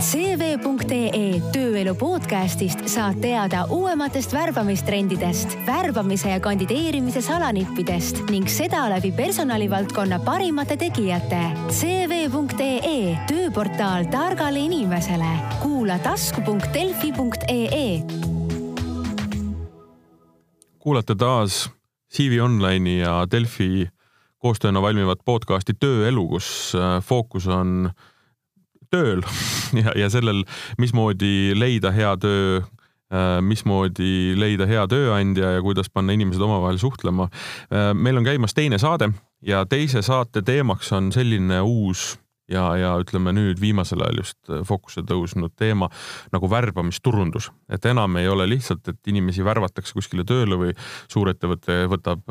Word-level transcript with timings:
CV.ee 0.00 1.42
tööelu 1.52 1.92
podcastist 2.00 2.86
saad 2.88 3.18
teada 3.20 3.66
uuematest 3.68 4.32
värbamistrendidest, 4.32 5.58
värbamise 5.66 6.30
ja 6.32 6.38
kandideerimise 6.40 7.20
salanippidest 7.20 8.22
ning 8.32 8.48
seda 8.48 8.86
läbi 8.88 9.10
personalivaldkonna 9.12 10.22
parimate 10.24 10.78
tegijate. 10.80 11.42
CV.ee 11.68 13.12
tööportaal 13.28 14.08
targale 14.08 14.64
inimesele. 14.64 15.36
kuula 15.60 15.98
tasku.delfi.ee. 16.00 18.00
kuulate 20.78 21.14
taas 21.14 21.68
CV 22.08 22.40
Online'i 22.40 23.02
ja 23.02 23.26
Delfi 23.30 23.84
koostööna 24.40 24.80
valmivat 24.80 25.20
podcasti 25.24 25.76
Tööelu, 25.76 26.24
kus 26.28 26.72
äh, 26.72 27.02
fookus 27.04 27.44
on 27.52 27.90
tööl 28.92 29.24
ja, 29.82 29.94
ja 29.98 30.10
sellel, 30.12 30.44
mismoodi 30.80 31.52
leida 31.58 31.92
hea 31.94 32.14
töö, 32.20 32.60
äh, 33.12 33.36
mismoodi 33.44 34.36
leida 34.38 34.68
hea 34.70 34.86
tööandja 34.90 35.56
ja 35.56 35.64
kuidas 35.64 35.90
panna 35.92 36.16
inimesed 36.16 36.42
omavahel 36.42 36.80
suhtlema. 36.82 37.30
Äh, 37.70 37.92
meil 37.94 38.20
on 38.20 38.26
käimas 38.26 38.56
teine 38.56 38.80
saade 38.82 39.12
ja 39.46 39.64
teise 39.68 40.02
saate 40.06 40.42
teemaks 40.46 40.92
on 40.96 41.12
selline 41.14 41.62
uus 41.64 42.12
ja, 42.50 42.64
ja 42.76 42.94
ütleme 43.00 43.32
nüüd 43.34 43.60
viimasel 43.62 44.02
ajal 44.04 44.22
just 44.24 44.50
fookuse 44.66 45.04
tõusnud 45.06 45.54
teema 45.58 45.88
nagu 46.34 46.50
värbamisturundus, 46.50 47.50
et 47.70 47.86
enam 47.86 48.18
ei 48.20 48.28
ole 48.28 48.48
lihtsalt, 48.50 48.82
et 48.90 49.12
inimesi 49.12 49.46
värvatakse 49.46 49.94
kuskile 49.96 50.26
tööle 50.26 50.58
või 50.58 50.74
suurettevõte 51.12 51.84
võtab 51.92 52.26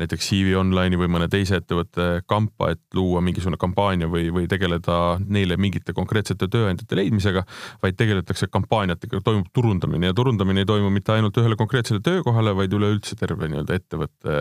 näiteks 0.00 0.28
CV 0.30 0.56
Online'i 0.58 0.98
või 0.98 1.08
mõne 1.12 1.28
teise 1.30 1.60
ettevõtte 1.60 2.24
kampa, 2.30 2.72
et 2.74 2.82
luua 2.98 3.22
mingisugune 3.24 3.58
kampaania 3.60 4.08
või, 4.10 4.26
või 4.34 4.48
tegeleda 4.50 5.18
neile 5.22 5.58
mingite 5.60 5.94
konkreetsete 5.94 6.48
tööandjate 6.50 6.98
leidmisega, 6.98 7.44
vaid 7.82 7.98
tegeletakse 7.98 8.48
kampaaniatega, 8.52 9.22
toimub 9.24 9.50
turundamine 9.54 10.10
ja 10.10 10.16
turundamine 10.16 10.64
ei 10.64 10.70
toimu 10.70 10.90
mitte 10.94 11.14
ainult 11.14 11.38
ühele 11.38 11.58
konkreetsele 11.60 12.02
töökohale, 12.04 12.56
vaid 12.58 12.74
üleüldse 12.74 13.18
terve 13.20 13.50
nii-öelda 13.50 13.78
ettevõtte 13.78 14.38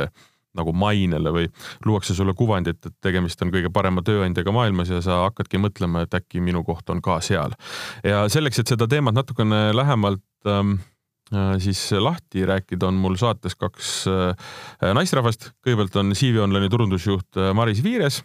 nagu 0.53 0.73
mainele 0.77 1.31
või 1.33 1.47
luuakse 1.85 2.13
sulle 2.13 2.35
kuvandit, 2.37 2.77
et 2.85 2.97
tegemist 3.01 3.41
on 3.41 3.49
kõige 3.53 3.71
parema 3.73 4.03
tööandjaga 4.05 4.53
maailmas 4.53 4.91
ja 4.93 5.01
sa 5.01 5.23
hakkadki 5.23 5.61
mõtlema, 5.61 6.05
et 6.05 6.13
äkki 6.13 6.41
minu 6.45 6.61
koht 6.65 6.89
on 6.93 7.01
ka 7.01 7.17
seal. 7.25 7.57
ja 8.05 8.27
selleks, 8.29 8.61
et 8.61 8.73
seda 8.73 8.87
teemat 8.89 9.17
natukene 9.17 9.71
lähemalt 9.73 10.21
ähm, 10.45 10.77
Äh, 10.77 10.92
siis 11.63 11.91
lahti 11.97 12.45
rääkida, 12.45 12.87
on 12.87 12.99
mul 13.01 13.15
saates 13.19 13.55
kaks 13.55 13.93
äh, 14.11 14.93
naisterahvast. 14.93 15.51
kõigepealt 15.65 15.95
on 16.01 16.13
CV 16.17 16.43
Online'i 16.43 16.69
turundusjuht 16.69 17.39
äh, 17.39 17.53
Maris 17.55 17.83
Viires. 17.83 18.23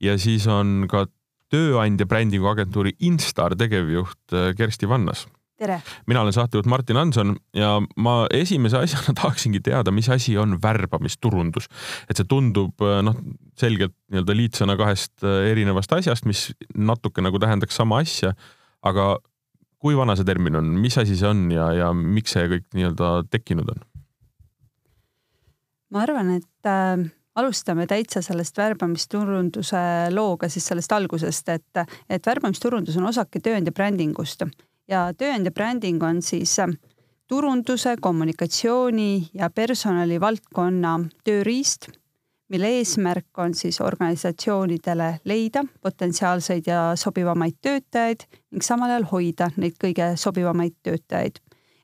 ja 0.00 0.18
siis 0.18 0.46
on 0.46 0.86
ka 0.90 1.06
tööandja 1.50 2.06
brändingu 2.06 2.46
agentuuri 2.46 2.92
Instar 3.00 3.56
tegevjuht 3.58 4.34
Kersti 4.56 4.88
Vannas. 4.88 5.26
mina 6.06 6.20
olen 6.22 6.32
saatejuht 6.32 6.66
Martin 6.66 6.96
Hanson 6.96 7.36
ja 7.54 7.80
ma 7.96 8.26
esimese 8.30 8.78
asjana 8.84 9.14
tahaksingi 9.14 9.60
teada, 9.60 9.90
mis 9.90 10.08
asi 10.08 10.38
on 10.38 10.58
värbamisturundus. 10.62 11.68
et 12.08 12.16
see 12.16 12.24
tundub 12.24 12.74
noh, 13.02 13.16
selgelt 13.58 13.96
nii-öelda 14.12 14.36
liitsõna 14.36 14.76
kahest 14.76 15.24
erinevast 15.24 15.92
asjast, 15.92 16.24
mis 16.24 16.52
natuke 16.74 17.20
nagu 17.22 17.38
tähendaks 17.38 17.76
sama 17.76 17.98
asja, 18.04 18.32
aga 18.82 19.16
kui 19.80 19.96
vana 19.96 20.16
see 20.16 20.28
termin 20.28 20.58
on, 20.60 20.74
mis 20.80 20.98
asi 21.00 21.16
see 21.16 21.28
on 21.28 21.46
ja, 21.52 21.70
ja 21.76 21.92
miks 21.96 22.36
see 22.36 22.48
kõik 22.52 22.66
nii-öelda 22.76 23.12
tekkinud 23.32 23.72
on? 23.74 23.86
ma 25.90 26.04
arvan, 26.04 26.36
et 26.36 26.68
äh, 26.70 27.06
alustame 27.40 27.86
täitsa 27.90 28.22
sellest 28.22 28.58
värbamisturunduse 28.60 29.82
looga 30.14 30.50
siis 30.52 30.68
sellest 30.70 30.92
algusest, 30.94 31.48
et, 31.48 31.84
et 32.08 32.26
värbamisturundus 32.26 32.98
on 33.00 33.08
osake 33.10 33.42
tööandja 33.42 33.74
brändingust 33.74 34.44
ja 34.90 35.08
tööandja 35.16 35.52
bränding 35.54 36.02
on 36.06 36.22
siis 36.22 36.58
äh, 36.62 36.70
turunduse, 37.30 37.96
kommunikatsiooni 38.02 39.30
ja 39.38 39.50
personalivaldkonna 39.54 40.96
tööriist 41.24 41.90
mille 42.50 42.68
eesmärk 42.78 43.38
on 43.38 43.54
siis 43.54 43.80
organisatsioonidele 43.80 45.20
leida 45.24 45.64
potentsiaalseid 45.82 46.66
ja 46.66 46.92
sobivamaid 46.96 47.60
töötajaid 47.62 48.26
ning 48.50 48.62
samal 48.62 48.90
ajal 48.90 49.06
hoida 49.12 49.50
neid 49.56 49.78
kõige 49.84 50.12
sobivamaid 50.16 50.74
töötajaid. 50.82 51.38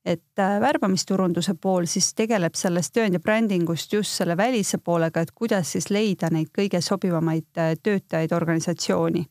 et 0.07 0.39
äh, 0.39 0.61
värbamisturunduse 0.61 1.55
pool 1.61 1.87
siis 1.91 2.13
tegeleb 2.15 2.55
sellest 2.55 2.93
tööandja 2.95 3.21
brändingust 3.21 3.93
just 3.93 4.11
selle 4.11 4.37
välise 4.37 4.79
poolega, 4.79 5.21
et 5.21 5.33
kuidas 5.35 5.73
siis 5.73 5.91
leida 5.91 6.29
neid 6.31 6.53
kõige 6.59 6.81
sobivamaid 6.81 7.59
äh, 7.59 7.75
töötajaid 7.83 8.33
organisatsiooni 8.33 9.27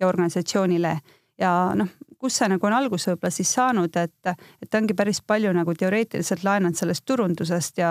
ja 0.00 0.06
organisatsioonile 0.06 0.96
ja 1.38 1.72
noh, 1.74 1.88
kus 2.22 2.36
see 2.38 2.48
nagu 2.52 2.66
on 2.68 2.76
alguse 2.76 3.10
võib-olla 3.10 3.34
siis 3.34 3.50
saanud, 3.56 3.96
et, 3.98 4.30
et 4.62 4.70
ta 4.70 4.78
ongi 4.78 4.94
päris 4.94 5.18
palju 5.26 5.50
nagu 5.56 5.74
teoreetiliselt 5.74 6.44
laenanud 6.46 6.78
sellest 6.78 7.04
turundusest 7.08 7.82
ja, 7.82 7.90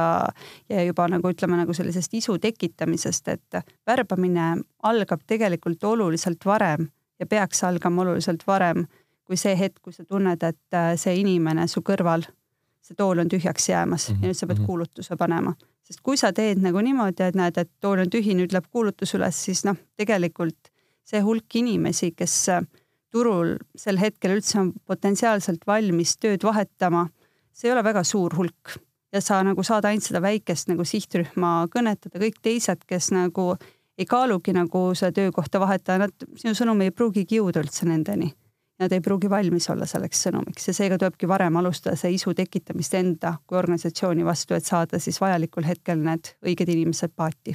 ja 0.72 0.86
juba 0.88 1.10
nagu 1.12 1.34
ütleme 1.34 1.60
nagu 1.60 1.76
sellisest 1.76 2.16
isu 2.16 2.38
tekitamisest, 2.40 3.28
et 3.28 3.62
värbamine 3.88 4.54
algab 4.88 5.28
tegelikult 5.28 5.84
oluliselt 5.84 6.46
varem 6.48 6.88
ja 7.20 7.28
peaks 7.28 7.64
algama 7.68 8.06
oluliselt 8.06 8.48
varem 8.48 8.88
kui 9.32 9.40
see 9.40 9.56
hetk, 9.56 9.80
kui 9.84 9.94
sa 9.96 10.04
tunned, 10.04 10.42
et 10.44 10.80
see 11.00 11.14
inimene 11.22 11.68
su 11.72 11.84
kõrval, 11.88 12.26
see 12.84 12.98
tool 13.00 13.22
on 13.24 13.30
tühjaks 13.32 13.70
jäämas 13.70 14.10
mm 14.10 14.16
-hmm. 14.16 14.24
ja 14.24 14.28
nüüd 14.28 14.40
sa 14.40 14.48
pead 14.48 14.60
mhm. 14.60 14.66
kuulutuse 14.66 15.16
panema. 15.16 15.54
sest 15.84 16.02
kui 16.04 16.18
sa 16.18 16.34
teed 16.34 16.58
nagu 16.62 16.82
niimoodi, 16.82 17.24
et 17.24 17.36
näed, 17.36 17.58
et 17.58 17.70
tool 17.80 18.00
on 18.00 18.10
tühi, 18.10 18.36
nüüd 18.36 18.52
läheb 18.52 18.68
kuulutus 18.72 19.14
üles, 19.16 19.44
siis 19.44 19.64
noh, 19.66 19.76
tegelikult 19.98 20.72
see 21.04 21.22
hulk 21.22 21.56
inimesi, 21.56 22.12
kes 22.12 22.46
turul 23.12 23.58
sel 23.78 24.00
hetkel 24.02 24.38
üldse 24.38 24.60
on 24.62 24.72
potentsiaalselt 24.88 25.68
valmis 25.68 26.16
tööd 26.22 26.44
vahetama, 26.48 27.08
see 27.54 27.70
ei 27.70 27.76
ole 27.76 27.84
väga 27.86 28.04
suur 28.08 28.36
hulk 28.38 28.78
ja 29.12 29.22
sa 29.22 29.42
nagu 29.44 29.64
saad 29.64 29.86
ainult 29.90 30.08
seda 30.08 30.22
väikest 30.24 30.72
nagu 30.72 30.86
sihtrühma 30.88 31.68
kõnetada, 31.74 32.20
kõik 32.22 32.40
teised, 32.44 32.86
kes 32.88 33.12
nagu 33.16 33.54
ei 34.00 34.08
kaalugi 34.10 34.54
nagu 34.56 34.92
seda 34.98 35.12
töökohta 35.20 35.60
vahetada, 35.62 36.08
nad, 36.08 36.30
sinu 36.40 36.56
sõnum 36.58 36.80
ei 36.86 36.94
pruugigi 36.96 37.42
jõuda 37.42 37.64
üldse 37.66 37.88
nendeni. 37.90 38.32
Nad 38.82 38.94
ei 38.96 39.02
pruugi 39.04 39.30
valmis 39.30 39.68
olla 39.70 39.86
selleks 39.86 40.24
sõnumiks 40.26 40.64
ja 40.66 40.74
seega 40.74 40.98
tulebki 40.98 41.28
varem 41.30 41.60
alustada 41.60 42.00
see 42.00 42.16
isu 42.16 42.34
tekitamist 42.34 42.96
enda 42.98 43.36
kui 43.46 43.60
organisatsiooni 43.60 44.26
vastu, 44.26 44.56
et 44.58 44.66
saada 44.66 45.00
siis 45.00 45.22
vajalikul 45.22 45.68
hetkel 45.68 46.02
need 46.02 46.34
õiged 46.42 46.72
inimesed 46.74 47.14
paati 47.14 47.54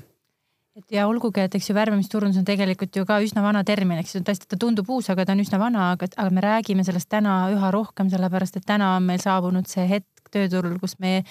et 0.76 0.92
ja 0.92 1.06
olgugi, 1.08 1.40
et 1.40 1.54
eks 1.56 1.70
ju 1.70 1.74
värbamisturundus 1.76 2.40
on 2.40 2.46
tegelikult 2.48 2.96
ju 2.96 3.06
ka 3.08 3.18
üsna 3.24 3.42
vana 3.44 3.62
termin, 3.64 4.00
eks 4.02 4.16
ju, 4.16 4.22
tõesti 4.26 4.48
ta 4.50 4.58
tundub 4.60 4.88
uus, 4.92 5.08
aga 5.12 5.24
ta 5.24 5.36
on 5.36 5.42
üsna 5.44 5.60
vana, 5.62 5.90
aga, 5.94 6.08
aga 6.16 6.34
me 6.36 6.44
räägime 6.44 6.84
sellest 6.84 7.08
täna 7.12 7.38
üha 7.54 7.70
rohkem, 7.74 8.10
sellepärast 8.12 8.60
et 8.60 8.66
täna 8.68 8.96
on 8.98 9.06
meil 9.08 9.22
saabunud 9.22 9.68
see 9.70 9.86
hetk 9.88 10.32
tööturul, 10.34 10.76
kus 10.82 10.98
me, 11.00 11.22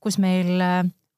kus 0.00 0.16
meil 0.22 0.62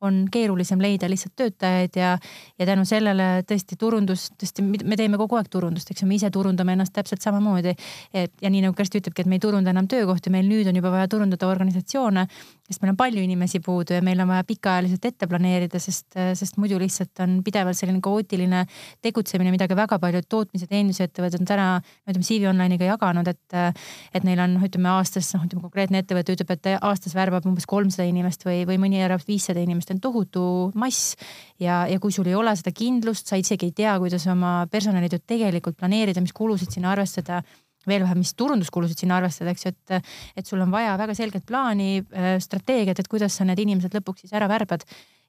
on 0.05 0.25
keerulisem 0.33 0.81
leida 0.83 1.09
lihtsalt 1.09 1.33
töötajaid 1.37 1.97
ja, 1.97 2.13
ja 2.59 2.67
tänu 2.69 2.85
sellele 2.85 3.43
tõesti 3.49 3.79
turundus, 3.81 4.29
tõesti 4.37 4.65
me 4.67 4.99
teeme 4.99 5.17
kogu 5.21 5.39
aeg 5.39 5.49
turundust, 5.53 5.91
eks 5.91 6.05
ju, 6.05 6.09
me 6.09 6.19
ise 6.19 6.31
turundame 6.33 6.75
ennast 6.77 6.93
täpselt 6.97 7.25
samamoodi. 7.25 7.73
et 8.13 8.33
ja 8.43 8.51
nii 8.53 8.67
nagu 8.67 8.77
Kersti 8.77 9.01
ütlebki, 9.01 9.25
et 9.25 9.31
me 9.31 9.39
ei 9.39 9.43
turunda 9.43 9.73
enam 9.73 9.89
töökohti, 9.89 10.31
meil 10.31 10.49
nüüd 10.49 10.69
on 10.69 10.77
juba 10.77 10.93
vaja 10.93 11.09
turundada 11.09 11.49
organisatsioone, 11.49 12.27
sest 12.69 12.83
meil 12.83 12.93
on 12.93 12.99
palju 13.01 13.23
inimesi 13.25 13.61
puudu 13.65 13.97
ja 13.97 14.03
meil 14.05 14.21
on 14.21 14.29
vaja 14.29 14.45
pikaajaliselt 14.45 15.05
ette 15.09 15.29
planeerida, 15.31 15.81
sest, 15.81 16.19
sest 16.37 16.61
muidu 16.61 16.79
lihtsalt 16.83 17.25
on 17.25 17.39
pidevalt 17.47 17.79
selline 17.79 18.03
kaootiline 18.05 18.65
tegutsemine, 19.05 19.53
mida 19.55 19.69
ka 19.71 19.79
väga 19.79 19.99
paljud 20.03 20.29
tootmis- 20.29 20.67
ja 20.67 20.71
teenindusettevõtted 20.71 21.41
on 21.41 21.49
täna, 21.49 21.69
ütleme 22.09 22.27
CV 22.27 22.51
Online'iga 22.51 22.91
jaganud, 22.91 23.29
et, 23.33 23.77
et 24.13 24.27
neil 24.27 24.43
on, 24.45 24.59
ütleme 24.67 24.93
aastas, 24.93 25.33
noh, 25.37 25.47
ütleme 25.47 25.65
konkreetne 25.65 26.03
ettevõte 26.03 26.37
ütleb, 26.37 26.53
et 26.57 26.71
aastas 26.81 27.15
värbab 27.17 27.47
umbes 27.49 27.69
kolmsada 27.71 28.07
inimest 28.09 28.45
või, 28.47 28.65
või 28.69 28.81
mõni 28.83 29.01
värbab 29.03 29.25
viissada 29.29 29.63
inimest, 29.63 29.86
on 29.95 30.01
tohutu 30.03 30.47
mass. 30.75 31.15
ja, 31.61 31.85
ja 31.91 32.01
kui 32.01 32.13
sul 32.13 32.27
ei 32.27 32.35
ole 32.39 32.55
seda 32.57 32.73
kindlust, 32.77 33.29
sa 33.29 33.39
isegi 33.41 33.71
ei 33.71 33.77
tea, 33.77 33.97
kuidas 34.03 34.27
oma 34.33 34.67
personalitööd 34.71 35.25
tegelikult 35.27 35.79
planeerida, 35.79 36.21
mis 36.21 36.35
kulusid 36.37 36.75
sinna 36.75 36.93
arvestada 36.95 37.43
veel 37.87 38.03
vähem, 38.03 38.19
mis 38.19 38.35
turunduskulusid 38.35 38.99
sinna 38.99 39.21
arvestada, 39.21 39.53
eks 39.55 39.67
ju, 39.67 39.75
et, 39.75 40.15
et 40.41 40.49
sul 40.49 40.63
on 40.65 40.73
vaja 40.75 40.97
väga 40.99 41.15
selget 41.15 41.47
plaani, 41.47 42.01
äh, 42.11 42.33
strateegiat, 42.43 42.99
et 42.99 43.11
kuidas 43.11 43.39
sa 43.39 43.47
need 43.47 43.63
inimesed 43.63 43.95
lõpuks 43.95 44.27
siis 44.27 44.35
ära 44.37 44.49
värbad 44.51 44.83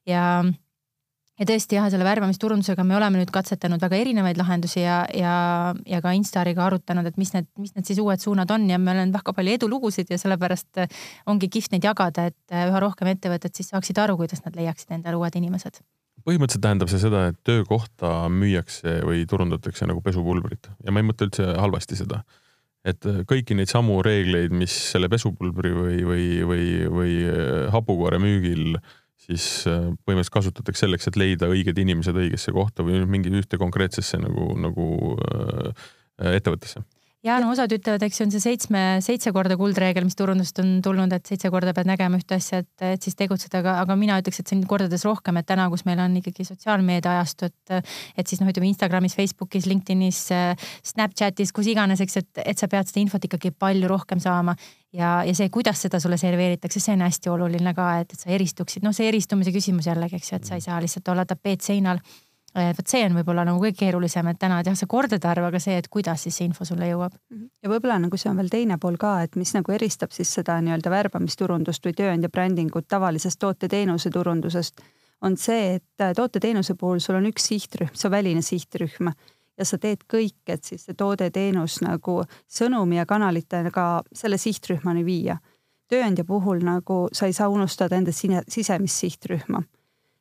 ja 0.08 0.42
ja 1.38 1.46
tõesti 1.48 1.78
jah, 1.78 1.88
selle 1.92 2.06
värbamisturundusega 2.06 2.84
me 2.86 2.96
oleme 2.98 3.20
nüüd 3.20 3.30
katsetanud 3.34 3.82
väga 3.82 4.00
erinevaid 4.00 4.40
lahendusi 4.40 4.82
ja, 4.82 5.00
ja, 5.14 5.34
ja 5.86 6.00
ka 6.04 6.14
Instariga 6.16 6.66
arutanud, 6.66 7.06
et 7.08 7.20
mis 7.20 7.32
need, 7.36 7.48
mis 7.60 7.74
need 7.76 7.88
siis 7.88 8.00
uued 8.02 8.22
suunad 8.22 8.50
on. 8.54 8.66
Ja 8.70 8.80
meil 8.82 9.02
on 9.04 9.14
väga 9.14 9.34
palju 9.36 9.54
edulugusid 9.58 10.10
ja 10.10 10.18
sellepärast 10.20 10.82
ongi 11.30 11.50
kihvt 11.52 11.76
neid 11.76 11.86
jagada, 11.86 12.28
et 12.32 12.58
üha 12.66 12.82
rohkem 12.82 13.12
ettevõtted 13.14 13.54
siis 13.54 13.70
saaksid 13.74 14.00
aru, 14.02 14.18
kuidas 14.20 14.44
nad 14.44 14.58
leiaksid 14.58 14.98
endale 14.98 15.20
uued 15.20 15.38
inimesed. 15.38 15.80
Põhimõtteliselt 16.26 16.64
tähendab 16.64 16.90
see 16.90 17.00
seda, 17.00 17.28
et 17.30 17.38
töökohta 17.46 18.26
müüakse 18.32 18.98
või 19.06 19.22
turundatakse 19.30 19.86
nagu 19.88 20.02
pesupulbrit. 20.04 20.68
Ja 20.84 20.92
ma 20.92 21.00
ei 21.00 21.06
mõtle 21.08 21.28
üldse 21.30 21.46
halvasti 21.56 21.96
seda. 21.96 22.24
Et 22.88 23.06
äh, 23.08 23.22
kõiki 23.28 23.56
neid 23.58 23.70
samu 23.70 24.00
reegleid, 24.04 24.54
mis 24.54 24.74
selle 24.92 25.10
pesupulbri 25.12 25.72
või, 25.74 25.98
või, 26.06 26.26
või, 26.48 26.66
või 26.92 27.14
äh, 27.26 27.68
hapukoore 27.74 28.20
müügil 28.22 28.78
siis 29.28 29.46
äh, 29.68 29.90
põhimõtteliselt 30.04 30.34
kasutatakse 30.38 30.86
selleks, 30.86 31.10
et 31.10 31.18
leida 31.20 31.50
õiged 31.52 31.78
inimesed 31.78 32.16
õigesse 32.16 32.54
kohta 32.56 32.86
või 32.86 33.02
mingi 33.10 33.32
ühte 33.34 33.60
konkreetsesse 33.60 34.20
nagu, 34.22 34.52
nagu 34.58 34.86
äh, 35.18 35.88
ettevõttesse 36.38 36.82
ja 37.26 37.36
no 37.42 37.50
osad 37.50 37.72
ütlevad, 37.74 38.02
eks 38.06 38.20
see 38.20 38.26
on 38.26 38.32
see 38.32 38.42
seitsme, 38.42 38.82
seitse 39.04 39.32
korda 39.34 39.56
kuldreegel, 39.58 40.06
mis 40.06 40.16
turundusest 40.18 40.60
on 40.62 40.70
tulnud, 40.84 41.12
et 41.14 41.26
seitse 41.26 41.50
korda 41.50 41.74
pead 41.74 41.90
nägema 41.90 42.20
ühte 42.20 42.36
asja, 42.38 42.60
et, 42.62 42.84
et 42.94 43.04
siis 43.04 43.18
tegutseda, 43.18 43.62
aga, 43.62 43.74
aga 43.82 43.96
mina 43.98 44.18
ütleks, 44.22 44.38
et 44.40 44.50
see 44.50 44.58
on 44.58 44.64
kordades 44.70 45.04
rohkem, 45.06 45.40
et 45.40 45.48
täna, 45.48 45.66
kus 45.72 45.82
meil 45.88 45.98
on 46.04 46.14
ikkagi 46.20 46.46
sotsiaalmeedia 46.46 47.16
ajastu, 47.16 47.50
et, 47.50 47.94
et 48.18 48.30
siis 48.30 48.42
noh, 48.42 48.50
ütleme 48.52 48.70
Instagramis, 48.70 49.16
Facebookis, 49.18 49.66
LinkedInis, 49.70 50.20
Snapchatis, 50.92 51.52
kus 51.56 51.72
iganes, 51.74 52.02
eks, 52.04 52.20
et, 52.22 52.44
et 52.44 52.60
sa 52.60 52.70
pead 52.70 52.90
seda 52.90 53.02
infot 53.02 53.26
ikkagi 53.30 53.52
palju 53.54 53.90
rohkem 53.90 54.22
saama. 54.22 54.54
Ja, 54.94 55.18
ja 55.26 55.34
see, 55.36 55.50
kuidas 55.52 55.82
seda 55.84 55.98
sulle 56.00 56.16
serveeritakse, 56.16 56.80
see 56.80 56.94
on 56.96 57.02
hästi 57.04 57.28
oluline 57.28 57.74
ka, 57.76 57.90
et, 58.00 58.14
et 58.14 58.22
sa 58.22 58.30
eristuksid, 58.32 58.86
noh, 58.86 58.94
see 58.96 59.10
eristumise 59.10 59.52
küsimus 59.52 59.90
jällegi, 59.90 60.16
eks 60.16 60.32
ju, 60.32 60.38
et 60.38 60.48
sa 60.48 60.56
ei 60.56 60.64
saa 60.64 60.78
lihtsalt 60.80 61.12
olla 61.12 61.26
tapeet 61.28 61.66
seinal 61.66 62.00
vot 62.54 62.88
see 62.88 63.04
on 63.06 63.16
võib-olla 63.18 63.44
nagu 63.46 63.60
kõige 63.60 63.76
keerulisem, 63.82 64.28
et 64.30 64.38
täna, 64.40 64.60
see 64.74 64.88
kordade 64.88 65.28
arv, 65.28 65.48
aga 65.50 65.60
see, 65.60 65.76
et 65.78 65.88
kuidas 65.92 66.24
siis 66.24 66.38
see 66.38 66.48
info 66.48 66.64
sulle 66.64 66.88
jõuab. 66.88 67.12
Mhm. 67.30 67.48
ja 67.62 67.70
võib-olla 67.70 67.98
nagu 68.00 68.16
see 68.16 68.30
on 68.30 68.36
veel 68.36 68.48
teine 68.48 68.78
pool 68.78 68.96
ka, 68.96 69.22
et 69.22 69.36
mis 69.36 69.52
nagu 69.54 69.72
eristab 69.72 70.12
siis 70.12 70.32
seda 70.32 70.58
nii-öelda 70.60 70.90
värbamisturundust 70.90 71.84
või 71.84 71.94
tööandja 71.94 72.28
brändingut 72.28 72.88
tavalisest 72.88 73.38
toote-teenuse 73.38 74.10
turundusest, 74.10 74.80
on 75.22 75.36
see, 75.36 75.74
et 75.78 76.00
äh, 76.00 76.14
toote-teenuse 76.14 76.74
puhul 76.78 77.02
sul 77.02 77.18
on 77.18 77.26
üks 77.26 77.50
sihtrühm, 77.50 77.90
see 77.92 78.08
on 78.08 78.14
väline 78.14 78.42
sihtrühm 78.42 79.12
ja 79.58 79.64
sa 79.66 79.78
teed 79.78 80.04
kõik, 80.06 80.38
et 80.46 80.64
siis 80.64 80.84
see 80.86 80.94
toode-teenus 80.94 81.80
nagu 81.82 82.22
sõnumi 82.46 83.00
ja 83.00 83.06
kanalitega 83.06 84.04
selle 84.14 84.38
sihtrühmani 84.38 85.04
viia. 85.04 85.38
tööandja 85.88 86.24
puhul 86.24 86.62
nagu 86.62 87.08
sa 87.12 87.26
ei 87.26 87.32
saa 87.32 87.48
unustada 87.48 87.96
enda 87.96 88.12
sisemist 88.12 89.00
sihtrühma 89.00 89.62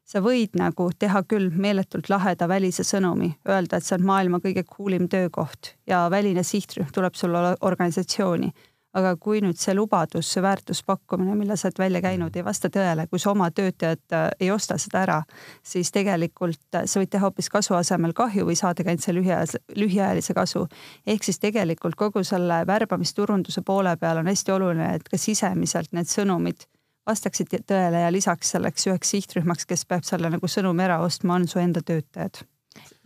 sa 0.07 0.21
võid 0.23 0.55
nagu 0.59 0.87
teha 0.99 1.23
küll 1.27 1.51
meeletult 1.51 2.09
laheda 2.11 2.47
välise 2.49 2.85
sõnumi, 2.87 3.33
öelda, 3.49 3.77
et 3.77 3.87
see 3.87 3.97
on 3.97 4.07
maailma 4.07 4.39
kõige 4.43 4.63
cool 4.69 4.95
im 4.95 5.09
töökoht 5.11 5.73
ja 5.89 6.05
väline 6.11 6.45
sihtrühm 6.47 6.89
tuleb 6.95 7.15
sulle 7.19 7.53
organisatsiooni. 7.61 8.51
aga 8.97 9.11
kui 9.21 9.41
nüüd 9.43 9.59
see 9.61 9.75
lubadus, 9.77 10.29
see 10.31 10.41
väärtuspakkumine, 10.41 11.35
mille 11.37 11.53
sa 11.59 11.67
oled 11.67 11.77
välja 11.77 11.99
käinud, 12.01 12.35
ei 12.35 12.43
vasta 12.45 12.69
tõele, 12.73 13.03
kui 13.11 13.19
su 13.19 13.29
oma 13.29 13.51
töötajad 13.51 14.15
äh, 14.15 14.23
ei 14.39 14.47
osta 14.51 14.77
seda 14.81 15.01
ära, 15.03 15.17
siis 15.61 15.91
tegelikult 15.93 16.63
äh, 16.73 16.87
sa 16.89 17.03
võid 17.03 17.11
teha 17.13 17.27
hoopis 17.27 17.51
kasu 17.53 17.75
asemel 17.77 18.15
kahju 18.17 18.47
või 18.47 18.55
saada 18.57 18.81
ka 18.83 18.89
ainult 18.89 19.05
see 19.05 19.13
lühiajalise, 19.13 19.61
lühiajalise 19.75 20.33
kasu. 20.33 20.65
ehk 21.05 21.27
siis 21.27 21.37
tegelikult 21.39 21.99
kogu 21.99 22.23
selle 22.23 22.63
värbamisturunduse 22.67 23.61
poole 23.61 23.93
peal 23.97 24.23
on 24.23 24.31
hästi 24.33 24.55
oluline, 24.55 24.89
et 24.95 25.05
ka 25.09 25.19
sisemiselt 25.21 25.93
need 25.93 26.09
sõnumid 26.09 26.65
vastaksid 27.07 27.53
tõele 27.67 28.03
ja 28.03 28.11
lisaks 28.13 28.53
selleks 28.55 28.87
üheks 28.89 29.15
sihtrühmaks, 29.15 29.65
kes 29.69 29.85
peab 29.85 30.05
selle 30.07 30.31
nagu 30.33 30.51
sõnumi 30.51 30.85
ära 30.85 30.99
ostma, 31.03 31.37
on 31.39 31.47
su 31.47 31.59
enda 31.63 31.83
töötajad 31.85 32.43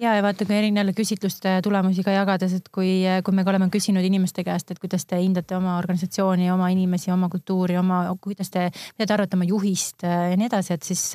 ja, 0.01 0.15
ja 0.17 0.23
vaata, 0.25 0.45
kui 0.47 0.57
erinevaid 0.57 0.95
küsitluste 0.97 1.57
tulemusi 1.65 2.03
ka 2.05 2.13
jagades, 2.15 2.55
et 2.57 2.69
kui, 2.73 2.91
kui 3.25 3.35
me 3.37 3.45
oleme 3.47 3.69
küsinud 3.73 4.05
inimeste 4.05 4.43
käest, 4.47 4.73
et 4.73 4.79
kuidas 4.81 5.05
te 5.05 5.19
hindate 5.21 5.55
oma 5.57 5.77
organisatsiooni, 5.79 6.49
oma 6.53 6.71
inimesi, 6.73 7.11
oma 7.13 7.29
kultuuri, 7.31 7.77
oma, 7.79 8.03
kuidas 8.21 8.49
te, 8.53 8.69
mida 8.97 9.07
te 9.09 9.17
arvate 9.17 9.37
oma 9.37 9.47
juhist 9.47 10.05
ja 10.07 10.37
nii 10.37 10.49
edasi, 10.49 10.77
et 10.77 10.87
siis 10.87 11.05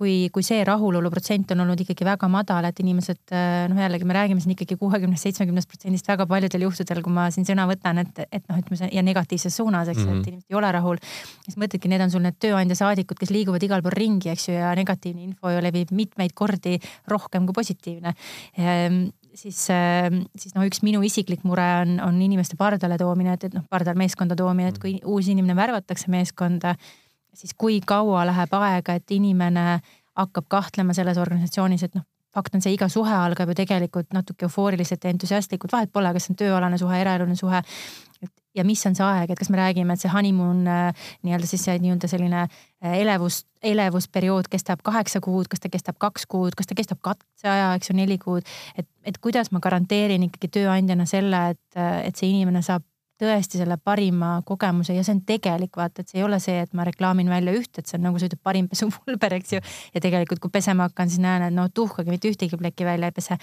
kui, 0.00 0.28
kui 0.32 0.44
see 0.44 0.62
rahulolu 0.64 1.10
protsent 1.12 1.52
on 1.54 1.64
olnud 1.64 1.80
ikkagi 1.84 2.06
väga 2.08 2.28
madal, 2.32 2.68
et 2.68 2.80
inimesed 2.80 3.34
noh, 3.72 3.80
jällegi 3.84 4.08
me 4.08 4.16
räägime 4.16 4.44
siin 4.44 4.54
ikkagi 4.54 4.78
kuuekümnest, 4.80 5.26
seitsmekümnest 5.26 5.68
protsendist 5.70 6.08
väga 6.08 6.26
paljudel 6.28 6.64
juhtudel, 6.68 7.02
kui 7.04 7.16
ma 7.16 7.28
siin 7.34 7.48
sõna 7.48 7.66
võtan, 7.68 8.02
et, 8.04 8.22
et 8.28 8.44
noh, 8.48 8.60
ütleme 8.60 8.90
ja 8.92 9.04
negatiivses 9.04 9.56
suunas, 9.60 9.88
eks 9.92 10.04
mm 10.04 10.08
-hmm., 10.12 10.20
et 10.20 10.32
inimesed 10.32 10.54
ei 10.54 10.60
ole 10.60 10.72
rahul. 10.72 11.00
siis 11.44 11.56
mõtledki, 11.60 11.88
need 11.88 12.04
on 12.04 12.10
sul 12.10 12.24
need 12.24 12.38
tööandja 12.40 12.76
saadikud, 12.76 13.18
kes 13.20 13.32
liiguvad 13.32 13.62
igal 13.62 13.82
pool 13.82 13.96
ringi, 13.96 14.30
eks 14.32 14.48
ju, 14.48 14.54
ja 14.54 14.72
negatiivne 14.76 15.22
info 15.22 15.50
ju 15.50 15.60
levib 15.62 15.92
mitmeid 15.92 16.32
kordi 16.34 16.78
rohkem 17.08 17.46
kui 17.46 17.56
positiivne 17.60 18.09
ehm, 18.58 19.02
siis, 19.34 19.60
siis 20.36 20.54
noh, 20.56 20.66
üks 20.66 20.82
minu 20.86 21.02
isiklik 21.06 21.44
mure 21.48 21.66
on, 21.82 21.96
on 22.04 22.20
inimeste 22.22 22.58
pardale 22.60 22.98
toomine, 23.00 23.36
et, 23.36 23.48
et 23.48 23.56
noh, 23.56 23.64
pardal 23.70 23.98
meeskonda 23.98 24.36
toomine, 24.38 24.72
et 24.72 24.80
kui 24.82 24.98
uus 25.04 25.30
inimene 25.32 25.56
värvatakse 25.58 26.10
meeskonda, 26.12 26.74
siis 27.36 27.54
kui 27.58 27.80
kaua 27.86 28.26
läheb 28.28 28.54
aega, 28.60 28.98
et 28.98 29.16
inimene 29.16 29.80
hakkab 30.20 30.48
kahtlema 30.50 30.94
selles 30.96 31.20
organisatsioonis, 31.20 31.86
et 31.86 31.94
noh, 31.98 32.06
fakt 32.34 32.54
on 32.54 32.62
see, 32.62 32.74
iga 32.76 32.88
suhe 32.90 33.14
algab 33.14 33.50
ju 33.50 33.58
tegelikult 33.62 34.12
natuke 34.14 34.46
eufooriliselt 34.46 35.04
ja 35.04 35.14
entusiastlikult, 35.14 35.72
vahet 35.74 35.92
pole, 35.92 36.12
kas 36.14 36.28
see 36.28 36.34
on 36.34 36.42
tööalane 36.44 36.78
suhe, 36.78 37.00
eraeluline 37.02 37.38
suhe. 37.38 37.62
Ja 38.56 38.64
mis 38.66 38.82
on 38.88 38.96
see 38.98 39.06
aeg, 39.06 39.30
et 39.30 39.38
kas 39.38 39.50
me 39.52 39.60
räägime, 39.60 39.94
et 39.94 40.02
see 40.02 40.10
honeymoon 40.12 40.66
äh, 40.70 41.08
nii-öelda 41.26 41.48
siis 41.48 41.64
see 41.68 41.78
nii-öelda 41.82 42.10
selline 42.10 42.42
äh, 42.42 42.98
elevus, 42.98 43.44
elevusperiood 43.62 44.50
kestab 44.50 44.82
kaheksa 44.86 45.22
kuud, 45.24 45.48
kas 45.50 45.62
ta 45.62 45.70
kestab 45.72 46.00
kaks 46.02 46.26
kuud, 46.30 46.56
kas 46.58 46.70
ta 46.70 46.78
kestab 46.78 47.02
katseaja, 47.04 47.72
eks 47.78 47.92
ju, 47.92 47.98
neli 47.98 48.18
kuud. 48.22 48.46
et, 48.78 48.88
et 49.06 49.18
kuidas 49.22 49.52
ma 49.54 49.62
garanteerin 49.62 50.26
ikkagi 50.28 50.50
tööandjana 50.60 51.06
selle, 51.06 51.50
et, 51.54 51.82
et 52.06 52.16
see 52.16 52.32
inimene 52.32 52.64
saab 52.66 52.86
tõesti 53.20 53.60
selle 53.60 53.76
parima 53.76 54.38
kogemuse 54.48 54.94
ja 54.96 55.02
see 55.04 55.18
on 55.18 55.24
tegelik, 55.28 55.74
vaata, 55.76 56.00
et 56.00 56.12
see 56.12 56.22
ei 56.22 56.24
ole 56.24 56.38
see, 56.40 56.56
et 56.64 56.72
ma 56.76 56.86
reklaamin 56.88 57.28
välja 57.28 57.52
üht, 57.56 57.74
et 57.76 57.86
see 57.86 57.98
on 57.98 58.06
nagu 58.08 58.16
ütled, 58.16 58.40
parim 58.42 58.70
pesupulber, 58.70 59.36
eks 59.36 59.58
ju. 59.58 59.64
ja 59.94 60.02
tegelikult, 60.02 60.40
kui 60.40 60.54
pesema 60.54 60.88
hakkan, 60.88 61.12
siis 61.12 61.20
näen, 61.22 61.44
et 61.50 61.54
no 61.54 61.68
tuhkagi 61.68 62.12
mitte 62.12 62.32
ühtegi 62.32 62.58
plekki 62.60 62.88
välja 62.88 63.12
ei 63.12 63.16
pese. 63.16 63.38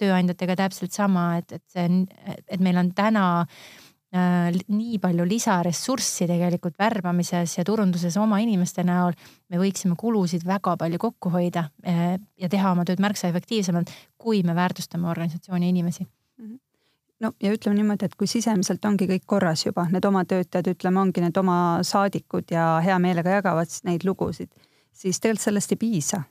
tööandjatega 0.00 0.54
täpselt 0.56 0.96
sama, 0.96 1.34
et, 1.36 1.52
et 1.52 1.62
see 1.68 1.82
on, 1.84 1.96
et 2.48 2.62
meil 2.64 2.78
on 2.80 2.88
täna 2.96 3.24
äh, 3.42 3.89
nii 4.10 4.98
palju 4.98 5.24
lisaressurssi 5.28 6.26
tegelikult 6.26 6.74
värbamises 6.78 7.58
ja 7.58 7.64
turunduses 7.64 8.16
oma 8.18 8.40
inimeste 8.42 8.82
näol. 8.82 9.12
me 9.48 9.58
võiksime 9.58 9.94
kulusid 9.98 10.42
väga 10.46 10.76
palju 10.76 10.98
kokku 10.98 11.30
hoida 11.30 11.68
äh, 11.86 12.18
ja 12.38 12.48
teha 12.48 12.72
oma 12.72 12.84
tööd 12.84 12.98
märksa 13.00 13.28
efektiivsemalt, 13.28 13.90
kui 14.18 14.42
me 14.42 14.54
väärtustame 14.54 15.08
organisatsiooni 15.10 15.68
inimesi. 15.68 16.04
-hmm 16.04 16.58
no 17.20 17.32
ja 17.42 17.52
ütleme 17.52 17.76
niimoodi, 17.76 18.08
et 18.08 18.16
kui 18.18 18.28
sisemiselt 18.30 18.84
ongi 18.84 19.06
kõik 19.10 19.26
korras 19.28 19.66
juba, 19.66 19.86
need 19.92 20.04
oma 20.08 20.24
töötajad, 20.24 20.70
ütleme, 20.74 21.00
ongi 21.00 21.24
need 21.24 21.36
oma 21.36 21.56
saadikud 21.86 22.52
ja 22.54 22.80
hea 22.84 22.98
meelega 22.98 23.38
jagavad 23.40 23.74
neid 23.84 24.06
lugusid, 24.08 24.50
siis 24.92 25.20
tegelikult 25.20 25.44
sellest 25.44 25.74
ei 25.76 25.80
piisa. 25.80 26.22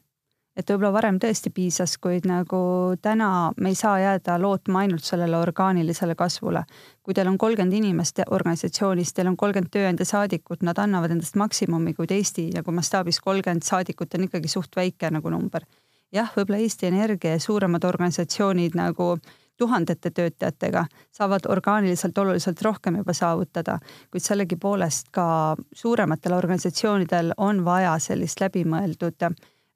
Et 0.60 0.68
võib-olla 0.68 0.92
varem 0.94 1.18
tõesti 1.22 1.52
piisas, 1.56 1.96
kuid 2.02 2.28
nagu 2.28 2.60
täna 3.02 3.30
me 3.58 3.72
ei 3.72 3.78
saa 3.80 3.96
jääda 4.02 4.36
lootma 4.42 4.84
ainult 4.84 5.06
sellele 5.08 5.38
orgaanilisele 5.40 6.16
kasvule. 6.20 6.64
kui 7.04 7.14
teil 7.14 7.28
on 7.28 7.38
kolmkümmend 7.38 7.74
inimest 7.74 8.20
organisatsioonis, 8.30 9.14
teil 9.14 9.28
on 9.32 9.38
kolmkümmend 9.38 9.72
tööandja 9.74 10.06
saadikut, 10.06 10.62
nad 10.62 10.78
annavad 10.78 11.12
endast 11.12 11.36
maksimumi, 11.36 11.94
kuid 11.98 12.12
Eesti 12.12 12.50
nagu 12.54 12.72
mastaabis 12.72 13.20
kolmkümmend 13.20 13.66
saadikut 13.66 14.14
on 14.14 14.28
ikkagi 14.28 14.48
suht 14.48 14.76
väike 14.76 15.12
nagu 15.12 15.30
number. 15.30 15.66
jah, 16.12 16.32
võib-olla 16.36 16.58
Eesti 16.58 16.88
Energia 16.88 17.32
ja 17.38 17.40
suuremad 17.40 17.84
organisatsioonid 17.84 18.76
nagu 18.76 19.16
tuhandete 19.58 20.12
töötajatega 20.12 20.86
saavad 21.12 21.46
orgaaniliselt 21.50 22.18
oluliselt 22.18 22.62
rohkem 22.62 22.96
juba 23.02 23.14
saavutada, 23.14 23.80
kuid 24.12 24.24
sellegipoolest 24.24 25.12
ka 25.12 25.56
suurematel 25.76 26.34
organisatsioonidel 26.34 27.34
on 27.38 27.66
vaja 27.66 27.98
sellist 28.00 28.40
läbimõeldud 28.40 29.28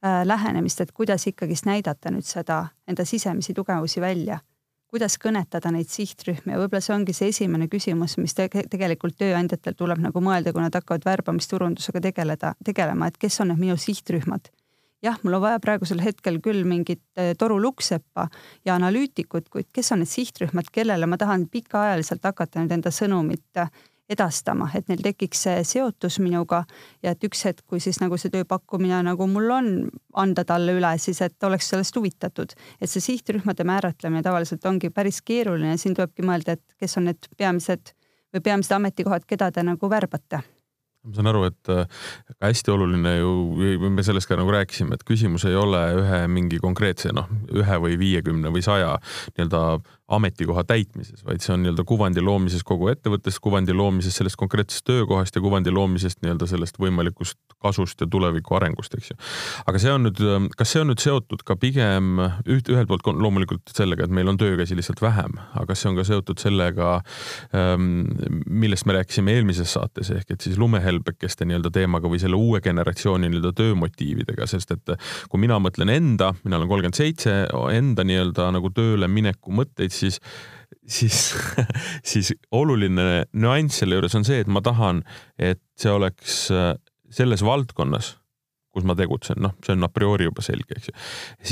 lähenemist, 0.03 0.81
et 0.81 0.91
kuidas 0.91 1.27
ikkagist 1.27 1.65
näidata 1.65 2.11
nüüd 2.11 2.27
seda 2.27 2.65
enda 2.87 3.05
sisemisi 3.05 3.53
tugevusi 3.53 4.01
välja? 4.01 4.39
Kuidas 4.93 5.15
kõnetada 5.17 5.71
neid 5.73 5.89
sihtrühmi? 5.89 6.51
Ja 6.53 6.59
võib-olla 6.61 6.83
see 6.85 6.93
ongi 6.93 7.15
see 7.17 7.31
esimene 7.31 7.65
küsimus, 7.65 8.17
mis 8.21 8.35
te 8.37 8.45
tegelikult 8.49 9.15
tööandjatel 9.17 9.73
tuleb 9.79 10.03
nagu 10.03 10.21
mõelda, 10.21 10.53
kui 10.53 10.61
nad 10.61 10.75
hakkavad 10.75 11.07
värbamisturundusega 11.07 12.01
tegeleda, 12.11 12.53
tegelema, 12.65 13.07
et 13.09 13.17
kes 13.17 13.39
on 13.41 13.49
need 13.49 13.63
minu 13.63 13.77
sihtrühmad? 13.79 14.51
Jah, 15.03 15.17
mul 15.23 15.35
on 15.35 15.41
vaja 15.43 15.59
praegusel 15.59 15.99
hetkel 15.99 16.37
küll 16.43 16.61
mingit 16.63 17.01
eh, 17.19 17.33
toru 17.35 17.57
lukkseppa 17.59 18.27
ja 18.63 18.77
analüütikut, 18.77 19.49
kuid 19.51 19.67
kes 19.75 19.91
on 19.91 19.99
need 19.99 20.11
sihtrühmad, 20.11 20.69
kellele 20.71 21.09
ma 21.09 21.17
tahan 21.19 21.49
pikaajaliselt 21.51 22.23
hakata 22.23 22.61
nüüd 22.61 22.71
enda 22.77 22.93
sõnumit 22.93 23.59
eh, 23.59 23.73
edastama, 24.09 24.67
et 24.75 24.89
neil 24.91 25.01
tekiks 25.03 25.45
see 25.45 25.63
seotus 25.67 26.19
minuga 26.19 26.63
ja 27.03 27.13
et 27.13 27.23
üks 27.23 27.45
hetk, 27.47 27.63
kui 27.69 27.79
siis 27.83 28.01
nagu 28.01 28.17
see 28.19 28.33
tööpakkumine 28.33 28.99
nagu 29.07 29.27
mul 29.31 29.51
on 29.55 29.69
anda 30.19 30.43
talle 30.47 30.75
üle, 30.77 30.91
siis 30.99 31.21
et 31.23 31.47
oleks 31.47 31.69
sellest 31.71 31.95
huvitatud. 31.95 32.53
et 32.81 32.89
see 32.89 33.01
sihtrühmade 33.01 33.63
määratlemine 33.63 34.23
tavaliselt 34.23 34.65
ongi 34.65 34.89
päris 34.89 35.21
keeruline, 35.21 35.77
siin 35.77 35.95
tulebki 35.95 36.25
mõelda, 36.25 36.57
et 36.57 36.79
kes 36.79 36.97
on 36.97 37.07
need 37.11 37.31
peamised 37.37 37.95
või 38.33 38.41
peamised 38.43 38.75
ametikohad, 38.75 39.25
keda 39.29 39.51
te 39.51 39.63
nagu 39.63 39.89
värbate 39.89 40.43
ma 41.03 41.17
saan 41.17 41.27
aru, 41.33 41.43
et 41.49 41.71
äh, 41.71 42.03
hästi 42.43 42.71
oluline 42.71 43.17
ju, 43.17 43.31
me 43.91 44.05
sellest 44.05 44.29
ka 44.29 44.37
nagu 44.39 44.53
rääkisime, 44.55 44.95
et 44.95 45.03
küsimus 45.07 45.43
ei 45.49 45.57
ole 45.59 45.81
ühe 45.99 46.21
mingi 46.31 46.61
konkreetse 46.63 47.11
noh, 47.15 47.27
ühe 47.51 47.79
või 47.83 47.97
viiekümne 47.99 48.53
või 48.53 48.63
saja 48.63 48.95
nii-öelda 49.35 49.63
ametikoha 50.11 50.65
täitmises, 50.67 51.23
vaid 51.23 51.39
see 51.43 51.53
on 51.53 51.61
nii-öelda 51.63 51.85
kuvandi 51.87 52.21
loomises 52.21 52.63
kogu 52.67 52.89
ettevõttest, 52.91 53.39
kuvandi 53.43 53.73
loomises 53.75 54.17
sellest 54.19 54.35
konkreetsest 54.39 54.83
töökohast 54.89 55.35
ja 55.35 55.41
kuvandi 55.41 55.71
loomisest 55.71 56.19
nii-öelda 56.25 56.47
sellest 56.49 56.79
võimalikust 56.81 57.39
kasust 57.63 58.03
ja 58.03 58.07
tuleviku 58.11 58.57
arengust, 58.57 58.97
eks 58.97 59.13
ju. 59.13 59.17
aga 59.63 59.79
see 59.79 59.93
on 59.93 60.03
nüüd, 60.09 60.19
kas 60.59 60.73
see 60.73 60.83
on 60.83 60.91
nüüd 60.91 60.99
seotud 60.99 61.45
ka 61.47 61.55
pigem 61.59 62.19
üht, 62.19 62.67
ühelt 62.67 62.91
poolt 62.91 63.07
loomulikult 63.07 63.71
sellega, 63.71 64.03
et 64.03 64.15
meil 64.15 64.27
on 64.27 64.39
töökäsi 64.39 64.75
lihtsalt 64.75 64.99
vähem, 65.03 65.37
aga 65.61 65.77
see 65.79 65.87
on 65.93 65.95
ka 65.95 66.05
seotud 66.07 66.43
sellega, 66.43 66.97
ähm, 67.55 68.03
millest 68.51 68.89
me 68.89 68.97
rääkisime 68.99 69.37
eelmises 69.37 69.71
saates 69.77 70.11
ehk 70.11 70.35
et 70.35 70.43
siis 70.43 70.59
lumehelbekeste 70.59 71.47
nii-öelda 71.47 71.71
teemaga 71.71 72.11
või 72.11 72.19
selle 72.19 72.35
uue 72.35 72.59
generatsiooni 72.65 73.31
nii-öelda 73.31 73.53
töömotiividega, 73.55 74.49
sest 74.51 74.75
et 74.75 74.95
kui 75.31 75.39
mina 75.39 75.61
mõtlen 75.63 75.95
enda, 75.95 76.33
mina 76.43 76.59
olen 76.59 76.67
kolmkümmend 76.67 76.99
seitse, 76.99 77.39
enda 77.71 78.03
nii-öelda 78.03 78.51
nagu 78.57 78.73
tööle 78.75 79.07
mineku 79.07 79.55
mõtteid, 79.55 79.92
siis 80.01 80.19
siis, 80.87 81.35
siis 82.11 82.33
oluline 82.51 83.23
nüanss 83.33 83.81
selle 83.81 83.99
juures 83.99 84.17
on 84.19 84.27
see, 84.27 84.41
et 84.43 84.51
ma 84.51 84.63
tahan, 84.65 85.03
et 85.39 85.61
see 85.79 85.93
oleks 85.93 86.45
äh, 86.53 86.73
selles 87.13 87.43
valdkonnas, 87.45 88.15
kus 88.73 88.85
ma 88.89 88.95
tegutsen, 88.97 89.41
noh, 89.43 89.53
see 89.65 89.75
on 89.75 89.85
a 89.85 89.91
priori 89.93 90.27
juba 90.29 90.43
selge, 90.45 90.77
eks 90.77 90.89
ju. 90.89 90.95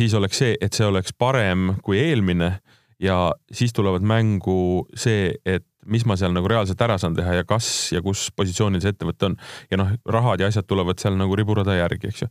siis 0.01 0.15
oleks 0.17 0.41
see, 0.41 0.55
et 0.61 0.73
see 0.73 0.87
oleks 0.87 1.13
parem 1.13 1.75
kui 1.85 1.99
eelmine 2.01 2.55
ja 3.01 3.17
siis 3.53 3.73
tulevad 3.73 4.05
mängu 4.05 4.87
see, 4.97 5.35
et 5.45 5.65
mis 5.89 6.05
ma 6.05 6.17
seal 6.17 6.33
nagu 6.33 6.49
reaalselt 6.49 6.81
ära 6.85 6.97
saan 7.01 7.15
teha 7.17 7.39
ja 7.39 7.45
kas 7.47 7.67
ja 7.93 8.01
kus 8.05 8.27
positsioonil 8.37 8.81
see 8.83 8.93
ettevõte 8.93 9.31
on. 9.31 9.37
ja 9.71 9.79
noh, 9.81 9.93
rahad 10.05 10.41
ja 10.41 10.49
asjad 10.51 10.67
tulevad 10.69 11.01
seal 11.01 11.17
nagu 11.17 11.37
riburada 11.37 11.77
järgi, 11.77 12.11
eks 12.11 12.25
ju 12.25 12.29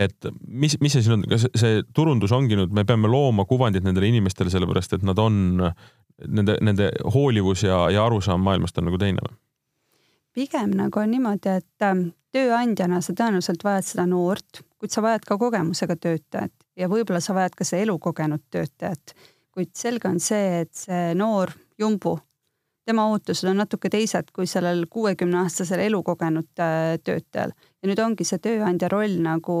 et 0.00 0.30
mis, 0.46 0.76
mis 0.80 0.94
see 0.94 1.04
siin 1.04 1.18
on, 1.18 1.24
kas 1.28 1.46
see 1.58 1.82
turundus 1.96 2.32
ongi 2.32 2.56
nüüd, 2.58 2.72
me 2.76 2.86
peame 2.88 3.10
looma 3.10 3.44
kuvandit 3.48 3.84
nendele 3.84 4.08
inimestele, 4.08 4.52
sellepärast 4.52 4.96
et 4.96 5.04
nad 5.06 5.18
on, 5.20 5.60
nende, 6.26 6.56
nende 6.64 6.90
hoolivus 7.14 7.66
ja, 7.66 7.82
ja 7.92 8.06
arusaam 8.08 8.42
maailmast 8.46 8.80
on 8.80 8.90
nagu 8.90 9.00
teine 9.00 9.24
või? 9.26 9.36
pigem 10.36 10.72
nagu 10.78 11.00
on 11.00 11.10
niimoodi, 11.10 11.56
et 11.58 11.84
ähm, 11.84 12.10
tööandjana 12.32 13.00
sa 13.02 13.14
tõenäoliselt 13.18 13.64
vajad 13.66 13.86
seda 13.88 14.06
noort, 14.06 14.62
kuid 14.78 14.94
sa 14.94 15.02
vajad 15.04 15.26
ka 15.26 15.36
kogemusega 15.40 15.96
töötajat 15.98 16.54
ja 16.78 16.88
võib-olla 16.88 17.20
sa 17.20 17.34
vajad 17.36 17.56
ka 17.58 17.66
seda 17.66 17.84
elukogenud 17.86 18.44
töötajat. 18.50 19.14
kuid 19.50 19.72
selge 19.74 20.08
on 20.08 20.20
see, 20.22 20.60
et 20.62 20.70
see 20.78 21.14
noor 21.18 21.50
jumbu, 21.78 22.14
tema 22.86 23.08
ootused 23.10 23.48
on 23.50 23.58
natuke 23.58 23.90
teised 23.90 24.30
kui 24.32 24.46
sellel 24.46 24.86
kuuekümne 24.90 25.42
aastasel 25.42 25.82
elukogenud 25.88 26.62
äh, 26.62 26.96
töötajal 27.04 27.52
ja 27.82 27.88
nüüd 27.88 28.02
ongi 28.04 28.24
see 28.24 28.38
tööandja 28.38 28.88
roll 28.92 29.18
nagu 29.24 29.56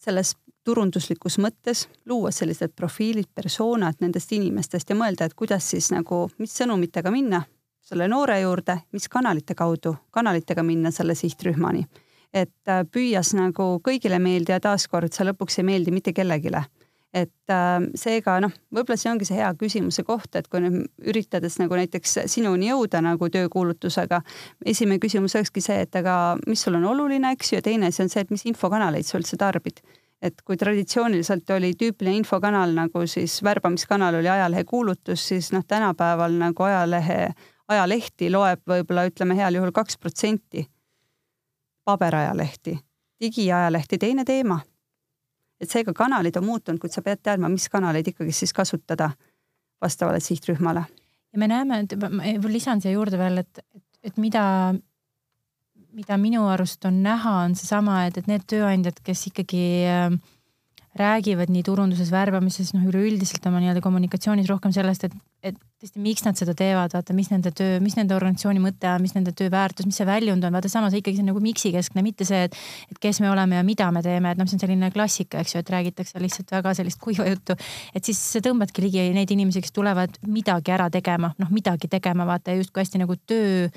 selles 0.00 0.34
turunduslikus 0.64 1.38
mõttes 1.40 1.86
luua 2.06 2.30
sellised 2.34 2.74
profiilid, 2.76 3.30
persoonad 3.34 4.00
nendest 4.00 4.32
inimestest 4.36 4.90
ja 4.90 4.96
mõelda, 4.96 5.26
et 5.26 5.34
kuidas 5.34 5.70
siis 5.72 5.90
nagu, 5.92 6.28
mis 6.38 6.54
sõnumitega 6.56 7.10
minna 7.10 7.42
selle 7.90 8.06
noore 8.08 8.40
juurde, 8.40 8.76
mis 8.92 9.08
kanalite 9.08 9.56
kaudu, 9.58 9.94
kanalitega 10.10 10.62
minna 10.62 10.92
selle 10.94 11.14
sihtrühmani. 11.14 11.86
et 12.32 12.68
äh, 12.68 12.84
püüas 12.86 13.32
nagu 13.34 13.80
kõigile 13.82 14.20
meeldida 14.22 14.60
taaskord 14.60 15.12
see 15.12 15.24
lõpuks 15.26 15.58
ei 15.58 15.64
meeldi 15.66 15.90
mitte 15.90 16.12
kellelegi 16.12 16.52
et 17.14 17.50
äh, 17.50 17.78
seega 17.98 18.36
noh, 18.42 18.52
võib-olla 18.70 18.98
see 19.00 19.10
ongi 19.10 19.26
see 19.26 19.38
hea 19.40 19.50
küsimuse 19.58 20.04
koht, 20.06 20.30
et 20.38 20.46
kui 20.50 20.62
nüüd 20.62 21.08
üritades 21.10 21.58
nagu 21.58 21.78
näiteks 21.78 22.20
sinuni 22.30 22.70
jõuda 22.70 23.02
nagu 23.02 23.30
töökuulutusega, 23.34 24.20
esimene 24.66 25.02
küsimus 25.02 25.34
olekski 25.38 25.62
see, 25.64 25.80
et 25.86 25.98
aga 25.98 26.36
mis 26.46 26.62
sul 26.62 26.78
on 26.78 26.86
oluline, 26.92 27.34
eks 27.34 27.52
ju, 27.52 27.58
ja 27.58 27.66
teine 27.66 27.90
asi 27.90 28.04
on 28.04 28.12
see, 28.12 28.22
et 28.22 28.30
mis 28.30 28.46
infokanaleid 28.46 29.08
sa 29.08 29.18
üldse 29.18 29.40
tarbid. 29.40 29.82
et 30.20 30.42
kui 30.44 30.56
traditsiooniliselt 30.60 31.48
oli 31.54 31.70
tüüpiline 31.80 32.18
infokanal 32.18 32.74
nagu 32.76 33.06
siis 33.08 33.38
värbamiskanal 33.42 34.18
oli 34.18 34.28
ajalehe 34.28 34.66
kuulutus, 34.68 35.22
siis 35.28 35.48
noh, 35.52 35.64
tänapäeval 35.64 36.36
nagu 36.36 36.62
ajalehe, 36.62 37.32
ajalehti 37.72 38.28
loeb 38.30 38.60
võib-olla 38.68 39.06
ütleme 39.08 39.36
heal 39.38 39.56
juhul 39.56 39.72
kaks 39.72 39.96
protsenti 39.96 40.66
paberajalehti, 41.88 42.76
digiajalehti 43.20 43.98
teine 43.98 44.24
teema 44.28 44.60
et 45.60 45.70
seega 45.70 45.92
kanalid 45.96 46.36
on 46.40 46.46
muutunud, 46.46 46.80
kuid 46.80 46.94
sa 46.94 47.02
pead 47.04 47.22
teadma, 47.22 47.50
mis 47.52 47.68
kanaleid 47.72 48.08
ikkagi 48.12 48.32
siis 48.32 48.52
kasutada 48.56 49.10
vastavale 49.80 50.20
sihtrühmale. 50.20 50.84
ja 51.32 51.38
me 51.38 51.48
näeme, 51.48 51.80
et 51.84 51.96
ma 51.96 52.22
lisan 52.48 52.80
siia 52.80 52.94
juurde 52.96 53.18
veel, 53.18 53.38
et, 53.44 53.62
et, 53.74 53.84
et 54.10 54.16
mida, 54.16 54.74
mida 55.92 56.16
minu 56.18 56.46
arust 56.48 56.84
on 56.84 57.02
näha, 57.02 57.36
on 57.44 57.54
seesama, 57.54 58.04
et, 58.06 58.18
et 58.18 58.26
need 58.30 58.46
tööandjad, 58.50 58.98
kes 59.04 59.26
ikkagi 59.30 59.64
äh, 59.86 60.08
räägivad 60.98 61.50
nii 61.52 61.62
turunduses, 61.62 62.10
värbamises, 62.10 62.72
noh, 62.74 62.82
üleüldiselt 62.90 63.44
oma 63.46 63.60
nii-öelda 63.62 63.82
kommunikatsioonis 63.84 64.48
rohkem 64.50 64.72
sellest, 64.74 65.04
et, 65.06 65.12
et 65.46 65.58
tõesti, 65.78 66.00
miks 66.02 66.24
nad 66.26 66.38
seda 66.38 66.54
teevad, 66.58 66.90
vaata, 66.96 67.14
mis 67.14 67.30
nende 67.30 67.52
töö, 67.54 67.78
mis 67.82 67.94
nende 67.94 68.16
organisatsiooni 68.16 68.62
mõte 68.62 68.90
on, 68.90 69.04
mis 69.04 69.14
nende 69.14 69.30
töö 69.36 69.52
väärtus, 69.54 69.86
mis 69.86 70.00
see 70.00 70.08
väljund 70.08 70.44
on, 70.48 70.56
vaata 70.58 70.70
samas 70.72 70.96
ikkagi 70.98 71.20
see 71.20 71.24
on 71.24 71.30
nagu 71.30 71.42
miksi 71.44 71.70
keskne, 71.76 72.02
mitte 72.06 72.26
see, 72.26 72.42
et, 72.48 72.58
et 72.90 72.98
kes 73.06 73.22
me 73.22 73.30
oleme 73.30 73.60
ja 73.60 73.66
mida 73.66 73.86
me 73.94 74.02
teeme, 74.02 74.34
et 74.34 74.40
noh, 74.40 74.50
see 74.50 74.58
on 74.58 74.64
selline 74.64 74.90
klassika, 74.94 75.44
eks 75.44 75.54
ju, 75.54 75.62
et 75.62 75.70
räägitakse 75.76 76.24
lihtsalt 76.24 76.50
väga 76.58 76.74
sellist 76.80 76.98
kuiva 77.02 77.28
juttu. 77.30 77.54
et 77.94 78.04
siis 78.04 78.18
sa 78.34 78.42
tõmbadki 78.42 78.82
ligi 78.88 79.06
neid 79.14 79.30
inimesi, 79.30 79.62
kes 79.62 79.76
tulevad 79.76 80.18
midagi 80.26 80.74
ära 80.74 80.90
tegema, 80.90 81.30
noh, 81.38 81.54
midagi 81.54 81.88
tegema, 81.92 82.26
vaata 82.26 82.58
justkui 82.58 82.82
hästi 82.82 83.04
nagu 83.04 83.14
töö 83.30 83.70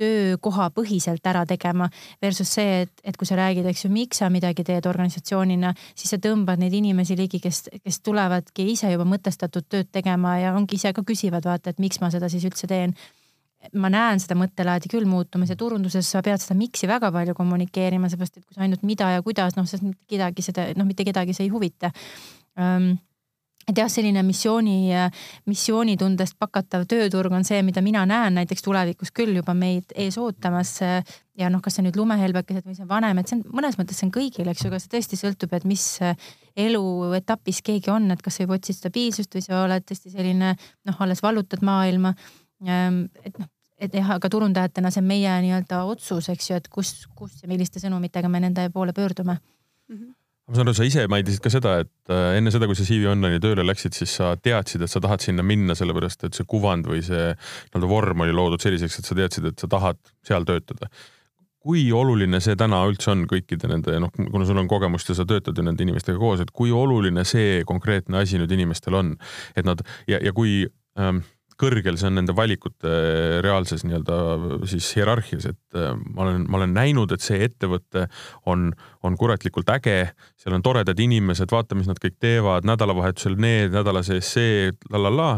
töökohapõhiselt 0.00 1.26
ära 1.28 1.44
tegema 1.48 1.88
versus 2.22 2.50
see, 2.56 2.82
et, 2.86 2.92
et 3.04 3.16
kui 3.18 3.28
sa 3.28 3.36
räägid, 3.38 3.66
eks 3.68 3.84
ju, 3.86 3.90
miks 3.92 4.22
sa 4.22 4.30
midagi 4.32 4.64
teed 4.66 4.86
organisatsioonina, 4.88 5.74
siis 5.94 6.14
sa 6.14 6.20
tõmbad 6.22 6.62
neid 6.62 6.74
inimesi 6.76 7.16
ligi, 7.18 7.42
kes, 7.42 7.66
kes 7.82 8.00
tulevadki 8.04 8.70
ise 8.72 8.92
juba 8.92 9.06
mõtestatud 9.08 9.68
tööd 9.68 9.90
tegema 9.92 10.38
ja 10.40 10.54
ongi 10.56 10.78
ise 10.80 10.94
ka 10.96 11.04
küsivad, 11.06 11.44
vaata, 11.48 11.72
et 11.72 11.82
miks 11.82 12.00
ma 12.02 12.12
seda 12.14 12.30
siis 12.32 12.46
üldse 12.48 12.70
teen. 12.70 12.96
Ma 13.78 13.86
näen 13.92 14.18
seda 14.18 14.34
mõttelaadi 14.34 14.90
küll 14.90 15.06
muutumas 15.06 15.52
ja 15.52 15.56
turunduses 15.58 16.08
sa 16.10 16.18
pead 16.24 16.42
seda 16.42 16.56
miks'i 16.58 16.88
väga 16.90 17.12
palju 17.14 17.36
kommunikeerima, 17.38 18.10
seepärast 18.10 18.40
et 18.40 18.46
kui 18.46 18.56
sa 18.56 18.64
ainult 18.64 18.82
mida 18.82 19.12
ja 19.12 19.22
kuidas, 19.22 19.54
noh, 19.54 19.68
mitte 19.84 20.16
kedagi 20.16 20.42
seda, 20.42 20.66
noh, 20.74 20.88
mitte 20.88 21.06
kedagi 21.06 21.36
see 21.36 21.46
ei 21.46 21.52
huvita. 21.52 21.92
Um, 22.58 22.96
et 23.72 23.80
jah, 23.80 23.88
selline 23.90 24.22
missiooni, 24.26 24.92
missioonitundest 25.48 26.36
pakatav 26.40 26.84
tööturg 26.90 27.32
on 27.32 27.46
see, 27.48 27.62
mida 27.64 27.82
mina 27.84 28.04
näen 28.08 28.36
näiteks 28.36 28.64
tulevikus 28.64 29.12
küll 29.16 29.38
juba 29.38 29.54
meid 29.56 29.94
ees 29.96 30.18
ootamas. 30.20 30.78
ja 31.38 31.48
noh, 31.48 31.62
kas 31.64 31.78
see 31.78 31.86
nüüd 31.86 31.96
lumehelbekesed 31.96 32.66
või 32.68 32.76
see 32.76 32.88
vanem, 32.88 33.18
et 33.18 33.30
see 33.30 33.38
on 33.38 33.56
mõnes 33.56 33.78
mõttes 33.80 33.96
see 33.96 34.06
on 34.06 34.12
kõigil, 34.12 34.50
eks 34.52 34.66
ju, 34.66 34.68
aga 34.68 34.82
see 34.82 34.92
tõesti 34.92 35.16
sõltub, 35.16 35.54
et 35.56 35.64
mis 35.64 35.86
eluetapis 36.56 37.62
keegi 37.64 37.90
on, 37.90 38.10
et 38.12 38.22
kas 38.22 38.36
sa 38.36 38.44
juba 38.44 38.58
otsid 38.60 38.76
stabiilsust 38.76 39.32
või 39.38 39.46
sa 39.46 39.64
oled 39.64 39.88
tõesti 39.88 40.12
selline 40.12 40.52
noh, 40.52 41.00
alles 41.00 41.24
vallutad 41.24 41.64
maailma. 41.64 42.12
Ehm, 42.66 43.06
et 43.24 43.38
noh, 43.40 43.48
et 43.82 43.94
jah, 43.96 44.14
aga 44.18 44.28
turundajatena 44.30 44.92
see 44.92 45.00
on 45.02 45.08
meie 45.08 45.38
nii-öelda 45.46 45.84
otsus, 45.88 46.28
eks 46.30 46.50
ju, 46.50 46.60
et 46.60 46.68
kus, 46.68 47.06
kus 47.16 47.40
ja 47.42 47.48
milliste 47.50 47.80
sõnumitega 47.82 48.28
me 48.28 48.44
nende 48.44 48.68
poole 48.74 48.92
pöördume 48.92 49.38
mm. 49.40 49.96
-hmm 49.96 50.18
ma 50.48 50.58
saan 50.58 50.68
aru, 50.68 50.74
sa 50.76 50.86
ise 50.86 51.06
mainisid 51.10 51.42
ka 51.44 51.52
seda, 51.52 51.76
et 51.84 52.12
äh, 52.12 52.36
enne 52.38 52.52
seda, 52.54 52.66
kui 52.68 52.78
sa 52.78 52.86
CV 52.86 53.06
Online'i 53.12 53.40
tööle 53.42 53.64
läksid, 53.66 53.94
siis 53.96 54.16
sa 54.18 54.32
teadsid, 54.36 54.82
et 54.84 54.90
sa 54.90 55.02
tahad 55.02 55.22
sinna 55.22 55.44
minna, 55.46 55.76
sellepärast 55.78 56.26
et 56.26 56.38
see 56.38 56.48
kuvand 56.48 56.88
või 56.90 57.02
see 57.06 57.30
nii-öelda 57.32 57.90
vorm 57.90 58.24
oli 58.26 58.34
loodud 58.34 58.62
selliseks, 58.62 58.98
et 58.98 59.10
sa 59.10 59.18
teadsid, 59.18 59.50
et 59.52 59.62
sa 59.62 59.70
tahad 59.70 60.00
seal 60.26 60.48
töötada. 60.48 60.90
kui 61.62 61.84
oluline 61.94 62.40
see 62.42 62.56
täna 62.58 62.80
üldse 62.90 63.12
on 63.12 63.20
kõikide 63.30 63.68
nende, 63.70 63.92
noh, 64.02 64.10
kuna 64.10 64.42
sul 64.42 64.58
on 64.58 64.66
kogemust 64.66 65.12
ja 65.12 65.14
sa 65.14 65.22
töötad 65.22 65.54
ju 65.54 65.62
nende 65.62 65.84
inimestega 65.84 66.18
koos, 66.18 66.40
et 66.42 66.50
kui 66.50 66.72
oluline 66.74 67.22
see 67.22 67.62
konkreetne 67.68 68.18
asi 68.18 68.40
nüüd 68.40 68.50
inimestel 68.50 68.96
on, 68.98 69.12
et 69.54 69.62
nad 69.68 69.84
ja, 70.10 70.18
ja 70.18 70.32
kui 70.34 70.64
ähm, 70.98 71.22
kõrgel 71.62 71.98
see 72.00 72.08
on 72.10 72.18
nende 72.18 72.34
valikute 72.36 72.92
reaalses 73.44 73.84
nii-öelda 73.86 74.66
siis 74.70 74.88
hierarhias, 74.98 75.46
et 75.52 75.78
äh, 75.78 75.94
ma 76.16 76.26
olen, 76.26 76.46
ma 76.48 76.60
olen 76.60 76.74
näinud, 76.76 77.14
et 77.14 77.24
see 77.24 77.38
ettevõte 77.46 78.08
on, 78.50 78.70
on 79.06 79.18
kuratlikult 79.20 79.70
äge, 79.76 79.96
seal 80.40 80.58
on 80.58 80.66
toredad 80.66 80.98
inimesed, 81.02 81.52
vaata, 81.54 81.78
mis 81.78 81.90
nad 81.90 82.00
kõik 82.02 82.18
teevad, 82.22 82.66
nädalavahetusel 82.68 83.38
need, 83.40 83.72
nädala 83.76 84.04
sees 84.06 84.34
see, 84.36 84.68
la 84.92 85.02
la 85.06 85.14
la, 85.14 85.30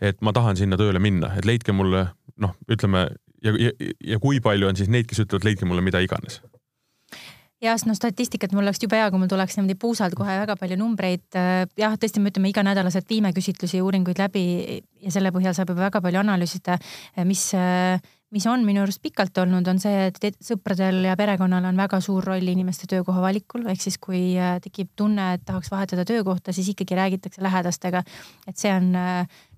et 0.00 0.20
ma 0.24 0.34
tahan 0.36 0.60
sinna 0.60 0.78
tööle 0.80 1.02
minna, 1.02 1.34
et 1.38 1.48
leidke 1.48 1.74
mulle 1.76 2.06
noh, 2.40 2.56
ütleme 2.70 3.08
ja, 3.44 3.52
ja, 3.56 3.74
ja 4.14 4.20
kui 4.22 4.40
palju 4.44 4.68
on 4.68 4.78
siis 4.78 4.90
neid, 4.92 5.08
kes 5.08 5.24
ütlevad, 5.24 5.48
leidke 5.48 5.68
mulle 5.68 5.84
mida 5.84 6.02
iganes 6.04 6.40
jah, 7.60 7.80
noh, 7.86 7.96
statistikat 7.96 8.54
mul 8.56 8.64
oleks 8.64 8.80
jube 8.82 8.98
hea, 8.98 9.08
kui 9.12 9.20
mul 9.20 9.30
tuleks 9.30 9.58
niimoodi 9.58 9.76
puusalt 9.80 10.16
kohe 10.18 10.36
väga 10.42 10.56
palju 10.60 10.78
numbreid. 10.80 11.26
Äh, 11.36 11.64
jah, 11.80 11.96
tõesti, 12.00 12.22
me 12.22 12.32
ütleme 12.32 12.52
iganädalaselt 12.52 13.08
viime 13.10 13.34
küsitlusi 13.36 13.80
ja 13.80 13.84
uuringuid 13.86 14.20
läbi 14.20 14.44
ja 15.00 15.12
selle 15.12 15.32
põhjal 15.34 15.56
saab 15.56 15.72
juba 15.72 15.88
väga 15.88 16.00
palju 16.04 16.22
analüüsida, 16.22 16.78
äh, 16.80 17.26
mis, 17.28 17.50
äh, 17.56 18.00
mis 18.32 18.46
on 18.48 18.64
minu 18.64 18.84
arust 18.84 19.02
pikalt 19.04 19.36
olnud, 19.42 19.68
on 19.68 19.80
see, 19.82 20.06
et 20.08 20.40
sõpradel 20.46 21.02
ja 21.08 21.16
perekonnal 21.20 21.66
on 21.68 21.80
väga 21.80 22.00
suur 22.04 22.24
roll 22.24 22.48
inimeste 22.52 22.88
töökoha 22.90 23.24
valikul, 23.24 23.66
ehk 23.72 23.82
siis 23.82 23.98
kui 24.00 24.22
tekib 24.64 24.92
tunne, 24.96 25.32
et 25.36 25.44
tahaks 25.44 25.72
vahetada 25.72 26.06
töökohta, 26.08 26.54
siis 26.54 26.70
ikkagi 26.72 26.96
räägitakse 26.96 27.42
lähedastega. 27.42 28.04
et 28.46 28.56
see 28.56 28.70
on 28.72 28.94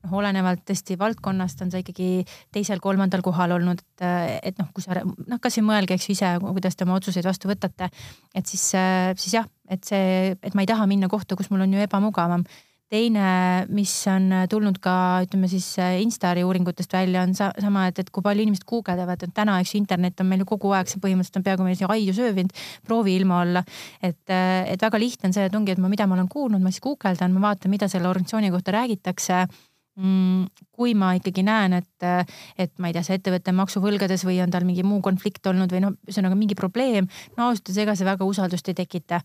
noh, 0.03 0.17
olenevalt 0.21 0.65
tõesti 0.69 0.97
valdkonnast 1.01 1.63
on 1.65 1.71
see 1.73 1.85
ikkagi 1.85 2.09
teisel-kolmandal 2.55 3.23
kohal 3.25 3.57
olnud, 3.59 3.83
et, 3.83 4.07
et 4.51 4.59
noh, 4.61 4.69
kui 4.75 4.85
sa 4.85 4.99
noh, 5.03 5.39
kasvõi 5.43 5.69
mõelge, 5.69 5.97
eks 5.97 6.09
ju 6.09 6.17
ise, 6.17 6.35
kuidas 6.43 6.77
te 6.77 6.87
oma 6.87 6.99
otsuseid 6.99 7.27
vastu 7.29 7.51
võtate. 7.51 7.91
et 8.35 8.47
siis, 8.47 8.69
siis 9.17 9.39
jah, 9.39 9.49
et 9.71 9.85
see, 9.87 10.37
et 10.43 10.55
ma 10.59 10.67
ei 10.67 10.71
taha 10.71 10.89
minna 10.91 11.09
kohta, 11.13 11.39
kus 11.39 11.51
mul 11.51 11.65
on 11.67 11.75
ju 11.75 11.83
ebamugavam 11.87 12.47
teine, 12.93 13.27
mis 13.73 13.93
on 14.11 14.29
tulnud 14.53 14.77
ka 14.83 14.95
ütleme 15.25 15.49
siis 15.49 15.65
Instari 16.03 16.43
uuringutest 16.45 16.93
välja, 16.93 17.23
on 17.25 17.33
sa, 17.37 17.49
sama, 17.63 17.87
et, 17.89 18.03
et 18.03 18.11
kui 18.13 18.25
palju 18.25 18.45
inimesed 18.45 18.67
guugeldavad, 18.69 19.25
et 19.25 19.33
täna, 19.35 19.57
eks 19.63 19.75
ju, 19.75 19.81
internet 19.81 20.21
on 20.21 20.29
meil 20.29 20.45
ju 20.45 20.51
kogu 20.53 20.75
aeg, 20.77 20.91
see 20.91 21.01
põhimõtteliselt 21.01 21.41
on 21.41 21.47
peaaegu 21.47 21.67
meil 21.67 21.79
siia 21.79 21.89
aiu 21.95 22.13
söövinud, 22.17 22.53
proovi 22.85 23.17
ilma 23.17 23.41
olla. 23.47 23.65
et, 24.05 24.21
et 24.29 24.85
väga 24.85 25.01
lihtne 25.01 25.31
on 25.31 25.37
see, 25.37 25.49
et 25.49 25.57
ongi, 25.57 25.73
et 25.73 25.81
ma, 25.81 25.89
mida 25.93 26.07
ma 26.09 26.19
olen 26.19 26.29
kuulnud, 26.33 26.61
ma 26.61 26.73
siis 26.73 26.85
guugeldan, 26.85 27.33
ma 27.33 27.47
vaatan, 27.49 27.73
mida 27.73 27.89
selle 27.89 28.13
organisatsiooni 28.13 28.53
kohta 28.53 28.77
räägitakse 28.77 29.47
kui 29.93 30.95
ma 30.97 31.13
ikkagi 31.19 31.43
näen, 31.45 31.77
et, 31.77 32.29
et 32.59 32.73
ma 32.81 32.89
ei 32.89 32.95
tea, 32.97 33.05
see 33.05 33.19
ettevõte 33.19 33.53
on 33.53 33.59
maksuvõlgades 33.61 34.25
või 34.25 34.39
on 34.45 34.53
tal 34.53 34.65
mingi 34.65 34.85
muu 34.87 35.03
konflikt 35.05 35.47
olnud 35.51 35.73
või 35.73 35.83
noh, 35.85 35.97
ühesõnaga 36.09 36.39
mingi 36.39 36.57
probleem, 36.57 37.11
no 37.37 37.51
ausalt 37.51 37.69
öeldes 37.69 37.83
ega 37.85 37.97
see 37.99 38.09
väga 38.09 38.29
usaldust 38.29 38.73
ei 38.73 38.79
tekita. 38.79 39.21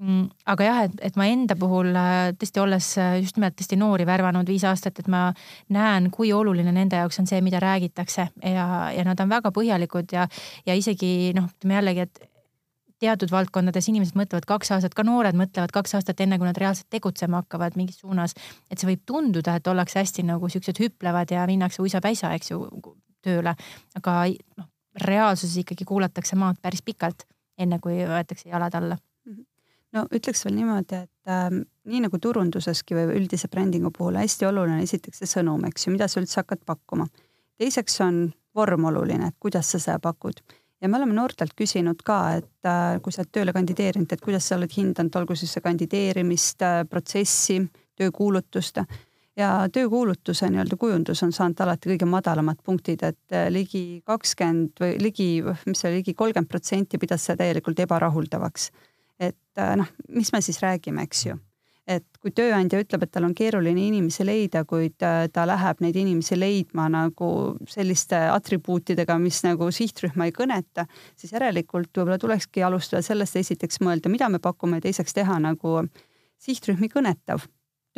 Mm, 0.00 0.30
aga 0.48 0.64
jah, 0.64 0.78
et, 0.88 0.94
et 1.10 1.16
ma 1.20 1.26
enda 1.28 1.54
puhul 1.60 1.92
äh, 1.92 2.30
tõesti 2.40 2.62
olles 2.62 2.86
äh, 2.98 3.18
just 3.20 3.36
nimelt 3.36 3.58
tõesti 3.58 3.76
noori 3.76 4.06
värvanud 4.08 4.48
viis 4.48 4.64
aastat, 4.64 4.98
et 5.02 5.10
ma 5.12 5.26
näen, 5.76 6.08
kui 6.14 6.32
oluline 6.32 6.72
nende 6.72 6.96
jaoks 6.96 7.20
on 7.20 7.28
see, 7.28 7.42
mida 7.44 7.60
räägitakse 7.60 8.30
ja, 8.40 8.66
ja 8.96 9.04
nad 9.04 9.20
on 9.20 9.28
väga 9.28 9.52
põhjalikud 9.52 10.16
ja, 10.16 10.24
ja 10.64 10.78
isegi 10.78 11.34
noh, 11.36 11.52
ütleme 11.52 11.76
jällegi, 11.76 12.08
et 12.08 12.30
teatud 13.00 13.32
valdkondades 13.32 13.88
inimesed 13.90 14.16
mõtlevad 14.18 14.46
kaks 14.48 14.74
aastat, 14.76 14.94
ka 14.96 15.04
noored 15.06 15.36
mõtlevad 15.38 15.72
kaks 15.74 15.96
aastat, 15.98 16.20
enne 16.20 16.38
kui 16.38 16.48
nad 16.48 16.58
reaalselt 16.60 16.90
tegutsema 16.92 17.42
hakkavad 17.42 17.78
mingis 17.80 18.00
suunas. 18.02 18.34
et 18.70 18.78
see 18.78 18.90
võib 18.92 19.04
tunduda, 19.06 19.56
et 19.56 19.66
ollakse 19.66 20.00
hästi 20.00 20.26
nagu 20.28 20.48
siuksed 20.48 20.80
hüplevad 20.82 21.32
ja 21.32 21.46
minnakse 21.48 21.82
uisapäisa, 21.82 22.34
eks 22.36 22.52
ju, 22.52 22.66
tööle, 23.24 23.54
aga 23.96 24.16
noh, 24.56 24.68
reaalsuses 25.04 25.56
ikkagi 25.64 25.84
kuulatakse 25.88 26.36
maad 26.36 26.60
päris 26.62 26.82
pikalt, 26.82 27.26
enne 27.58 27.78
kui 27.78 28.00
võetakse 28.08 28.48
jalad 28.48 28.74
alla 28.74 28.96
no 29.96 30.04
ütleks 30.14 30.44
veel 30.44 30.56
niimoodi, 30.58 31.02
et 31.06 31.30
äh, 31.30 31.48
nii 31.90 32.04
nagu 32.06 32.18
turunduseski 32.22 32.96
või 32.96 33.18
üldise 33.20 33.50
brändingu 33.50 33.90
puhul 33.96 34.20
hästi 34.20 34.46
oluline 34.46 34.84
esiteks 34.84 35.22
see 35.22 35.32
sõnum, 35.38 35.64
eks 35.68 35.86
ju, 35.86 35.94
mida 35.94 36.08
sa 36.08 36.20
üldse 36.22 36.40
hakkad 36.42 36.62
pakkuma. 36.66 37.08
teiseks 37.58 38.00
on 38.06 38.28
vorm 38.54 38.84
oluline, 38.90 39.30
et 39.30 39.36
kuidas 39.38 39.70
sa 39.72 39.78
seda 39.78 39.98
pakud 40.02 40.40
ja 40.80 40.88
me 40.88 40.96
oleme 40.96 41.14
noortelt 41.16 41.54
küsinud 41.58 42.02
ka, 42.06 42.18
et 42.40 42.68
äh, 42.68 42.98
kui 43.02 43.12
sa 43.12 43.22
oled 43.22 43.32
tööle 43.34 43.54
kandideerinud, 43.56 44.10
et 44.12 44.24
kuidas 44.24 44.48
sa 44.48 44.56
oled 44.56 44.72
hindanud, 44.72 45.14
olgu 45.20 45.36
siis 45.36 45.54
see 45.56 45.64
kandideerimist 45.64 46.64
äh,, 46.66 46.82
protsessi, 46.90 47.60
töökuulutust 48.00 48.80
ja 49.36 49.50
töökuulutuse 49.72 50.48
nii-öelda 50.50 50.76
kujundus 50.80 51.22
on 51.26 51.34
saanud 51.36 51.60
alati 51.60 51.92
kõige 51.92 52.08
madalamad 52.08 52.62
punktid, 52.64 53.04
et 53.06 53.36
äh, 53.36 53.48
ligi 53.52 54.00
kakskümmend 54.08 54.80
või 54.80 54.96
ligi, 55.02 55.28
mis 55.66 55.82
see 55.82 55.90
oli, 55.90 56.02
ligi 56.02 56.16
kolmkümmend 56.16 56.50
protsenti 56.50 57.00
pidas 57.00 57.28
seda 57.28 57.44
täielikult 57.44 57.84
ebarahuldavaks 57.86 58.70
et 59.20 59.60
noh, 59.76 59.88
mis 60.16 60.32
me 60.32 60.40
siis 60.40 60.62
räägime, 60.62 61.04
eks 61.04 61.26
ju. 61.26 61.36
Et 61.90 62.06
kui 62.22 62.32
tööandja 62.34 62.80
ütleb, 62.82 63.04
et 63.04 63.12
tal 63.14 63.26
on 63.26 63.34
keeruline 63.36 63.82
inimesi 63.88 64.24
leida, 64.26 64.62
kuid 64.68 65.02
äh, 65.06 65.24
ta 65.32 65.46
läheb 65.48 65.80
neid 65.84 65.96
inimesi 65.98 66.38
leidma 66.38 66.86
nagu 66.92 67.30
selliste 67.70 68.18
atribuutidega, 68.30 69.16
mis 69.22 69.40
nagu 69.46 69.70
sihtrühma 69.74 70.28
ei 70.28 70.34
kõneta, 70.36 70.86
siis 71.18 71.34
järelikult 71.34 71.90
võib-olla 71.90 72.18
tulekski 72.20 72.62
alustada 72.66 73.02
sellest, 73.06 73.38
esiteks 73.40 73.80
mõelda, 73.84 74.12
mida 74.12 74.28
me 74.30 74.42
pakume 74.42 74.78
ja 74.78 74.86
teiseks 74.86 75.16
teha 75.16 75.40
nagu 75.42 75.80
sihtrühmi 76.40 76.90
kõnetav 76.92 77.48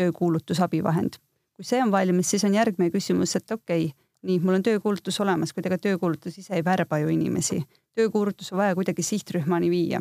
töökuulutus, 0.01 0.63
abivahend. 0.65 1.21
kui 1.53 1.67
see 1.69 1.83
on 1.85 1.93
valmis, 1.93 2.31
siis 2.33 2.47
on 2.49 2.55
järgmine 2.57 2.91
küsimus, 2.91 3.37
et 3.37 3.51
okei 3.51 3.91
okay,, 3.91 3.99
nii, 4.25 4.39
mul 4.41 4.57
on 4.57 4.65
töökuulutus 4.65 5.21
olemas, 5.21 5.53
kuid 5.53 5.69
ega 5.69 5.77
töökuulutus 5.79 6.39
ise 6.41 6.57
ei 6.57 6.65
värba 6.65 7.03
ju 7.03 7.13
inimesi. 7.13 7.61
töökuulutus 7.95 8.53
on 8.53 8.63
vaja 8.63 8.75
kuidagi 8.79 9.05
sihtrühmani 9.05 9.71
viia 9.71 10.01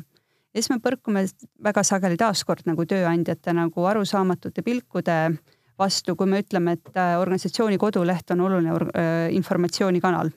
ja 0.53 0.59
siis 0.59 0.69
me 0.73 0.79
põrkume 0.83 1.23
väga 1.63 1.83
sageli 1.87 2.19
taaskord 2.19 2.67
nagu 2.67 2.85
tööandjate 2.85 3.53
nagu 3.55 3.85
arusaamatute 3.87 4.63
pilkude 4.65 5.17
vastu, 5.79 6.15
kui 6.15 6.29
me 6.29 6.41
ütleme, 6.43 6.75
et 6.77 6.97
äh, 6.97 7.15
organisatsiooni 7.21 7.79
koduleht 7.81 8.33
on 8.35 8.45
oluline 8.47 8.75
äh, 8.75 9.27
informatsioonikanal. 9.37 10.31